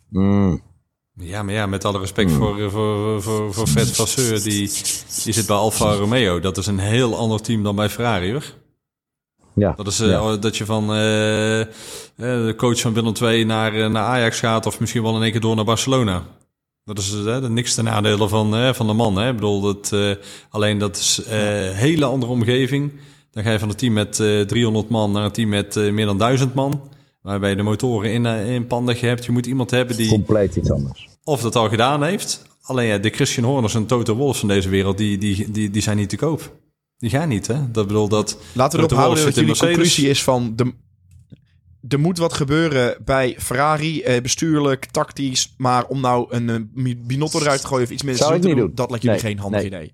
Mm. 0.09 0.63
Ja, 1.15 1.43
maar 1.43 1.55
ja, 1.55 1.67
met 1.67 1.85
alle 1.85 1.99
respect 1.99 2.31
voor, 2.31 2.61
eh, 2.61 2.71
voor, 2.71 3.23
voor, 3.23 3.55
voor 3.55 3.67
Fred 3.67 3.91
Vasseur, 3.91 4.43
die, 4.43 4.71
die 5.25 5.33
zit 5.33 5.47
bij 5.47 5.57
Alfa 5.57 5.93
Romeo. 5.93 6.41
Dat 6.41 6.57
is 6.57 6.67
een 6.67 6.79
heel 6.79 7.17
ander 7.17 7.41
team 7.41 7.63
dan 7.63 7.77
bij 7.77 7.91
Ferrari, 7.91 8.33
hoor. 8.33 8.55
Ja. 9.59 9.73
Dat 9.77 9.87
is 9.87 10.01
eh, 10.01 10.09
Ja. 10.09 10.37
dat 10.37 10.57
je 10.57 10.65
van 10.65 10.93
eh, 10.93 11.61
eh, 11.61 11.67
de 12.17 12.55
coach 12.57 12.81
van 12.81 12.93
Willem 12.93 13.13
II 13.23 13.45
naar, 13.45 13.91
naar 13.91 14.05
Ajax 14.05 14.39
gaat 14.39 14.67
of 14.67 14.81
misschien 14.81 15.03
wel 15.03 15.17
in 15.17 15.23
één 15.23 15.31
keer 15.31 15.41
door 15.41 15.57
naar 15.57 15.65
Barcelona. 15.65 16.23
Dat 16.85 16.99
is 16.99 17.11
de 17.11 17.47
niks 17.49 17.75
ten 17.75 17.85
nadele 17.85 18.29
van, 18.29 18.75
van 18.75 18.87
de 18.87 18.93
man. 18.93 19.17
Hè. 19.17 19.29
Ik 19.29 19.35
bedoel, 19.35 19.61
dat, 19.61 19.97
alleen 20.51 20.79
dat 20.79 20.97
is 20.97 21.21
een 21.29 21.75
hele 21.75 22.05
andere 22.05 22.33
omgeving. 22.33 22.93
Dan 23.31 23.43
ga 23.43 23.51
je 23.53 23.59
van 23.59 23.69
een 23.69 23.77
team 23.77 23.93
met 23.93 24.21
eh 24.21 24.41
300 24.41 24.89
man 24.89 25.13
naar 25.13 25.25
een 25.25 25.33
team 25.33 25.49
met 25.49 25.75
meer 25.75 26.07
dan 26.07 26.19
1000 26.19 26.55
man. 26.55 26.81
Waarbij 27.23 27.51
je 27.51 27.57
de 27.57 27.63
motoren 27.63 28.13
in, 28.13 28.27
in 28.27 28.67
pandig 28.67 29.01
hebt. 29.01 29.25
Je 29.25 29.33
moet 29.33 29.47
iemand 29.47 29.71
hebben 29.71 29.97
die 29.97 30.09
Compleet 30.09 30.57
iets 30.57 30.71
anders. 30.71 31.09
of 31.25 31.41
dat 31.41 31.57
al 31.57 31.69
gedaan 31.69 32.03
heeft. 32.03 32.43
Alleen 32.63 32.87
ja, 32.87 32.99
de 32.99 33.11
Christian 33.11 33.47
Horners 33.47 33.75
en 33.75 33.87
Toto 33.87 34.15
Wolff 34.15 34.39
van 34.39 34.49
deze 34.49 34.69
wereld, 34.69 34.99
die, 34.99 35.19
die, 35.19 35.51
die, 35.51 35.71
die 35.71 35.83
zijn 35.83 35.97
niet 35.97 36.09
te 36.09 36.17
koop. 36.17 36.53
Die 36.99 37.11
gaan 37.11 37.29
niet, 37.29 37.47
hè? 37.47 37.71
Dat 37.71 37.87
bedoel 37.87 38.09
dat. 38.09 38.39
Laten 38.53 38.79
we 38.79 38.85
erop 38.87 38.99
houden 38.99 39.25
dat 39.25 39.35
jullie 39.35 39.49
Mercedes. 39.49 39.75
conclusie 39.75 40.09
is 40.09 40.23
van... 40.23 40.53
De, 40.57 40.73
er 41.89 42.01
moet 42.01 42.19
wat 42.19 42.33
gebeuren 42.33 42.97
bij 43.05 43.37
Ferrari, 43.39 44.03
eh, 44.03 44.23
bestuurlijk, 44.23 44.85
tactisch. 44.85 45.55
Maar 45.57 45.85
om 45.87 46.01
nou 46.01 46.27
een, 46.35 46.49
eh, 46.75 46.95
Binotto 47.07 47.41
eruit 47.41 47.61
te 47.61 47.67
gooien 47.67 47.85
of 47.85 47.91
iets 47.91 48.03
meer 48.03 48.17
Zou 48.17 48.31
te 48.31 48.37
ik 48.37 48.43
doen, 48.43 48.51
niet 48.51 48.61
doen. 48.61 48.75
dat 48.75 48.91
lijkt 48.91 49.05
jullie 49.05 49.23
Nee, 49.23 49.31
geen 49.31 49.39
handig 49.43 49.61
nee. 49.61 49.71
idee. 49.71 49.93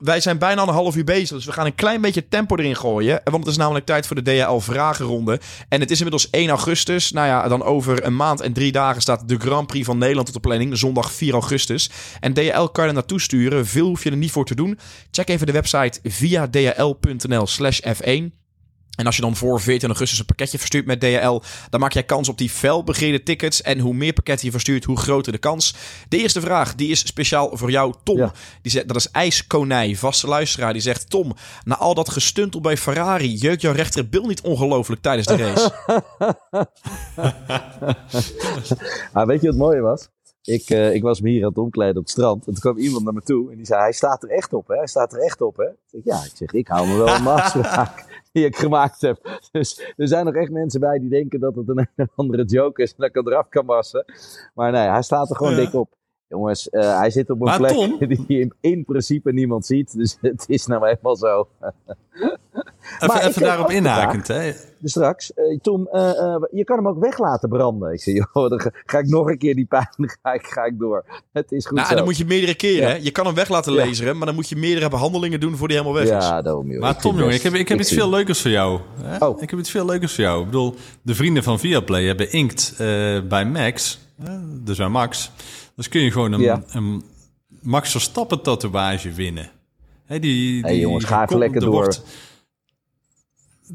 Wij 0.00 0.20
zijn 0.20 0.38
bijna 0.38 0.62
een 0.62 0.68
half 0.68 0.96
uur 0.96 1.04
bezig, 1.04 1.36
dus 1.36 1.44
we 1.44 1.52
gaan 1.52 1.66
een 1.66 1.74
klein 1.74 2.00
beetje 2.00 2.28
tempo 2.28 2.56
erin 2.56 2.76
gooien. 2.76 3.20
Want 3.24 3.36
het 3.36 3.52
is 3.52 3.56
namelijk 3.56 3.86
tijd 3.86 4.06
voor 4.06 4.22
de 4.22 4.22
DHL-vragenronde. 4.22 5.40
En 5.68 5.80
het 5.80 5.90
is 5.90 5.96
inmiddels 5.96 6.30
1 6.30 6.48
augustus. 6.48 7.10
Nou 7.10 7.26
ja, 7.26 7.48
dan 7.48 7.62
over 7.62 8.04
een 8.04 8.16
maand 8.16 8.40
en 8.40 8.52
drie 8.52 8.72
dagen 8.72 9.02
staat 9.02 9.28
de 9.28 9.38
Grand 9.38 9.66
Prix 9.66 9.86
van 9.86 9.98
Nederland 9.98 10.28
op 10.28 10.34
de 10.34 10.40
planning. 10.40 10.78
Zondag 10.78 11.12
4 11.12 11.32
augustus. 11.32 11.90
En 12.20 12.34
DHL 12.34 12.64
kan 12.64 12.86
je 12.86 12.92
naartoe 12.92 13.20
sturen. 13.20 13.66
Veel 13.66 13.86
hoef 13.86 14.04
je 14.04 14.10
er 14.10 14.16
niet 14.16 14.30
voor 14.30 14.44
te 14.44 14.54
doen. 14.54 14.78
Check 15.10 15.28
even 15.28 15.46
de 15.46 15.52
website 15.52 16.00
via 16.02 16.46
dhl.nl 16.46 17.46
slash 17.46 17.80
f1. 17.80 18.40
En 18.96 19.06
als 19.06 19.16
je 19.16 19.22
dan 19.22 19.36
voor 19.36 19.60
14 19.60 19.88
augustus 19.88 20.18
een 20.18 20.24
pakketje 20.24 20.58
verstuurt 20.58 20.86
met 20.86 21.00
DHL, 21.00 21.40
dan 21.70 21.80
maak 21.80 21.92
jij 21.92 22.02
kans 22.02 22.28
op 22.28 22.38
die 22.38 22.50
felbegeerde 22.50 23.22
tickets. 23.22 23.62
En 23.62 23.78
hoe 23.78 23.94
meer 23.94 24.12
pakketten 24.12 24.46
je 24.46 24.52
verstuurt, 24.52 24.84
hoe 24.84 24.96
groter 24.96 25.32
de 25.32 25.38
kans. 25.38 25.74
De 26.08 26.18
eerste 26.18 26.40
vraag, 26.40 26.74
die 26.74 26.88
is 26.88 27.06
speciaal 27.06 27.56
voor 27.56 27.70
jou, 27.70 27.94
Tom. 28.02 28.16
Ja. 28.16 28.32
Die 28.62 28.72
zegt, 28.72 28.88
dat 28.88 28.96
is 28.96 29.10
IJskonij, 29.10 29.96
vaste 29.96 30.26
luisteraar. 30.26 30.72
Die 30.72 30.82
zegt, 30.82 31.10
Tom, 31.10 31.32
na 31.64 31.76
al 31.76 31.94
dat 31.94 32.10
gestuntel 32.10 32.60
bij 32.60 32.76
Ferrari, 32.76 33.34
jeukt 33.34 33.60
jouw 33.60 33.72
rechterbil 33.72 34.26
niet 34.26 34.40
ongelooflijk 34.40 35.02
tijdens 35.02 35.26
de 35.26 35.36
race? 35.36 35.72
Maar 39.12 39.26
weet 39.30 39.40
je 39.40 39.46
wat 39.46 39.56
mooi 39.56 39.80
was? 39.80 40.08
Ik, 40.42 40.70
eh, 40.70 40.94
ik 40.94 41.02
was 41.02 41.20
me 41.20 41.30
hier 41.30 41.42
aan 41.42 41.48
het 41.48 41.58
omkleden 41.58 41.96
op 41.96 42.02
het 42.02 42.10
strand. 42.10 42.46
En 42.46 42.52
toen 42.52 42.60
kwam 42.60 42.78
iemand 42.78 43.04
naar 43.04 43.14
me 43.14 43.22
toe 43.22 43.50
en 43.50 43.56
die 43.56 43.66
zei: 43.66 43.80
Hij 43.80 43.92
staat 43.92 44.22
er 44.22 44.30
echt 44.30 44.52
op, 44.52 44.68
hè? 44.68 44.76
Hij 44.76 44.86
staat 44.86 45.12
er 45.12 45.20
echt 45.20 45.40
op, 45.40 45.56
hè? 45.56 45.64
Ik 45.64 45.76
zeg, 45.86 46.00
ja, 46.04 46.24
ik 46.24 46.32
zeg: 46.34 46.52
Ik 46.52 46.68
hou 46.68 46.88
me 46.88 46.96
wel 46.96 47.06
de 47.22 47.28
afspraak 47.28 48.19
die 48.32 48.44
ik 48.44 48.56
gemaakt 48.56 49.00
heb. 49.00 49.38
Dus 49.52 49.92
er 49.96 50.08
zijn 50.08 50.24
nog 50.24 50.34
echt 50.34 50.50
mensen 50.50 50.80
bij 50.80 50.98
die 50.98 51.08
denken 51.08 51.40
dat 51.40 51.54
het 51.54 51.68
een, 51.68 51.88
andere 52.14 52.44
joke 52.44 52.82
is 52.82 52.90
en 52.90 52.94
dat 52.98 53.08
ik 53.08 53.14
hem 53.14 53.26
eraf 53.28 53.48
kan 53.48 53.66
wassen. 53.66 54.04
Maar 54.54 54.72
nee, 54.72 54.88
hij 54.88 55.02
staat 55.02 55.30
er 55.30 55.36
gewoon 55.36 55.52
Ja. 55.54 55.58
dik 55.64 55.74
op. 55.74 55.98
Jongens, 56.26 56.68
eh, 56.68 56.98
hij 56.98 57.10
zit 57.10 57.30
op 57.30 57.40
een 57.40 57.44
Maar 57.46 57.58
plek 57.58 57.70
Tom- 57.70 57.98
die 58.26 58.40
in, 58.40 58.52
in 58.60 58.84
principe 58.84 59.32
niemand 59.32 59.66
ziet. 59.66 59.96
Dus 59.96 60.18
het 60.20 60.44
is 60.48 60.66
nou 60.66 60.86
eenmaal 60.86 61.16
zo. 61.16 61.48
Even, 62.98 63.28
even 63.28 63.42
daarop 63.42 63.70
inhakend. 63.70 64.28
Hè? 64.28 64.52
Dus 64.78 64.90
straks, 64.90 65.34
eh, 65.34 65.58
Tom, 65.62 65.86
eh, 65.92 66.10
eh, 66.10 66.42
je 66.50 66.64
kan 66.64 66.76
hem 66.76 66.88
ook 66.88 66.98
weg 66.98 67.18
laten 67.18 67.48
branden. 67.48 67.92
Ik 67.92 68.00
zeg, 68.00 68.14
joh, 68.34 68.48
dan 68.50 68.60
ga, 68.60 68.70
ga 68.86 68.98
ik 68.98 69.06
nog 69.08 69.26
een 69.28 69.38
keer 69.38 69.54
die 69.54 69.64
pijn, 69.66 69.88
ga 70.22 70.32
ik, 70.32 70.46
ga 70.46 70.64
ik 70.64 70.78
door. 70.78 71.04
Het 71.32 71.52
is 71.52 71.66
goed 71.66 71.74
nou, 71.74 71.84
zo. 71.86 71.90
en 71.92 71.96
dan 71.98 72.06
moet 72.06 72.16
je 72.18 72.24
meerdere 72.24 72.54
keren. 72.54 72.88
Ja. 72.88 72.94
hè? 72.94 72.98
Je 73.02 73.10
kan 73.10 73.26
hem 73.26 73.34
weg 73.34 73.48
laten 73.48 73.72
Ja. 73.72 73.86
laseren, 73.86 74.16
maar 74.16 74.26
dan 74.26 74.34
moet 74.34 74.48
je 74.48 74.56
meerdere 74.56 74.88
behandelingen 74.88 75.40
doen 75.40 75.56
voor 75.56 75.68
die 75.68 75.76
helemaal 75.76 75.98
weg 76.02 76.16
is. 76.18 76.24
Ja, 76.24 76.42
daarom, 76.42 76.70
joh. 76.70 76.80
Maar 76.80 76.90
Ik 76.90 76.98
Tom, 76.98 77.18
jongen, 77.18 77.34
ik 77.34 77.42
heb, 77.42 77.54
ik 77.54 77.68
heb 77.68 77.80
iets 77.80 77.92
veel 77.92 78.10
leukers 78.10 78.40
voor 78.40 78.50
jou. 78.50 78.80
Hè? 79.02 79.26
Oh. 79.26 79.42
Ik 79.42 79.50
heb 79.50 79.58
iets 79.58 79.70
veel 79.70 79.84
leukers 79.84 80.14
voor 80.14 80.24
jou. 80.24 80.38
Ik 80.40 80.46
bedoel, 80.46 80.74
de 81.02 81.14
vrienden 81.14 81.42
van 81.42 81.58
Viaplay 81.58 82.04
hebben 82.04 82.32
inkt 82.32 82.74
eh, 82.78 83.20
bij 83.28 83.44
Max. 83.46 83.98
dus 84.64 84.76
bij 84.76 84.88
Max. 84.88 85.30
Dus 85.76 85.88
kun 85.88 86.00
je 86.00 86.10
gewoon 86.10 86.32
een, 86.32 86.40
Ja. 86.40 86.62
een 86.72 87.02
Max 87.62 87.90
Verstappen 87.90 88.42
tatoeage 88.42 89.12
winnen. 89.12 89.50
Hè, 90.06 90.18
die, 90.18 90.60
Hey, 90.60 90.70
die, 90.72 90.80
jongens, 90.80 91.04
ga 91.04 91.22
even 91.24 91.38
lekker 91.38 91.56
er 91.60 91.64
door. 91.66 91.74
wordt- 91.74 92.02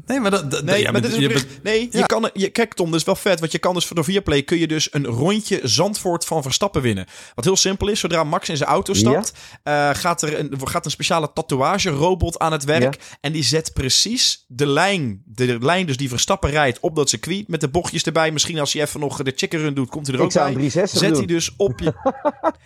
Nee, 0.06 0.20
maar 0.20 0.30
dat... 0.30 0.50
dat 0.50 0.64
Nee, 0.64 0.82
ja, 0.82 0.90
maar 0.90 1.00
dit 1.00 1.12
is 1.12 1.18
je 1.18 1.24
oprecht- 1.26 1.48
bent- 1.48 1.62
nee 1.62 1.88
je 1.90 1.98
Ja. 1.98 2.06
kan, 2.06 2.30
je, 2.32 2.48
kijk 2.48 2.74
Tom, 2.74 2.90
dat 2.90 3.00
is 3.00 3.06
wel 3.06 3.16
vet. 3.16 3.40
Want 3.40 3.52
je 3.52 3.58
kan 3.58 3.74
dus 3.74 3.86
voor 3.86 3.96
de 3.96 4.02
Viaplay 4.04 4.42
kun 4.42 4.58
je 4.58 4.66
dus 4.66 4.88
een 4.94 5.06
rondje 5.06 5.60
Zandvoort 5.62 6.24
van 6.24 6.42
Verstappen 6.42 6.82
winnen. 6.82 7.06
Wat 7.34 7.44
heel 7.44 7.56
simpel 7.56 7.88
is, 7.88 8.00
zodra 8.00 8.24
Max 8.24 8.48
in 8.48 8.56
zijn 8.56 8.68
auto 8.68 8.94
stapt, 8.94 9.32
eh, 9.62 9.90
gaat 9.92 10.22
er 10.22 10.38
een, 10.38 10.50
gaat 10.64 10.84
een 10.84 10.90
speciale 10.90 11.30
tatoeage-robot 11.34 12.38
aan 12.38 12.52
het 12.52 12.64
werk. 12.64 12.98
En 13.20 13.32
die 13.32 13.42
zet 13.42 13.72
precies 13.72 14.44
de 14.48 14.66
lijn, 14.66 15.22
de 15.24 15.58
lijn 15.60 15.86
dus 15.86 15.96
die 15.96 16.08
Verstappen 16.08 16.50
rijdt 16.50 16.80
op 16.80 16.96
dat 16.96 17.08
circuit. 17.08 17.48
Met 17.48 17.60
de 17.60 17.68
bochtjes 17.68 18.02
erbij. 18.02 18.30
Misschien 18.30 18.58
als 18.58 18.72
hij 18.72 18.82
even 18.82 19.00
nog 19.00 19.22
de 19.22 19.32
chicken 19.36 19.58
run 19.60 19.74
doet, 19.74 19.88
komt 19.88 20.06
hij 20.06 20.14
er 20.14 20.20
Ik 20.20 20.26
ook 20.26 20.32
zou 20.32 20.44
bij. 20.54 20.62
een 20.62 20.70
360 20.70 21.00
Zet 21.00 21.08
doen. 21.08 21.18
hij 21.18 21.26
dus 21.34 21.54
op 21.56 21.80
je... 21.80 21.92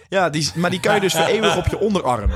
ja, 0.17 0.31
die, 0.31 0.51
maar 0.55 0.71
die 0.71 0.81
kan 0.81 0.95
je 0.95 1.01
dus 1.01 1.13
voor 1.17 1.25
eeuwig 1.27 1.57
op 1.57 1.67
je 1.67 1.79
onderarm. 1.79 2.31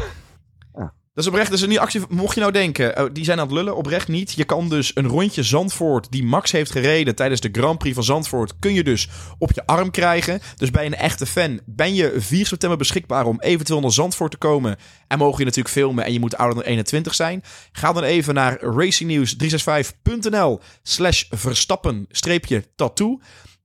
Dat 1.14 1.24
is 1.24 1.30
oprecht, 1.30 1.50
dus 1.50 1.60
een 1.60 1.68
nieuwe 1.68 1.82
actie. 1.82 2.00
Mocht 2.08 2.34
je 2.34 2.40
nou 2.40 2.52
denken, 2.52 3.04
oh, 3.04 3.10
die 3.12 3.24
zijn 3.24 3.38
aan 3.38 3.46
het 3.46 3.54
lullen, 3.54 3.76
oprecht 3.76 4.08
niet. 4.08 4.32
Je 4.32 4.44
kan 4.44 4.68
dus 4.68 4.90
een 4.94 5.06
rondje 5.06 5.42
Zandvoort, 5.42 6.10
die 6.10 6.24
Max 6.24 6.52
heeft 6.52 6.70
gereden 6.70 7.14
tijdens 7.14 7.40
de 7.40 7.48
Grand 7.52 7.78
Prix 7.78 7.94
van 7.94 8.04
Zandvoort, 8.04 8.58
kun 8.58 8.74
je 8.74 8.84
dus 8.84 9.08
op 9.38 9.52
je 9.52 9.66
arm 9.66 9.90
krijgen. 9.90 10.40
Dus 10.56 10.70
bij 10.70 10.86
een 10.86 10.94
echte 10.94 11.26
fan 11.26 11.60
ben 11.66 11.94
je 11.94 12.14
4 12.16 12.46
september 12.46 12.78
beschikbaar 12.78 13.26
om 13.26 13.40
eventueel 13.40 13.80
naar 13.80 13.92
Zandvoort 13.92 14.30
te 14.30 14.36
komen. 14.36 14.76
En 15.08 15.18
mogen 15.18 15.38
je 15.38 15.44
natuurlijk 15.44 15.74
filmen 15.74 16.04
en 16.04 16.12
je 16.12 16.20
moet 16.20 16.36
ouder 16.36 16.56
dan 16.56 16.64
21 16.64 17.14
zijn. 17.14 17.42
Ga 17.72 17.92
dan 17.92 18.02
even 18.02 18.34
naar 18.34 18.58
racingnews365.nl 18.60 20.60
slash 20.82 21.24
verstappen 21.30 22.06
streepje 22.10 22.64
tattoo. 22.76 23.20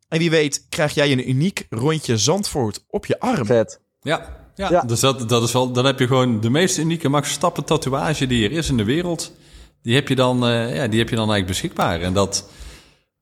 En 0.07 0.19
wie 0.19 0.29
weet 0.29 0.65
krijg 0.69 0.93
jij 0.93 1.11
een 1.11 1.29
uniek 1.29 1.65
rondje 1.69 2.17
Zandvoort 2.17 2.85
op 2.87 3.05
je 3.05 3.19
arm. 3.19 3.45
Vet. 3.45 3.81
Ja, 4.01 4.48
ja, 4.59 4.71
Ja. 4.71 4.81
dus 4.81 4.99
dat, 4.99 5.29
dat 5.29 5.43
is 5.43 5.51
wel, 5.51 5.71
dan 5.71 5.85
heb 5.85 5.99
je 5.99 6.07
gewoon 6.07 6.39
de 6.41 6.49
meest 6.49 6.77
unieke 6.77 7.09
Max 7.09 7.25
Verstappen 7.27 7.63
tatoeage 7.63 8.27
die 8.27 8.45
er 8.45 8.51
is 8.51 8.69
in 8.69 8.77
de 8.77 8.83
wereld. 8.83 9.31
Die 9.81 9.95
heb 9.95 10.07
je 10.07 10.15
dan, 10.15 10.47
eh, 10.47 10.75
ja, 10.75 10.87
die 10.87 10.99
heb 10.99 11.09
je 11.09 11.15
dan 11.15 11.31
eigenlijk 11.31 11.45
beschikbaar. 11.47 12.01
En 12.01 12.13
dat, 12.13 12.49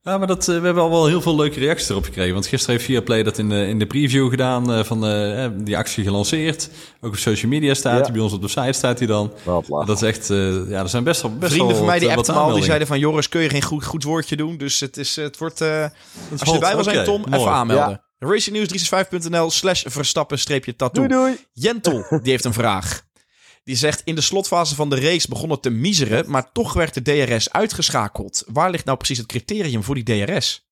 ja, 0.01 0.17
maar 0.17 0.27
dat, 0.27 0.47
eh, 0.47 0.59
we 0.59 0.65
hebben 0.65 0.83
al 0.83 0.89
wel 0.89 1.05
heel 1.07 1.21
veel 1.21 1.35
leuke 1.35 1.59
reacties 1.59 1.89
erop 1.89 2.03
gekregen. 2.03 2.33
Want 2.33 2.47
gisteren 2.47 2.75
heeft 2.75 2.87
Viaplay 2.87 3.23
dat 3.23 3.37
in 3.37 3.49
de, 3.49 3.67
in 3.67 3.79
de 3.79 3.85
preview 3.85 4.29
gedaan 4.29 4.73
eh, 4.73 4.83
van 4.83 5.05
eh, 5.05 5.45
eh, 5.45 5.51
die 5.55 5.77
actie 5.77 6.03
gelanceerd. 6.03 6.69
Ook 7.01 7.11
op 7.11 7.17
social 7.17 7.51
media 7.51 7.73
staat 7.73 8.05
Ja. 8.07 8.11
bij 8.13 8.21
ons 8.21 8.33
op 8.33 8.41
de 8.41 8.47
site 8.47 8.71
staat 8.73 8.97
hij 8.97 9.07
dan. 9.07 9.31
Dat 9.85 9.89
is 9.89 10.01
echt, 10.01 10.29
eh, 10.29 10.69
ja, 10.69 10.79
er 10.81 10.89
zijn 10.89 11.03
best 11.03 11.21
wel 11.21 11.31
best 11.37 11.51
Vrienden 11.51 11.67
wel 11.67 11.77
van 11.77 11.85
mij 11.85 11.99
die 11.99 12.11
appten 12.11 12.33
al, 12.35 12.53
die 12.53 12.63
zeiden 12.63 12.87
van... 12.87 12.99
Joris, 12.99 13.29
kun 13.29 13.41
je 13.41 13.49
geen 13.49 13.63
goed, 13.63 13.85
goed 13.85 14.03
woordje 14.03 14.35
doen? 14.35 14.57
Dus 14.57 14.79
het, 14.79 14.97
is, 14.97 15.15
het 15.15 15.37
wordt... 15.37 15.61
eh, 15.61 15.83
als 16.31 16.41
je 16.41 16.53
erbij 16.53 16.75
wil 16.75 16.83
zijn, 16.83 17.03
Tom, 17.03 17.21
mooi. 17.29 17.41
even 17.41 17.51
aanmelden. 17.53 18.01
Racingnews365.nl 18.25 19.49
slash 19.49 19.83
verstappen-tattoo. 19.87 21.07
Doei 21.07 21.07
doei. 21.07 21.45
Jentel, 21.53 22.05
die 22.09 22.31
heeft 22.31 22.45
een 22.45 22.53
vraag. 22.53 23.05
Die 23.63 23.75
zegt, 23.75 24.01
in 24.05 24.15
de 24.15 24.21
slotfase 24.21 24.75
van 24.75 24.89
de 24.89 24.99
race 24.99 25.27
begon 25.27 25.49
het 25.49 25.61
te 25.61 25.69
miseren... 25.69 26.29
maar 26.29 26.51
toch 26.51 26.73
werd 26.73 26.93
de 26.93 27.01
DRS 27.01 27.51
uitgeschakeld. 27.51 28.43
Waar 28.47 28.69
ligt 28.69 28.85
nou 28.85 28.97
precies 28.97 29.17
het 29.17 29.27
criterium 29.27 29.83
voor 29.83 29.95
die 29.95 30.25
DRS? 30.25 30.69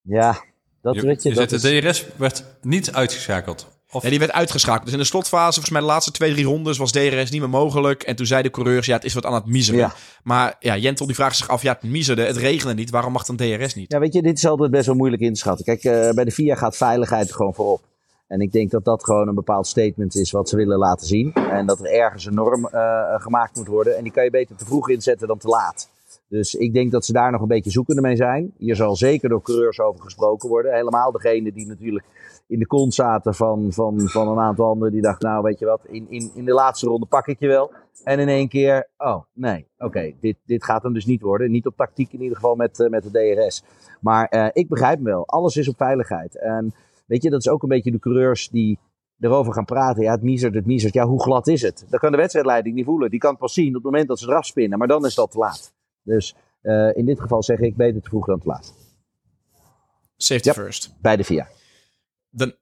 Ja, 0.00 0.44
dat 0.82 0.94
Je, 0.94 1.02
weet 1.02 1.22
je. 1.22 1.28
je 1.28 1.34
dat 1.34 1.50
zegt, 1.50 1.64
is, 1.64 1.70
de 1.70 1.80
DRS 1.80 2.04
werd 2.16 2.44
niet 2.62 2.92
uitgeschakeld. 2.92 3.77
Of, 3.92 4.02
Ja, 4.02 4.10
die 4.10 4.18
werd 4.18 4.32
uitgeschakeld. 4.32 4.84
Dus 4.84 4.92
in 4.92 4.98
de 4.98 5.04
slotfase, 5.04 5.52
volgens 5.52 5.70
mij 5.70 5.80
de 5.80 5.86
laatste 5.86 6.10
twee, 6.10 6.32
drie 6.32 6.44
rondes... 6.44 6.78
was 6.78 6.92
DRS 6.92 7.30
niet 7.30 7.40
meer 7.40 7.48
mogelijk. 7.48 8.02
En 8.02 8.16
toen 8.16 8.26
zeiden 8.26 8.52
de 8.52 8.58
coureurs, 8.58 8.86
ja, 8.86 8.94
het 8.94 9.04
is 9.04 9.14
wat 9.14 9.24
aan 9.24 9.34
het 9.34 9.46
miseren. 9.46 9.80
Ja. 9.80 9.92
Maar 10.22 10.56
ja, 10.58 10.76
Jentel 10.76 11.06
die 11.06 11.14
vraagt 11.14 11.36
zich 11.36 11.48
af, 11.48 11.62
ja, 11.62 11.72
het 11.72 11.90
miserde, 11.90 12.22
het 12.22 12.36
regende 12.36 12.74
niet. 12.74 12.90
Waarom 12.90 13.12
mag 13.12 13.24
dan 13.24 13.36
DRS 13.36 13.74
niet? 13.74 13.92
Ja, 13.92 13.98
weet 13.98 14.12
je, 14.12 14.22
dit 14.22 14.36
is 14.36 14.46
altijd 14.46 14.70
best 14.70 14.86
wel 14.86 14.94
moeilijk 14.94 15.22
in 15.22 15.32
te 15.32 15.38
schatten. 15.38 15.64
Kijk, 15.64 15.84
eh, 15.84 16.10
bij 16.14 16.24
de 16.24 16.30
FIA 16.30 16.54
gaat 16.54 16.76
veiligheid 16.76 17.32
gewoon 17.32 17.54
voorop. 17.54 17.80
En 18.28 18.40
ik 18.40 18.52
denk 18.52 18.70
dat 18.70 18.84
dat 18.84 19.04
gewoon 19.04 19.28
een 19.28 19.34
bepaald 19.34 19.66
statement 19.66 20.14
is 20.14 20.30
wat 20.30 20.48
ze 20.48 20.56
willen 20.56 20.78
laten 20.78 21.06
zien. 21.06 21.32
En 21.32 21.66
dat 21.66 21.80
er 21.80 21.92
ergens 21.92 22.24
een 22.26 22.34
norm 22.34 22.66
eh, 22.66 22.80
gemaakt 23.16 23.56
moet 23.56 23.66
worden. 23.66 23.96
En 23.96 24.02
die 24.02 24.12
kan 24.12 24.24
je 24.24 24.30
beter 24.30 24.56
te 24.56 24.64
vroeg 24.64 24.88
inzetten 24.88 25.28
dan 25.28 25.38
te 25.38 25.48
laat. 25.48 25.88
Dus 26.28 26.54
ik 26.54 26.74
denk 26.74 26.90
dat 26.90 27.04
ze 27.04 27.12
daar 27.12 27.32
nog 27.32 27.40
een 27.40 27.48
beetje 27.48 27.70
zoekende 27.70 28.00
mee 28.00 28.16
zijn. 28.16 28.52
Hier 28.56 28.76
zal 28.76 28.96
zeker 28.96 29.28
door 29.28 29.42
coureurs 29.42 29.80
over 29.80 30.02
gesproken 30.02 30.48
worden. 30.48 30.74
Helemaal 30.74 31.12
degene 31.12 31.52
die 31.52 31.66
natuurlijk 31.66 32.06
in 32.46 32.58
de 32.58 32.66
kont 32.66 32.94
zaten 32.94 33.34
van, 33.34 33.72
van, 33.72 34.00
van 34.00 34.28
een 34.28 34.38
aantal 34.38 34.66
anderen. 34.66 34.92
Die 34.92 35.02
dachten, 35.02 35.28
nou 35.28 35.42
weet 35.42 35.58
je 35.58 35.66
wat, 35.66 35.80
in, 35.84 36.06
in, 36.10 36.30
in 36.34 36.44
de 36.44 36.52
laatste 36.52 36.86
ronde 36.86 37.06
pak 37.06 37.26
ik 37.26 37.38
je 37.38 37.46
wel. 37.46 37.72
En 38.04 38.18
in 38.18 38.28
één 38.28 38.48
keer, 38.48 38.88
oh 38.96 39.22
nee, 39.32 39.66
oké, 39.78 40.12
dit, 40.20 40.36
dit 40.44 40.64
gaat 40.64 40.82
hem 40.82 40.92
dus 40.92 41.06
niet 41.06 41.22
worden. 41.22 41.50
Niet 41.50 41.66
op 41.66 41.76
tactiek 41.76 42.12
in 42.12 42.20
ieder 42.20 42.36
geval 42.36 42.54
met, 42.54 42.80
eh, 42.80 42.88
met 42.88 43.02
de 43.02 43.10
DRS. 43.10 43.64
Maar 44.00 44.26
eh, 44.26 44.48
ik 44.52 44.68
begrijp 44.68 44.94
hem 44.94 45.04
wel. 45.04 45.26
Alles 45.26 45.56
is 45.56 45.68
op 45.68 45.76
veiligheid. 45.76 46.38
En 46.38 46.74
weet 47.06 47.22
je, 47.22 47.30
dat 47.30 47.40
is 47.40 47.48
ook 47.48 47.62
een 47.62 47.68
beetje 47.68 47.90
de 47.90 47.98
coureurs 47.98 48.48
die 48.48 48.78
erover 49.20 49.52
gaan 49.52 49.64
praten. 49.64 50.02
Ja, 50.02 50.12
het 50.12 50.22
miezert, 50.22 50.54
het 50.54 50.66
miezert. 50.66 50.94
Ja, 50.94 51.06
hoe 51.06 51.22
glad 51.22 51.46
is 51.46 51.62
het? 51.62 51.86
Dat 51.88 52.00
kan 52.00 52.10
de 52.10 52.16
wedstrijdleiding 52.16 52.74
niet 52.74 52.84
voelen. 52.84 53.10
Die 53.10 53.20
kan 53.20 53.30
het 53.30 53.38
pas 53.38 53.54
zien 53.54 53.68
op 53.68 53.74
het 53.74 53.82
moment 53.82 54.08
dat 54.08 54.18
ze 54.18 54.28
eraf 54.28 54.44
spinnen. 54.44 54.78
Maar 54.78 54.88
dan 54.88 55.06
is 55.06 55.14
dat 55.14 55.30
te 55.30 55.38
laat. 55.38 55.76
Dus 56.08 56.34
eh, 56.60 56.96
in 56.96 57.06
dit 57.06 57.20
geval 57.20 57.42
zeg 57.42 57.58
ik 57.58 57.76
beter 57.76 58.02
te 58.02 58.08
vroeg 58.08 58.26
dan 58.26 58.40
te 58.40 58.46
laat. 58.46 58.74
Safety 60.16 60.50
first. 60.52 60.94
Bij 61.00 61.16
de 61.16 61.24
VIA. 61.24 61.48
Dan, 62.30 62.54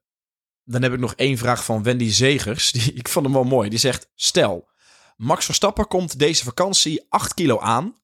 dan 0.63 0.81
heb 0.81 0.93
ik 0.93 0.99
nog 0.99 1.13
één 1.15 1.37
vraag 1.37 1.63
van 1.63 1.83
Wendy 1.83 2.09
Zegers. 2.09 2.71
Die, 2.77 2.93
ik 2.93 3.07
vond 3.07 3.25
hem 3.25 3.33
wel 3.33 3.43
mooi. 3.43 3.69
Die 3.69 3.79
zegt: 3.79 4.09
Stel, 4.15 4.67
Max 5.17 5.45
Verstappen 5.45 5.87
komt 5.87 6.19
deze 6.19 6.43
vakantie 6.43 7.05
8 7.09 7.33
kilo 7.33 7.59
aan. 7.59 7.95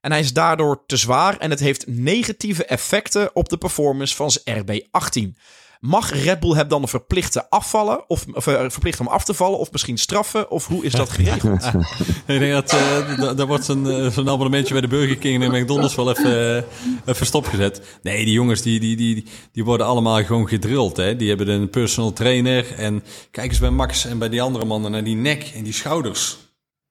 En 0.00 0.10
hij 0.10 0.20
is 0.20 0.32
daardoor 0.32 0.86
te 0.86 0.96
zwaar 0.96 1.38
en 1.38 1.50
het 1.50 1.60
heeft 1.60 1.86
negatieve 1.86 2.64
effecten 2.64 3.36
op 3.36 3.48
de 3.48 3.56
performance 3.56 4.14
van 4.16 4.30
zijn 4.30 4.64
RB18. 4.64 5.40
Mag 5.80 6.22
Red 6.24 6.40
Bull 6.40 6.54
hem 6.54 6.68
dan 6.68 6.88
verplichten 6.88 7.48
afvallen? 7.48 8.08
Of, 8.10 8.24
of 8.32 8.46
eh, 8.46 8.64
verplichten 8.68 9.06
om 9.06 9.12
af 9.12 9.24
te 9.24 9.34
vallen? 9.34 9.58
Of 9.58 9.72
misschien 9.72 9.98
straffen? 9.98 10.50
Of 10.50 10.66
hoe 10.66 10.84
is 10.84 10.92
dat 10.92 11.10
geregeld? 11.10 11.64
Ik 12.26 12.38
denk 12.38 12.52
dat 12.52 12.72
eh, 12.72 13.18
da- 13.18 13.34
daar 13.34 13.46
wordt 13.46 13.68
een, 13.68 13.86
eh, 13.86 14.10
zo'n 14.10 14.28
abonnementje 14.28 14.72
bij 14.72 14.82
de 14.82 14.88
Burger 14.88 15.16
King 15.16 15.42
en 15.42 15.60
McDonald's 15.62 15.94
wel 15.94 16.10
even, 16.10 16.64
even 17.04 17.26
stopgezet. 17.26 17.80
Nee, 18.02 18.24
die 18.24 18.34
jongens 18.34 18.62
die, 18.62 18.80
die, 18.80 18.96
die, 18.96 19.24
die 19.52 19.64
worden 19.64 19.86
allemaal 19.86 20.24
gewoon 20.24 20.48
gedrild. 20.48 20.96
Hè? 20.96 21.16
Die 21.16 21.28
hebben 21.28 21.48
een 21.48 21.70
personal 21.70 22.12
trainer. 22.12 22.74
En 22.74 23.04
kijk 23.30 23.50
eens 23.50 23.58
bij 23.58 23.70
Max 23.70 24.04
en 24.04 24.18
bij 24.18 24.28
die 24.28 24.42
andere 24.42 24.64
mannen 24.64 24.90
naar 24.90 25.04
die 25.04 25.16
nek 25.16 25.50
en 25.54 25.62
die 25.62 25.72
schouders. 25.72 26.36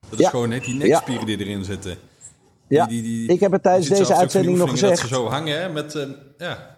Dat 0.09 0.19
is 0.19 0.25
Ja. 0.25 0.29
gewoon 0.29 0.51
hè, 0.51 0.59
die 0.59 0.73
nekspieren 0.75 1.25
die 1.25 1.39
erin 1.39 1.63
zitten. 1.63 1.97
Ja, 2.67 2.86
die, 2.86 3.01
die, 3.01 3.27
ik 3.29 3.39
heb 3.39 3.51
het 3.51 3.63
tijdens 3.63 3.88
deze 3.88 4.15
uitzending 4.15 4.57
nog 4.57 4.69
gezegd. 4.69 4.91
Dat 5.01 5.09
ze 5.09 5.15
zo 5.15 5.27
hangen, 5.27 5.61
hè, 5.61 5.69
met... 5.69 5.95
eh, 5.95 6.03
ja. 6.38 6.74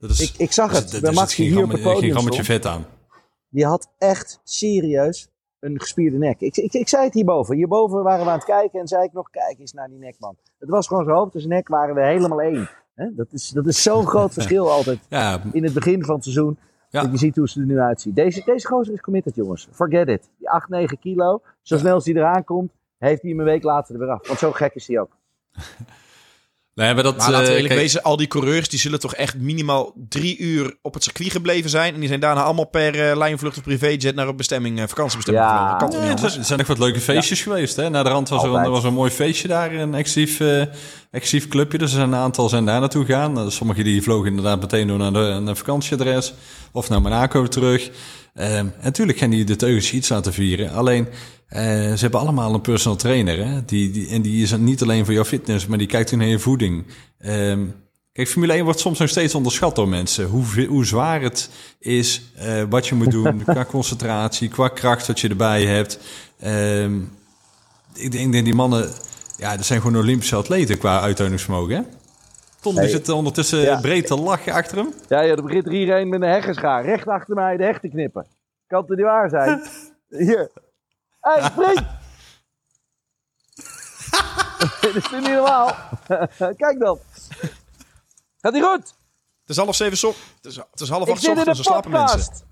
Dat 0.00 0.10
is, 0.10 0.20
Ik, 0.32 0.38
ik 0.38 0.52
zag 0.52 0.72
het. 0.72 0.90
dat 0.90 1.00
bij 1.00 1.12
Max 1.12 1.34
hier 1.36 1.62
op 1.62 1.70
het 1.70 1.82
podium 1.82 2.18
stond. 2.18 2.36
vet 2.46 2.66
aan. 2.66 2.86
Die 3.48 3.66
had 3.66 3.88
echt 3.98 4.40
serieus 4.44 5.28
een 5.60 5.80
gespierde 5.80 6.18
nek. 6.18 6.40
Ik, 6.40 6.56
ik, 6.56 6.72
ik 6.72 6.88
zei 6.88 7.04
het 7.04 7.14
hierboven. 7.14 7.56
Hierboven 7.56 8.02
waren 8.02 8.24
we 8.24 8.30
aan 8.30 8.36
het 8.36 8.44
kijken 8.46 8.80
en 8.80 8.88
zei 8.88 9.04
ik 9.04 9.12
nog, 9.12 9.30
kijk 9.30 9.58
eens 9.58 9.72
naar 9.72 9.88
die 9.88 9.98
nek, 9.98 10.16
man. 10.18 10.36
Het 10.58 10.68
was 10.68 10.86
gewoon 10.86 11.04
zijn 11.04 11.16
hoofd 11.16 11.34
en 11.34 11.40
zijn 11.40 11.52
nek 11.52 11.68
waren 11.68 11.94
we 11.94 12.02
helemaal 12.04 12.40
één. 12.40 12.70
Dat 13.16 13.26
is, 13.32 13.48
dat 13.48 13.66
is 13.66 13.82
zo'n 13.82 14.06
groot 14.14 14.32
verschil 14.32 14.70
altijd 14.70 14.98
Ja, 15.08 15.42
in 15.52 15.64
het 15.64 15.72
begin 15.72 16.04
van 16.04 16.14
het 16.14 16.24
seizoen. 16.24 16.58
Ja. 16.90 17.02
Dat 17.02 17.10
je 17.10 17.18
ziet 17.18 17.36
hoe 17.36 17.48
ze 17.48 17.60
er 17.60 17.66
nu 17.66 17.78
uitziet. 17.78 18.14
Deze, 18.16 18.42
deze 18.44 18.66
gozer 18.66 18.94
is 18.94 19.00
committed, 19.00 19.34
jongens. 19.34 19.68
Forget 19.72 20.08
it. 20.08 20.30
Die 20.38 20.50
8, 20.50 20.68
9 20.68 20.98
kilo. 20.98 21.42
Zo 21.62 21.78
snel 21.78 21.94
als 21.94 22.04
hij 22.04 22.14
eraan 22.14 22.44
komt, 22.44 22.72
heeft 22.98 23.22
hij 23.22 23.30
hem 23.30 23.38
een 23.40 23.44
week 23.46 23.62
later 23.62 23.94
er 23.94 24.00
weer 24.00 24.10
af. 24.10 24.26
Want 24.26 24.38
zo 24.38 24.52
gek 24.52 24.74
is 24.74 24.86
hij 24.86 24.98
ook. 25.00 25.16
nee, 26.80 26.94
maar 26.94 27.02
dat... 27.02 27.16
Maar 27.16 27.30
laten 27.30 27.40
we 27.46 27.50
eh, 27.50 27.54
eerlijk 27.54 27.68
kijk, 27.74 27.80
wezen, 27.80 28.02
al 28.02 28.16
die 28.16 28.26
coureurs 28.26 28.68
die 28.68 28.78
zullen 28.78 29.00
toch 29.00 29.14
echt 29.14 29.38
minimaal 29.38 29.92
drie 30.08 30.38
uur 30.38 30.76
op 30.82 30.94
het 30.94 31.02
circuit 31.04 31.30
gebleven 31.32 31.70
zijn. 31.70 31.94
En 31.94 31.98
die 32.00 32.08
zijn 32.08 32.20
daarna 32.20 32.42
allemaal 32.42 32.64
per 32.68 33.08
eh, 33.10 33.16
lijnvlucht 33.16 33.56
of 33.56 33.62
privéjet 33.62 34.14
naar 34.14 34.28
een 34.28 34.36
bestemming, 34.36 34.80
eh, 34.80 34.84
vakantiebestemming 34.88 35.44
Ja. 35.46 35.52
gevlogen. 35.52 35.78
Kan 35.78 35.90
toch 35.90 35.98
Ja, 36.02 36.08
niet 36.08 36.18
er 36.18 36.24
anders? 36.26 36.46
zijn 36.46 36.58
nog 36.58 36.68
wat 36.68 36.78
leuke 36.78 37.00
feestjes 37.00 37.42
geweest. 37.42 37.76
Hè? 37.76 37.90
Naar 37.90 38.04
de 38.04 38.10
rand 38.10 38.28
was 38.28 38.42
er, 38.42 38.48
een, 38.54 38.64
er 38.64 38.70
was 38.70 38.84
een 38.84 38.94
mooi 38.94 39.10
feestje 39.10 39.48
daar, 39.48 39.72
een 39.72 39.94
exclusief, 39.94 40.40
eh, 40.40 40.60
exclusief 41.10 41.48
clubje. 41.48 41.78
Dus 41.78 41.90
er 41.90 41.96
zijn 41.96 42.12
een 42.12 42.18
aantal 42.18 42.48
zijn 42.48 42.64
daar 42.64 42.80
naartoe 42.80 43.04
gegaan. 43.04 43.32
Nou, 43.32 43.50
Sommigen 43.50 43.84
die 43.84 44.02
vlogen 44.02 44.28
inderdaad 44.28 44.60
meteen 44.60 44.86
door 44.86 44.98
naar, 44.98 45.12
de, 45.12 45.18
naar 45.18 45.36
een 45.46 45.56
vakantieadres 45.56 46.32
of 46.72 46.88
naar 46.88 47.00
Monaco 47.02 47.46
terug. 47.48 47.90
Ehm, 48.34 48.52
en 48.54 48.74
natuurlijk 48.82 49.18
gaan 49.18 49.30
die 49.30 49.44
de 49.44 49.56
teugels 49.56 49.92
iets 49.92 50.08
laten 50.08 50.32
vieren. 50.32 50.72
Alleen, 50.72 51.08
eh, 51.50 51.62
ze 51.92 51.96
hebben 52.00 52.20
allemaal 52.20 52.54
een 52.54 52.60
personal 52.60 52.96
trainer. 52.98 53.46
Hè? 53.46 53.64
Die, 53.64 53.90
die, 53.90 54.08
en 54.08 54.22
die 54.22 54.42
is 54.42 54.56
niet 54.56 54.82
alleen 54.82 55.04
voor 55.04 55.14
jouw 55.14 55.24
fitness, 55.24 55.66
maar 55.66 55.78
die 55.78 55.86
kijkt 55.86 56.16
naar 56.16 56.26
je 56.26 56.38
voeding. 56.38 56.86
Ehm, 57.18 57.60
Kijk, 58.12 58.28
Formule 58.28 58.52
1 58.52 58.64
wordt 58.64 58.80
soms 58.80 58.98
nog 58.98 59.08
steeds 59.08 59.34
onderschat 59.34 59.74
door 59.76 59.88
mensen. 59.88 60.24
Hoe, 60.26 60.66
hoe 60.68 60.84
zwaar 60.86 61.20
het 61.22 61.50
is, 61.78 62.22
eh, 62.36 62.62
wat 62.68 62.86
je 62.86 62.94
moet 62.94 63.10
doen 63.10 63.42
qua 63.44 63.64
concentratie, 63.76 64.48
qua 64.48 64.68
kracht 64.68 65.06
wat 65.06 65.20
je 65.20 65.28
erbij 65.28 65.64
hebt. 65.64 65.98
Ehm, 66.40 66.98
ik 67.94 68.12
denk 68.12 68.32
dat 68.32 68.44
die 68.44 68.54
mannen, 68.54 68.90
ja, 69.36 69.56
dat 69.56 69.64
zijn 69.66 69.80
gewoon 69.80 70.00
Olympische 70.02 70.36
atleten 70.36 70.78
qua 70.78 71.00
uithoudingsvermogen. 71.00 71.74
Hè? 71.76 71.82
Tom, 72.60 72.72
die 72.72 72.80
Hey. 72.82 72.90
zit 72.90 73.08
ondertussen 73.08 73.60
Ja. 73.60 73.80
breed 73.80 74.06
te 74.06 74.16
lachen 74.16 74.52
achter 74.52 74.76
hem. 74.76 74.92
Ja, 75.08 75.20
ja, 75.20 75.34
er 75.36 75.42
begint 75.42 75.66
er 75.66 75.72
hier 75.72 75.96
een 75.96 76.08
met 76.08 76.22
een 76.22 76.28
heggenschaar. 76.28 76.84
Recht 76.84 77.06
achter 77.08 77.34
mij 77.34 77.56
de 77.56 77.64
heg 77.64 77.80
te 77.80 77.88
knippen. 77.88 78.26
Kan 78.66 78.80
het 78.86 78.88
niet 78.96 79.06
waar 79.06 79.28
zijn? 79.30 79.60
Hier. 80.26 80.50
Hé, 81.20 81.40
hey, 81.40 81.50
spring! 81.50 81.86
Dit 84.80 84.94
is 84.96 85.10
niet 85.10 85.22
normaal. 85.22 85.76
Kijk 86.56 86.78
dan. 86.78 86.98
Gaat 88.40 88.54
ie 88.54 88.62
goed? 88.62 88.94
Het 89.40 89.48
is 89.48 89.56
half 89.56 89.76
zeven 89.76 90.08
op. 90.08 90.16
Het 90.36 90.44
is, 90.44 90.56
het 90.56 90.80
is 90.80 90.88
half 90.88 91.08
acht 91.08 91.10
ochtends, 91.10 91.44
dan 91.44 91.54
slapen 91.54 91.90
mensen. 91.90 92.48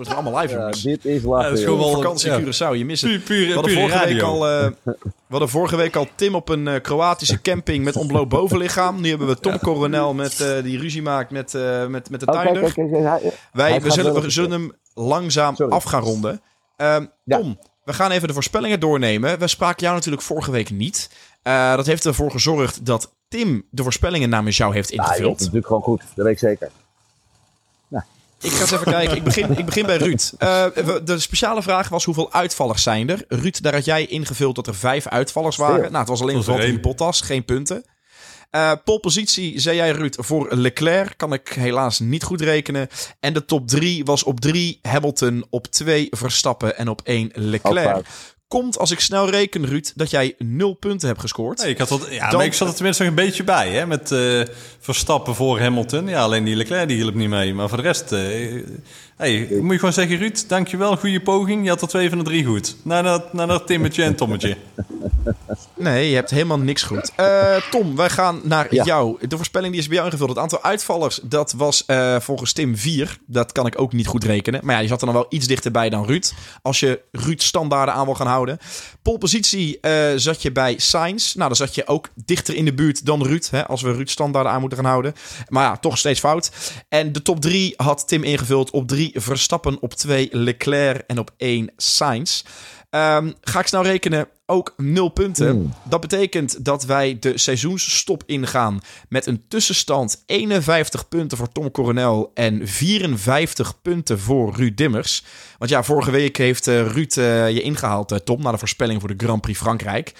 Het 0.00 0.08
wordt 0.08 0.26
allemaal 0.26 0.42
live, 0.42 0.54
Ja, 0.58 0.70
dit 0.94 1.04
is 1.04 1.22
Ja, 1.22 1.28
lachen. 1.28 1.48
dat 1.48 1.58
is 1.58 1.64
gewoon 1.64 1.78
wel- 1.78 1.90
Vakantie 1.92 2.30
ja. 2.30 2.40
Curaçao, 2.40 2.76
je 2.78 2.84
mist 2.84 3.02
het. 3.02 3.10
Puur, 3.10 3.20
puur, 3.20 3.46
We 3.46 3.52
hadden, 3.54 3.72
pure 3.74 3.88
vorige 3.88 4.06
week 4.06 4.22
al, 4.22 4.48
eh, 4.48 4.66
we 4.84 4.94
hadden 5.30 5.48
vorige 5.48 5.76
week 5.76 5.96
al 5.96 6.06
Tim 6.14 6.34
op 6.34 6.48
een 6.48 6.68
eh, 6.68 6.80
Kroatische 6.80 7.40
camping 7.40 7.84
met 7.84 7.96
ontbloot 7.96 8.28
bovenlichaam. 8.28 9.00
Nu 9.00 9.08
hebben 9.08 9.26
we 9.26 9.40
Tom 9.40 9.58
Coronel 9.58 10.14
met, 10.14 10.40
eh, 10.40 10.62
die 10.62 10.78
ruzie 10.78 11.02
maakt 11.02 11.30
met, 11.30 11.54
eh, 11.54 11.86
met, 11.86 12.10
met 12.10 12.20
de 12.20 12.26
Oh, 12.26 12.32
kijk, 12.32 12.44
tuinder. 12.48 12.72
kijk, 12.72 12.90
kijk, 12.90 13.04
hij- 13.04 13.32
Wij 13.52 13.80
we 13.80 13.90
zullen, 13.90 14.22
we 14.22 14.30
zullen 14.30 14.50
hem 14.50 14.72
langzaam 14.94 15.54
Sorry. 15.56 15.72
af 15.72 15.84
gaan 15.84 16.02
ronden. 16.02 16.40
Ehm, 16.76 17.06
Ja. 17.24 17.36
Tom, 17.38 17.58
we 17.84 17.92
gaan 17.92 18.10
even 18.10 18.28
de 18.28 18.34
voorspellingen 18.34 18.80
doornemen. 18.80 19.38
We 19.38 19.46
spraken 19.48 19.82
jou 19.82 19.94
natuurlijk 19.94 20.22
vorige 20.22 20.50
week 20.50 20.70
niet. 20.70 21.10
Eh, 21.42 21.74
dat 21.76 21.86
heeft 21.86 22.04
ervoor 22.04 22.30
gezorgd 22.30 22.86
dat 22.86 23.12
Tim 23.28 23.66
de 23.70 23.82
voorspellingen 23.82 24.28
namens 24.28 24.56
jou 24.56 24.74
heeft 24.74 24.88
Ja, 24.90 24.94
die 24.96 25.04
is 25.04 25.10
ingevuld. 25.10 25.38
natuurlijk 25.38 25.66
gewoon 25.66 25.82
goed. 25.82 26.02
Dat 26.14 26.24
weet 26.24 26.32
ik 26.34 26.38
zeker. 26.38 26.70
Ik 28.40 28.50
ga 28.50 28.60
eens 28.60 28.70
even 28.70 28.92
kijken. 28.92 29.16
Ik 29.16 29.22
begin, 29.24 29.58
ik 29.58 29.64
begin 29.64 29.86
bij 29.86 29.96
Ruud. 29.96 30.32
Eh, 30.38 30.64
de 31.04 31.18
speciale 31.18 31.62
vraag 31.62 31.88
was 31.88 32.04
hoeveel 32.04 32.32
uitvallers 32.32 32.82
zijn 32.82 33.08
er? 33.08 33.24
Ruud, 33.28 33.62
daar 33.62 33.74
had 33.74 33.84
jij 33.84 34.06
ingevuld 34.06 34.54
dat 34.54 34.66
er 34.66 34.74
vijf 34.74 35.06
uitvallers 35.06 35.56
waren. 35.56 35.80
Nou, 35.80 35.96
het 35.96 36.08
was 36.08 36.20
alleen 36.20 36.36
er 36.36 36.44
Valtteri 36.44 36.70
één. 36.70 36.80
Bottas, 36.80 37.20
geen 37.20 37.44
punten. 37.44 37.84
Eh 38.50 38.72
polpositie, 38.84 39.60
zei 39.60 39.76
jij 39.76 39.90
Ruud, 39.90 40.16
voor 40.18 40.54
Leclerc. 40.54 41.14
Kan 41.16 41.32
ik 41.32 41.48
helaas 41.48 41.98
niet 41.98 42.22
goed 42.22 42.40
rekenen. 42.40 42.88
En 43.20 43.32
de 43.32 43.44
top 43.44 43.68
drie 43.68 44.04
was 44.04 44.22
op 44.22 44.40
drie 44.40 44.78
Hamilton, 44.82 45.46
op 45.50 45.66
twee 45.66 46.06
Verstappen 46.10 46.76
en 46.76 46.88
op 46.88 47.00
één 47.04 47.26
Ook 47.26 47.32
Leclerc. 47.34 48.06
Komt, 48.50 48.78
als 48.78 48.90
ik 48.90 49.00
snel 49.00 49.30
reken, 49.30 49.66
Ruud, 49.66 49.92
dat 49.94 50.10
jij 50.10 50.34
nul 50.38 50.72
punten 50.74 51.08
hebt 51.08 51.20
gescoord. 51.20 51.58
Nee, 51.58 51.70
ik, 51.70 51.78
had 51.78 51.88
dat, 51.88 52.06
ja, 52.10 52.28
Dan- 52.28 52.36
maar 52.36 52.46
ik 52.46 52.52
zat 52.54 52.68
er 52.68 52.74
tenminste 52.74 53.02
nog 53.02 53.12
een 53.12 53.24
beetje 53.24 53.44
bij. 53.44 53.70
Hè, 53.70 53.86
met 53.86 54.12
eh, 54.12 54.40
Verstappen 54.80 55.34
voor 55.34 55.60
Hamilton. 55.60 56.08
Ja, 56.08 56.20
alleen 56.22 56.44
die 56.44 56.56
Leclerc 56.56 56.88
die 56.88 56.96
hielp 56.96 57.14
niet 57.14 57.28
mee. 57.28 57.54
Maar 57.54 57.68
voor 57.68 57.76
de 57.78 57.84
rest... 57.84 58.12
eh, 58.12 58.20
hey, 59.16 59.48
moet 59.60 59.72
je 59.72 59.78
gewoon 59.78 59.92
zeggen, 59.92 60.16
Ruud, 60.16 60.44
dankjewel. 60.48 60.96
Goede 60.96 61.20
poging. 61.20 61.62
Je 61.64 61.68
had 61.70 61.82
er 61.82 61.88
twee 61.88 62.08
van 62.08 62.18
de 62.18 62.24
drie 62.24 62.44
goed. 62.44 62.76
Naar 62.82 63.02
dat, 63.02 63.32
naar 63.32 63.46
dat 63.46 63.66
Timmetje 63.66 64.02
en 64.02 64.14
Tommetje. 64.16 64.56
Nee, 65.76 66.08
je 66.08 66.14
hebt 66.14 66.30
helemaal 66.30 66.58
niks 66.58 66.82
goed. 66.82 67.12
Eh, 67.16 67.56
Tom, 67.70 67.96
wij 67.96 68.10
gaan 68.10 68.40
naar 68.44 68.74
Ja. 68.74 68.84
jou. 68.84 69.26
De 69.28 69.36
voorspelling 69.36 69.72
die 69.72 69.80
is 69.80 69.86
bij 69.86 69.96
jou 69.96 70.08
ingevuld. 70.08 70.28
Het 70.30 70.38
aantal 70.38 70.62
uitvallers, 70.62 71.20
dat 71.22 71.52
was 71.56 71.84
eh, 71.86 72.20
volgens 72.20 72.52
Tim 72.52 72.76
4. 72.76 73.18
Dat 73.26 73.52
kan 73.52 73.66
ik 73.66 73.80
ook 73.80 73.92
niet 73.92 74.06
goed 74.06 74.24
rekenen. 74.24 74.60
Maar 74.64 74.74
ja, 74.74 74.80
die 74.80 74.88
zat 74.88 75.00
er 75.00 75.06
dan 75.06 75.14
wel 75.14 75.26
iets 75.28 75.46
dichterbij 75.46 75.90
dan 75.90 76.06
Ruud. 76.06 76.32
Als 76.62 76.80
je 76.80 77.00
Ruud 77.12 77.40
standaarden 77.40 77.94
aan 77.94 78.04
wil 78.04 78.14
gaan 78.14 78.26
houden. 78.26 78.38
Polpositie 79.02 79.80
eh, 79.80 80.12
zat 80.16 80.42
je 80.42 80.52
bij 80.52 80.78
Sainz. 80.78 81.34
Nou, 81.34 81.48
dan 81.48 81.56
zat 81.56 81.74
je 81.74 81.86
ook 81.86 82.08
dichter 82.14 82.54
in 82.54 82.64
de 82.64 82.74
buurt 82.74 83.06
dan 83.06 83.22
Ruud. 83.22 83.48
Hè, 83.50 83.66
als 83.66 83.82
we 83.82 83.92
Ruud 83.92 84.08
standaarden 84.08 84.52
aan 84.52 84.60
moeten 84.60 84.78
gaan 84.78 84.86
houden. 84.86 85.14
Maar 85.48 85.64
ja, 85.64 85.76
toch 85.76 85.98
steeds 85.98 86.20
fout. 86.20 86.50
En 86.88 87.12
de 87.12 87.22
top 87.22 87.40
3 87.40 87.74
had 87.76 88.08
Tim 88.08 88.22
ingevuld. 88.22 88.70
Op 88.70 88.88
3 88.88 89.12
Verstappen, 89.14 89.80
op 89.80 89.94
2 89.94 90.28
Leclerc 90.30 91.02
en 91.06 91.18
op 91.18 91.30
1 91.36 91.70
Sainz. 91.76 92.42
Ehm, 92.90 93.32
ga 93.40 93.60
ik 93.60 93.66
snel 93.66 93.82
rekenen, 93.82 94.28
ook 94.50 94.74
0 94.76 95.08
punten. 95.08 95.74
Dat 95.82 96.00
betekent 96.00 96.64
dat 96.64 96.84
wij 96.84 97.16
de 97.20 97.38
seizoensstop 97.38 98.22
ingaan 98.26 98.80
met 99.08 99.26
een 99.26 99.42
tussenstand 99.48 100.22
51 100.26 101.08
punten 101.08 101.38
voor 101.38 101.52
Tom 101.52 101.70
Coronel 101.70 102.30
en 102.34 102.68
54 102.68 103.82
punten 103.82 104.18
voor 104.18 104.54
Ruud 104.56 104.76
Dimmers. 104.76 105.24
Want 105.58 105.70
ja, 105.70 105.82
vorige 105.82 106.10
week 106.10 106.36
heeft 106.36 106.66
eh, 106.66 106.86
Ruud 106.86 107.16
eh, 107.16 107.50
je 107.50 107.62
ingehaald, 107.62 108.12
eh, 108.12 108.18
Tom, 108.18 108.42
naar 108.42 108.52
de 108.52 108.58
voorspelling 108.58 109.00
voor 109.00 109.16
de 109.16 109.24
Grand 109.24 109.40
Prix 109.40 109.58
Frankrijk. 109.58 110.12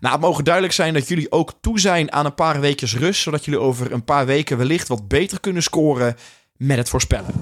Nou, 0.00 0.14
het 0.14 0.22
mogen 0.22 0.44
duidelijk 0.44 0.74
zijn 0.74 0.94
dat 0.94 1.08
jullie 1.08 1.32
ook 1.32 1.52
toe 1.60 1.80
zijn 1.80 2.12
aan 2.12 2.24
een 2.24 2.34
paar 2.34 2.60
weekjes 2.60 2.96
rust, 2.96 3.22
zodat 3.22 3.44
jullie 3.44 3.60
over 3.60 3.92
een 3.92 4.04
paar 4.04 4.26
weken 4.26 4.58
wellicht 4.58 4.88
wat 4.88 5.08
beter 5.08 5.40
kunnen 5.40 5.62
scoren 5.62 6.16
met 6.56 6.76
het 6.76 6.88
voorspellen. 6.88 7.34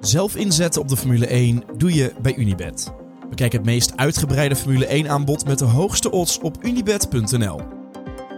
Zelf 0.00 0.36
inzetten 0.36 0.80
op 0.80 0.88
de 0.88 0.96
Formule 0.96 1.26
1 1.26 1.64
doe 1.76 1.94
je 1.94 2.12
bij 2.22 2.34
Unibet. 2.34 3.03
Bekijk 3.28 3.52
het 3.52 3.64
meest 3.64 3.96
uitgebreide 3.96 4.56
Formule 4.56 4.86
1 4.86 5.08
aanbod 5.08 5.46
met 5.46 5.58
de 5.58 5.64
hoogste 5.64 6.10
odds 6.10 6.38
op 6.38 6.56
unibet.nl. 6.60 7.60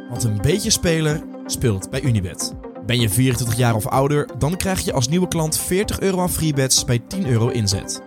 Want 0.08 0.24
een 0.24 0.40
beetje 0.42 0.70
speler 0.70 1.22
speelt 1.46 1.90
bij 1.90 2.00
Unibet. 2.00 2.54
Ben 2.86 3.00
je 3.00 3.08
24 3.08 3.56
jaar 3.56 3.74
of 3.74 3.86
ouder, 3.86 4.28
dan 4.38 4.56
krijg 4.56 4.80
je 4.80 4.92
als 4.92 5.08
nieuwe 5.08 5.28
klant 5.28 5.58
40 5.58 6.00
euro 6.00 6.20
aan 6.20 6.30
freebets 6.30 6.84
bij 6.84 6.98
10 6.98 7.26
euro 7.26 7.48
inzet. 7.48 8.02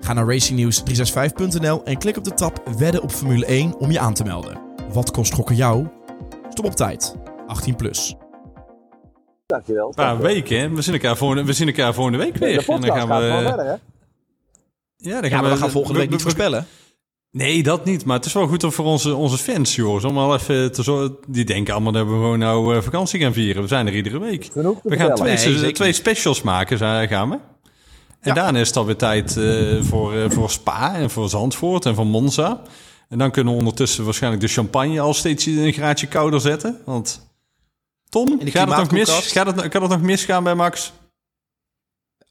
Ga 0.00 0.12
naar 0.12 0.38
racingnews365.nl 0.38 1.84
en 1.84 1.98
klik 1.98 2.16
op 2.16 2.24
de 2.24 2.34
tab 2.34 2.62
Wedden 2.78 3.02
op 3.02 3.10
Formule 3.10 3.46
1 3.46 3.78
om 3.78 3.90
je 3.90 3.98
aan 3.98 4.14
te 4.14 4.24
melden. 4.24 4.58
Wat 4.92 5.10
kost 5.10 5.34
gokken 5.34 5.56
jou? 5.56 5.86
Stop 6.48 6.64
op 6.64 6.74
tijd. 6.74 7.16
18 7.46 7.76
plus. 7.76 8.16
Dankjewel. 9.46 9.88
Een 9.88 9.94
paar 9.94 10.18
weken, 10.18 10.60
hè. 10.60 10.70
We 10.70 10.82
zien 10.82 10.94
elkaar 10.94 11.16
volgende, 11.16 11.44
we 11.44 11.52
zien 11.52 11.66
elkaar 11.66 11.94
volgende 11.94 12.18
week 12.18 12.36
weer. 12.36 12.58
De 12.58 12.64
podcast 12.64 12.92
gaat 12.92 13.00
gewoon 13.00 13.42
verder, 13.42 13.66
hè? 13.66 13.74
Ja, 14.96 15.20
dan 15.20 15.30
Ja, 15.30 15.40
maar 15.40 15.50
we 15.50 15.56
gaan 15.56 15.70
volgende 15.70 15.98
week 15.98 16.08
we- 16.08 16.14
niet 16.14 16.22
we- 16.24 16.30
voorspellen. 16.30 16.66
Nee, 17.30 17.62
dat 17.62 17.84
niet. 17.84 18.04
Maar 18.04 18.16
het 18.16 18.24
is 18.26 18.32
wel 18.32 18.46
goed 18.46 18.64
om 18.64 18.72
voor 18.72 18.84
onze, 18.84 19.14
onze 19.14 19.38
fans, 19.38 19.74
jongens. 19.74 20.04
Om 20.04 20.18
al 20.18 20.34
even 20.34 20.72
te 20.72 20.82
zorgen. 20.82 21.16
Die 21.28 21.44
denken 21.44 21.74
allemaal 21.74 21.92
dat 21.92 22.04
we 22.06 22.12
gewoon 22.12 22.38
nou 22.38 22.76
eh, 22.76 22.82
vakantie 22.82 23.20
gaan 23.20 23.32
vieren. 23.32 23.62
We 23.62 23.68
zijn 23.68 23.86
er 23.86 23.94
iedere 23.94 24.18
week. 24.18 24.50
We 24.52 24.96
gaan 24.96 25.14
twee, 25.14 25.48
Nee, 25.60 25.72
twee 25.72 25.92
specials 25.92 26.42
maken, 26.42 26.78
gaan 27.08 27.30
we. 27.30 27.34
En 28.20 28.34
Ja. 28.34 28.42
daarna 28.42 28.58
is 28.58 28.66
het 28.68 28.76
alweer 28.76 28.96
tijd 28.96 29.36
eh, 29.36 29.82
voor, 29.82 30.14
eh, 30.14 30.30
voor 30.30 30.50
Spa 30.50 30.94
en 30.94 31.10
voor 31.10 31.28
Zandvoort 31.28 31.86
en 31.86 31.94
voor 31.94 32.06
Monza. 32.06 32.62
En 33.08 33.18
dan 33.18 33.30
kunnen 33.30 33.52
we 33.52 33.58
ondertussen 33.58 34.04
waarschijnlijk 34.04 34.42
de 34.42 34.48
champagne 34.48 35.00
al 35.00 35.14
steeds 35.14 35.46
een 35.46 35.72
graadje 35.72 36.06
kouder 36.06 36.40
zetten. 36.40 36.80
Want 36.84 37.26
Tom, 38.08 38.40
gaat 38.44 38.68
het, 38.68 38.76
nog 38.78 38.90
mis, 38.90 39.32
gaat 39.32 39.46
het, 39.46 39.68
kan 39.68 39.82
het 39.82 39.90
nog 39.90 40.00
misgaan 40.02 40.44
bij 40.44 40.54
Max? 40.54 40.92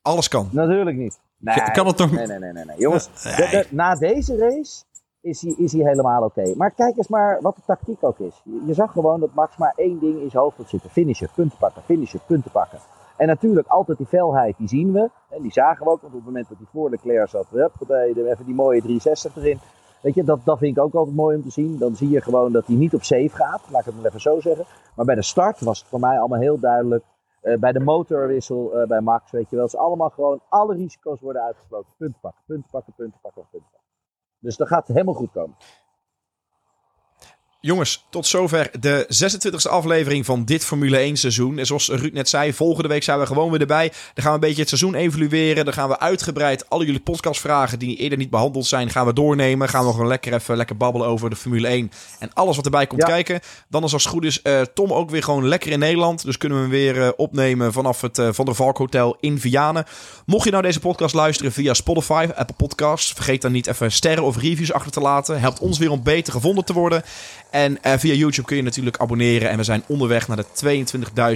Alles 0.02 0.28
kan. 0.28 0.50
Natuurlijk 0.52 0.98
niet. 0.98 1.20
Nee, 1.38 1.72
Kan 1.72 1.88
het 1.88 1.98
nog- 1.98 2.12
nee, 2.12 2.28
nee, 2.28 2.40
nee, 2.40 2.52
nee, 2.54 2.66
nee. 2.66 2.78
Jongens, 2.78 3.10
de- 3.24 3.48
de- 3.52 3.68
na 3.76 3.96
deze 3.96 4.38
race 4.38 4.84
is 5.22 5.42
hij, 5.42 5.54
is 5.58 5.72
hij 5.72 5.82
helemaal 5.84 6.24
oké. 6.24 6.54
Maar 6.56 6.72
kijk 6.72 6.98
eens 6.98 7.08
maar 7.08 7.42
wat 7.42 7.56
de 7.56 7.62
tactiek 7.66 8.04
ook 8.04 8.20
is. 8.20 8.42
Je, 8.44 8.64
je 8.66 8.74
zag 8.74 8.92
gewoon 8.92 9.20
dat 9.20 9.34
Max 9.34 9.58
maar 9.58 9.74
één 9.76 10.00
ding 10.00 10.22
in 10.22 10.30
zijn 10.30 10.44
hoofd 10.44 10.58
had 10.58 10.70
zitten. 10.70 10.90
Finishen, 10.90 11.30
punten 11.36 11.58
pakken, 11.58 11.82
finishen, 11.84 12.20
punten 12.28 12.52
pakken. 12.52 12.80
En 13.18 13.28
natuurlijk 13.28 13.68
altijd 13.68 13.98
die 13.98 14.08
felheid, 14.08 14.58
die 14.58 14.68
zien 14.68 14.92
we. 14.92 15.10
En 15.30 15.42
die 15.42 15.52
zagen 15.52 15.86
we 15.86 15.92
ook. 15.92 16.02
Want 16.02 16.14
op 16.14 16.20
het 16.20 16.28
moment 16.28 16.50
dat 16.50 16.58
hij 16.58 16.68
voor 16.72 16.90
Leclerc 16.90 17.30
zat, 17.30 17.46
huppatee, 17.50 18.30
even 18.32 18.46
die 18.46 18.56
mooie 18.56 18.82
360 18.82 19.36
erin. 19.36 19.60
Weet 20.02 20.14
je, 20.16 20.24
dat, 20.24 20.40
dat 20.44 20.58
vind 20.58 20.78
ik 20.78 20.84
ook 20.84 20.94
altijd 20.94 21.16
mooi 21.16 21.36
om 21.36 21.44
te 21.44 21.50
zien. 21.50 21.78
Dan 21.78 21.96
zie 21.96 22.10
je 22.10 22.22
gewoon 22.22 22.52
dat 22.52 22.66
hij 22.68 22.76
niet 22.76 22.94
op 22.94 23.04
safe 23.04 23.30
gaat, 23.30 23.62
laat 23.70 23.80
ik 23.80 23.86
het 23.86 23.96
maar 23.96 24.06
even 24.06 24.22
zo 24.22 24.40
zeggen. 24.40 24.66
Maar 24.96 25.06
bij 25.06 25.16
de 25.16 25.22
start 25.22 25.60
was 25.60 25.80
het 25.80 25.88
voor 25.88 26.00
mij 26.00 26.20
allemaal 26.20 26.40
heel 26.40 26.60
duidelijk. 26.60 27.04
Eh, 27.46 27.58
bij 27.58 27.72
de 27.72 27.80
motorwissel 27.80 28.82
uh, 28.82 28.88
bij 28.88 29.02
Max, 29.02 29.32
weet 29.32 29.50
je 29.50 29.56
wel. 29.56 29.66
Is 29.66 29.76
allemaal 29.76 30.10
gewoon, 30.10 30.42
alle 30.50 30.76
risico's 30.76 31.20
worden 31.20 31.42
uitgesproken. 31.42 31.94
Punten 31.98 32.20
pakken, 32.20 32.44
punten 32.46 32.70
pakken, 32.70 32.94
punten 32.94 33.20
pakken, 33.22 33.48
punten 33.52 33.70
pakken. 33.72 33.90
Dus 34.40 34.58
dat 34.58 34.68
gaat 34.68 34.88
helemaal 34.88 35.14
goed 35.14 35.32
komen. 35.32 35.56
Jongens, 37.66 38.06
tot 38.10 38.28
zover 38.28 38.70
de 38.80 39.08
26e 39.08 39.70
aflevering 39.70 40.26
van 40.26 40.46
dit 40.46 40.66
Formule 40.66 40.98
1 40.98 41.18
seizoen. 41.18 41.58
En 41.60 41.66
zoals 41.66 41.90
Ruud 41.90 42.14
net 42.14 42.30
zei, 42.30 42.54
volgende 42.54 42.90
week 42.90 43.04
zijn 43.04 43.20
we 43.20 43.26
gewoon 43.26 43.52
weer 43.52 43.60
erbij. 43.60 43.88
Dan 43.90 44.24
gaan 44.24 44.28
we 44.28 44.34
een 44.34 44.40
beetje 44.40 44.60
het 44.60 44.70
seizoen 44.70 44.96
evalueren. 44.96 45.66
Dan 45.66 45.74
gaan 45.74 45.90
we 45.90 46.00
uitgebreid 46.00 46.70
alle 46.70 46.86
jullie 46.86 47.00
podcastvragen 47.00 47.80
die 47.80 47.98
eerder 47.98 48.18
niet 48.18 48.30
behandeld 48.30 48.66
zijn, 48.66 48.90
gaan 48.90 49.06
we 49.06 49.14
doornemen. 49.14 49.70
Gaan 49.70 49.86
we 49.86 49.92
gewoon 49.92 50.08
lekker 50.08 50.34
even 50.34 50.58
lekker 50.58 50.78
babbelen 50.78 51.08
over 51.08 51.30
de 51.30 51.36
Formule 51.36 51.68
1 51.68 51.92
en 52.20 52.34
alles 52.34 52.56
wat 52.56 52.66
erbij 52.66 52.88
komt 52.88 53.04
kijken. 53.04 53.40
Dan 53.70 53.84
is 53.84 53.94
als 53.94 54.04
het 54.04 54.12
goed 54.12 54.26
is 54.26 54.40
uh, 54.44 54.62
Tom 54.62 54.94
ook 54.94 55.10
weer 55.10 55.24
gewoon 55.24 55.48
lekker 55.48 55.72
in 55.72 55.80
Nederland. 55.80 56.24
Dus 56.26 56.38
kunnen 56.38 56.58
we 56.58 56.64
hem 56.64 56.74
weer 56.74 56.96
uh, 56.96 57.10
opnemen 57.16 57.74
vanaf 57.74 58.02
het 58.02 58.18
uh, 58.18 58.30
Van 58.32 58.46
der 58.46 58.56
Valk 58.56 58.78
Hotel 58.78 59.18
in 59.20 59.40
Vianen. 59.40 59.86
Mocht 60.26 60.46
je 60.46 60.52
nou 60.52 60.64
deze 60.64 60.80
podcast 60.80 61.16
luisteren 61.16 61.52
via 61.52 61.74
Spotify, 61.74 62.28
Apple 62.36 62.56
Podcasts, 62.56 63.12
vergeet 63.12 63.42
dan 63.42 63.52
niet 63.52 63.68
even 63.68 63.92
sterren 63.92 64.24
of 64.24 64.38
reviews 64.38 64.74
achter 64.74 64.92
te 64.92 65.00
laten. 65.00 65.40
Helpt 65.40 65.60
ons 65.60 65.78
weer 65.78 65.92
om 65.92 66.04
beter 66.04 66.34
gevonden 66.34 66.66
te 66.66 66.74
worden. 66.74 67.04
En 67.56 67.78
uh, 67.82 67.94
via 67.98 68.14
YouTube 68.14 68.48
kun 68.48 68.56
je 68.56 68.64
natuurlijk 68.64 68.98
abonneren. 68.98 69.50
En 69.50 69.58
we 69.58 69.64
zijn 69.64 69.84
onderweg 69.88 70.28
naar 70.28 70.38
de 70.38 70.46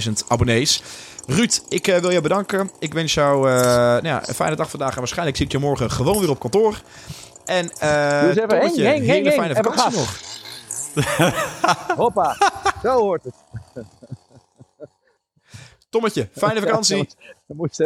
22.000 0.06 0.12
abonnees. 0.28 0.82
Ruud, 1.26 1.62
ik 1.68 1.88
uh, 1.88 1.96
wil 1.96 2.10
jou 2.10 2.22
bedanken. 2.22 2.70
Ik 2.78 2.94
wens 2.94 3.14
jou 3.14 3.48
uh, 3.48 3.54
nou 3.54 4.06
ja, 4.06 4.28
een 4.28 4.34
fijne 4.34 4.56
dag 4.56 4.70
vandaag. 4.70 4.92
En 4.92 4.98
waarschijnlijk 4.98 5.36
zie 5.36 5.46
ik 5.46 5.52
je 5.52 5.58
morgen 5.58 5.90
gewoon 5.90 6.20
weer 6.20 6.30
op 6.30 6.40
kantoor. 6.40 6.80
En 7.44 7.64
uh, 7.82 8.22
dus 8.22 8.36
even, 8.36 8.58
heng, 8.58 8.76
heng, 8.76 9.02
hele 9.02 9.28
heng, 9.28 9.38
fijne 9.38 9.54
vakantie 9.54 9.98
nog. 9.98 10.18
Hoppa, 11.96 12.36
zo 12.82 12.98
hoort 12.98 13.24
het. 13.24 13.34
Tommetje, 15.90 16.28
fijne 16.32 16.60
vakantie. 16.60 17.08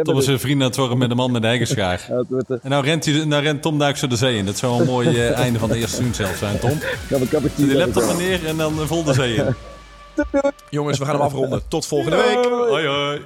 Tom 0.03 0.17
is 0.17 0.27
een 0.27 0.39
vriend 0.39 0.61
aan 0.61 0.67
het 0.67 0.75
worden 0.75 0.97
met 0.97 1.09
de 1.09 1.15
man 1.15 1.31
met 1.31 1.41
de 1.41 1.47
heggenschaar. 1.47 2.07
En 2.61 2.69
nou 2.69 2.85
rent, 2.85 3.05
hij, 3.05 3.25
nou 3.25 3.43
rent 3.43 3.61
Tom 3.61 3.79
duik 3.79 3.97
zo 3.97 4.07
de 4.07 4.15
zee 4.15 4.37
in. 4.37 4.45
Dat 4.45 4.57
zou 4.57 4.79
een 4.79 4.85
mooi 4.85 5.09
uh, 5.09 5.31
einde 5.39 5.59
van 5.59 5.69
de 5.69 5.77
eerste 5.77 5.95
seizoen 5.95 6.13
zelf 6.13 6.37
zijn, 6.37 6.59
Tom. 6.59 6.79
Zet 7.09 7.55
die 7.55 7.75
laptop 7.75 8.05
maar 8.05 8.15
neer 8.15 8.45
en 8.45 8.57
dan 8.57 8.87
vol 8.87 9.03
de 9.03 9.13
zee 9.13 9.35
in. 9.35 9.55
Jongens, 10.69 10.97
we 10.97 11.05
gaan 11.05 11.13
hem 11.13 11.23
afronden. 11.23 11.67
Tot 11.67 11.85
volgende 11.85 12.15
week. 12.15 12.45
Hoi 12.45 12.87
hoi. 12.87 13.21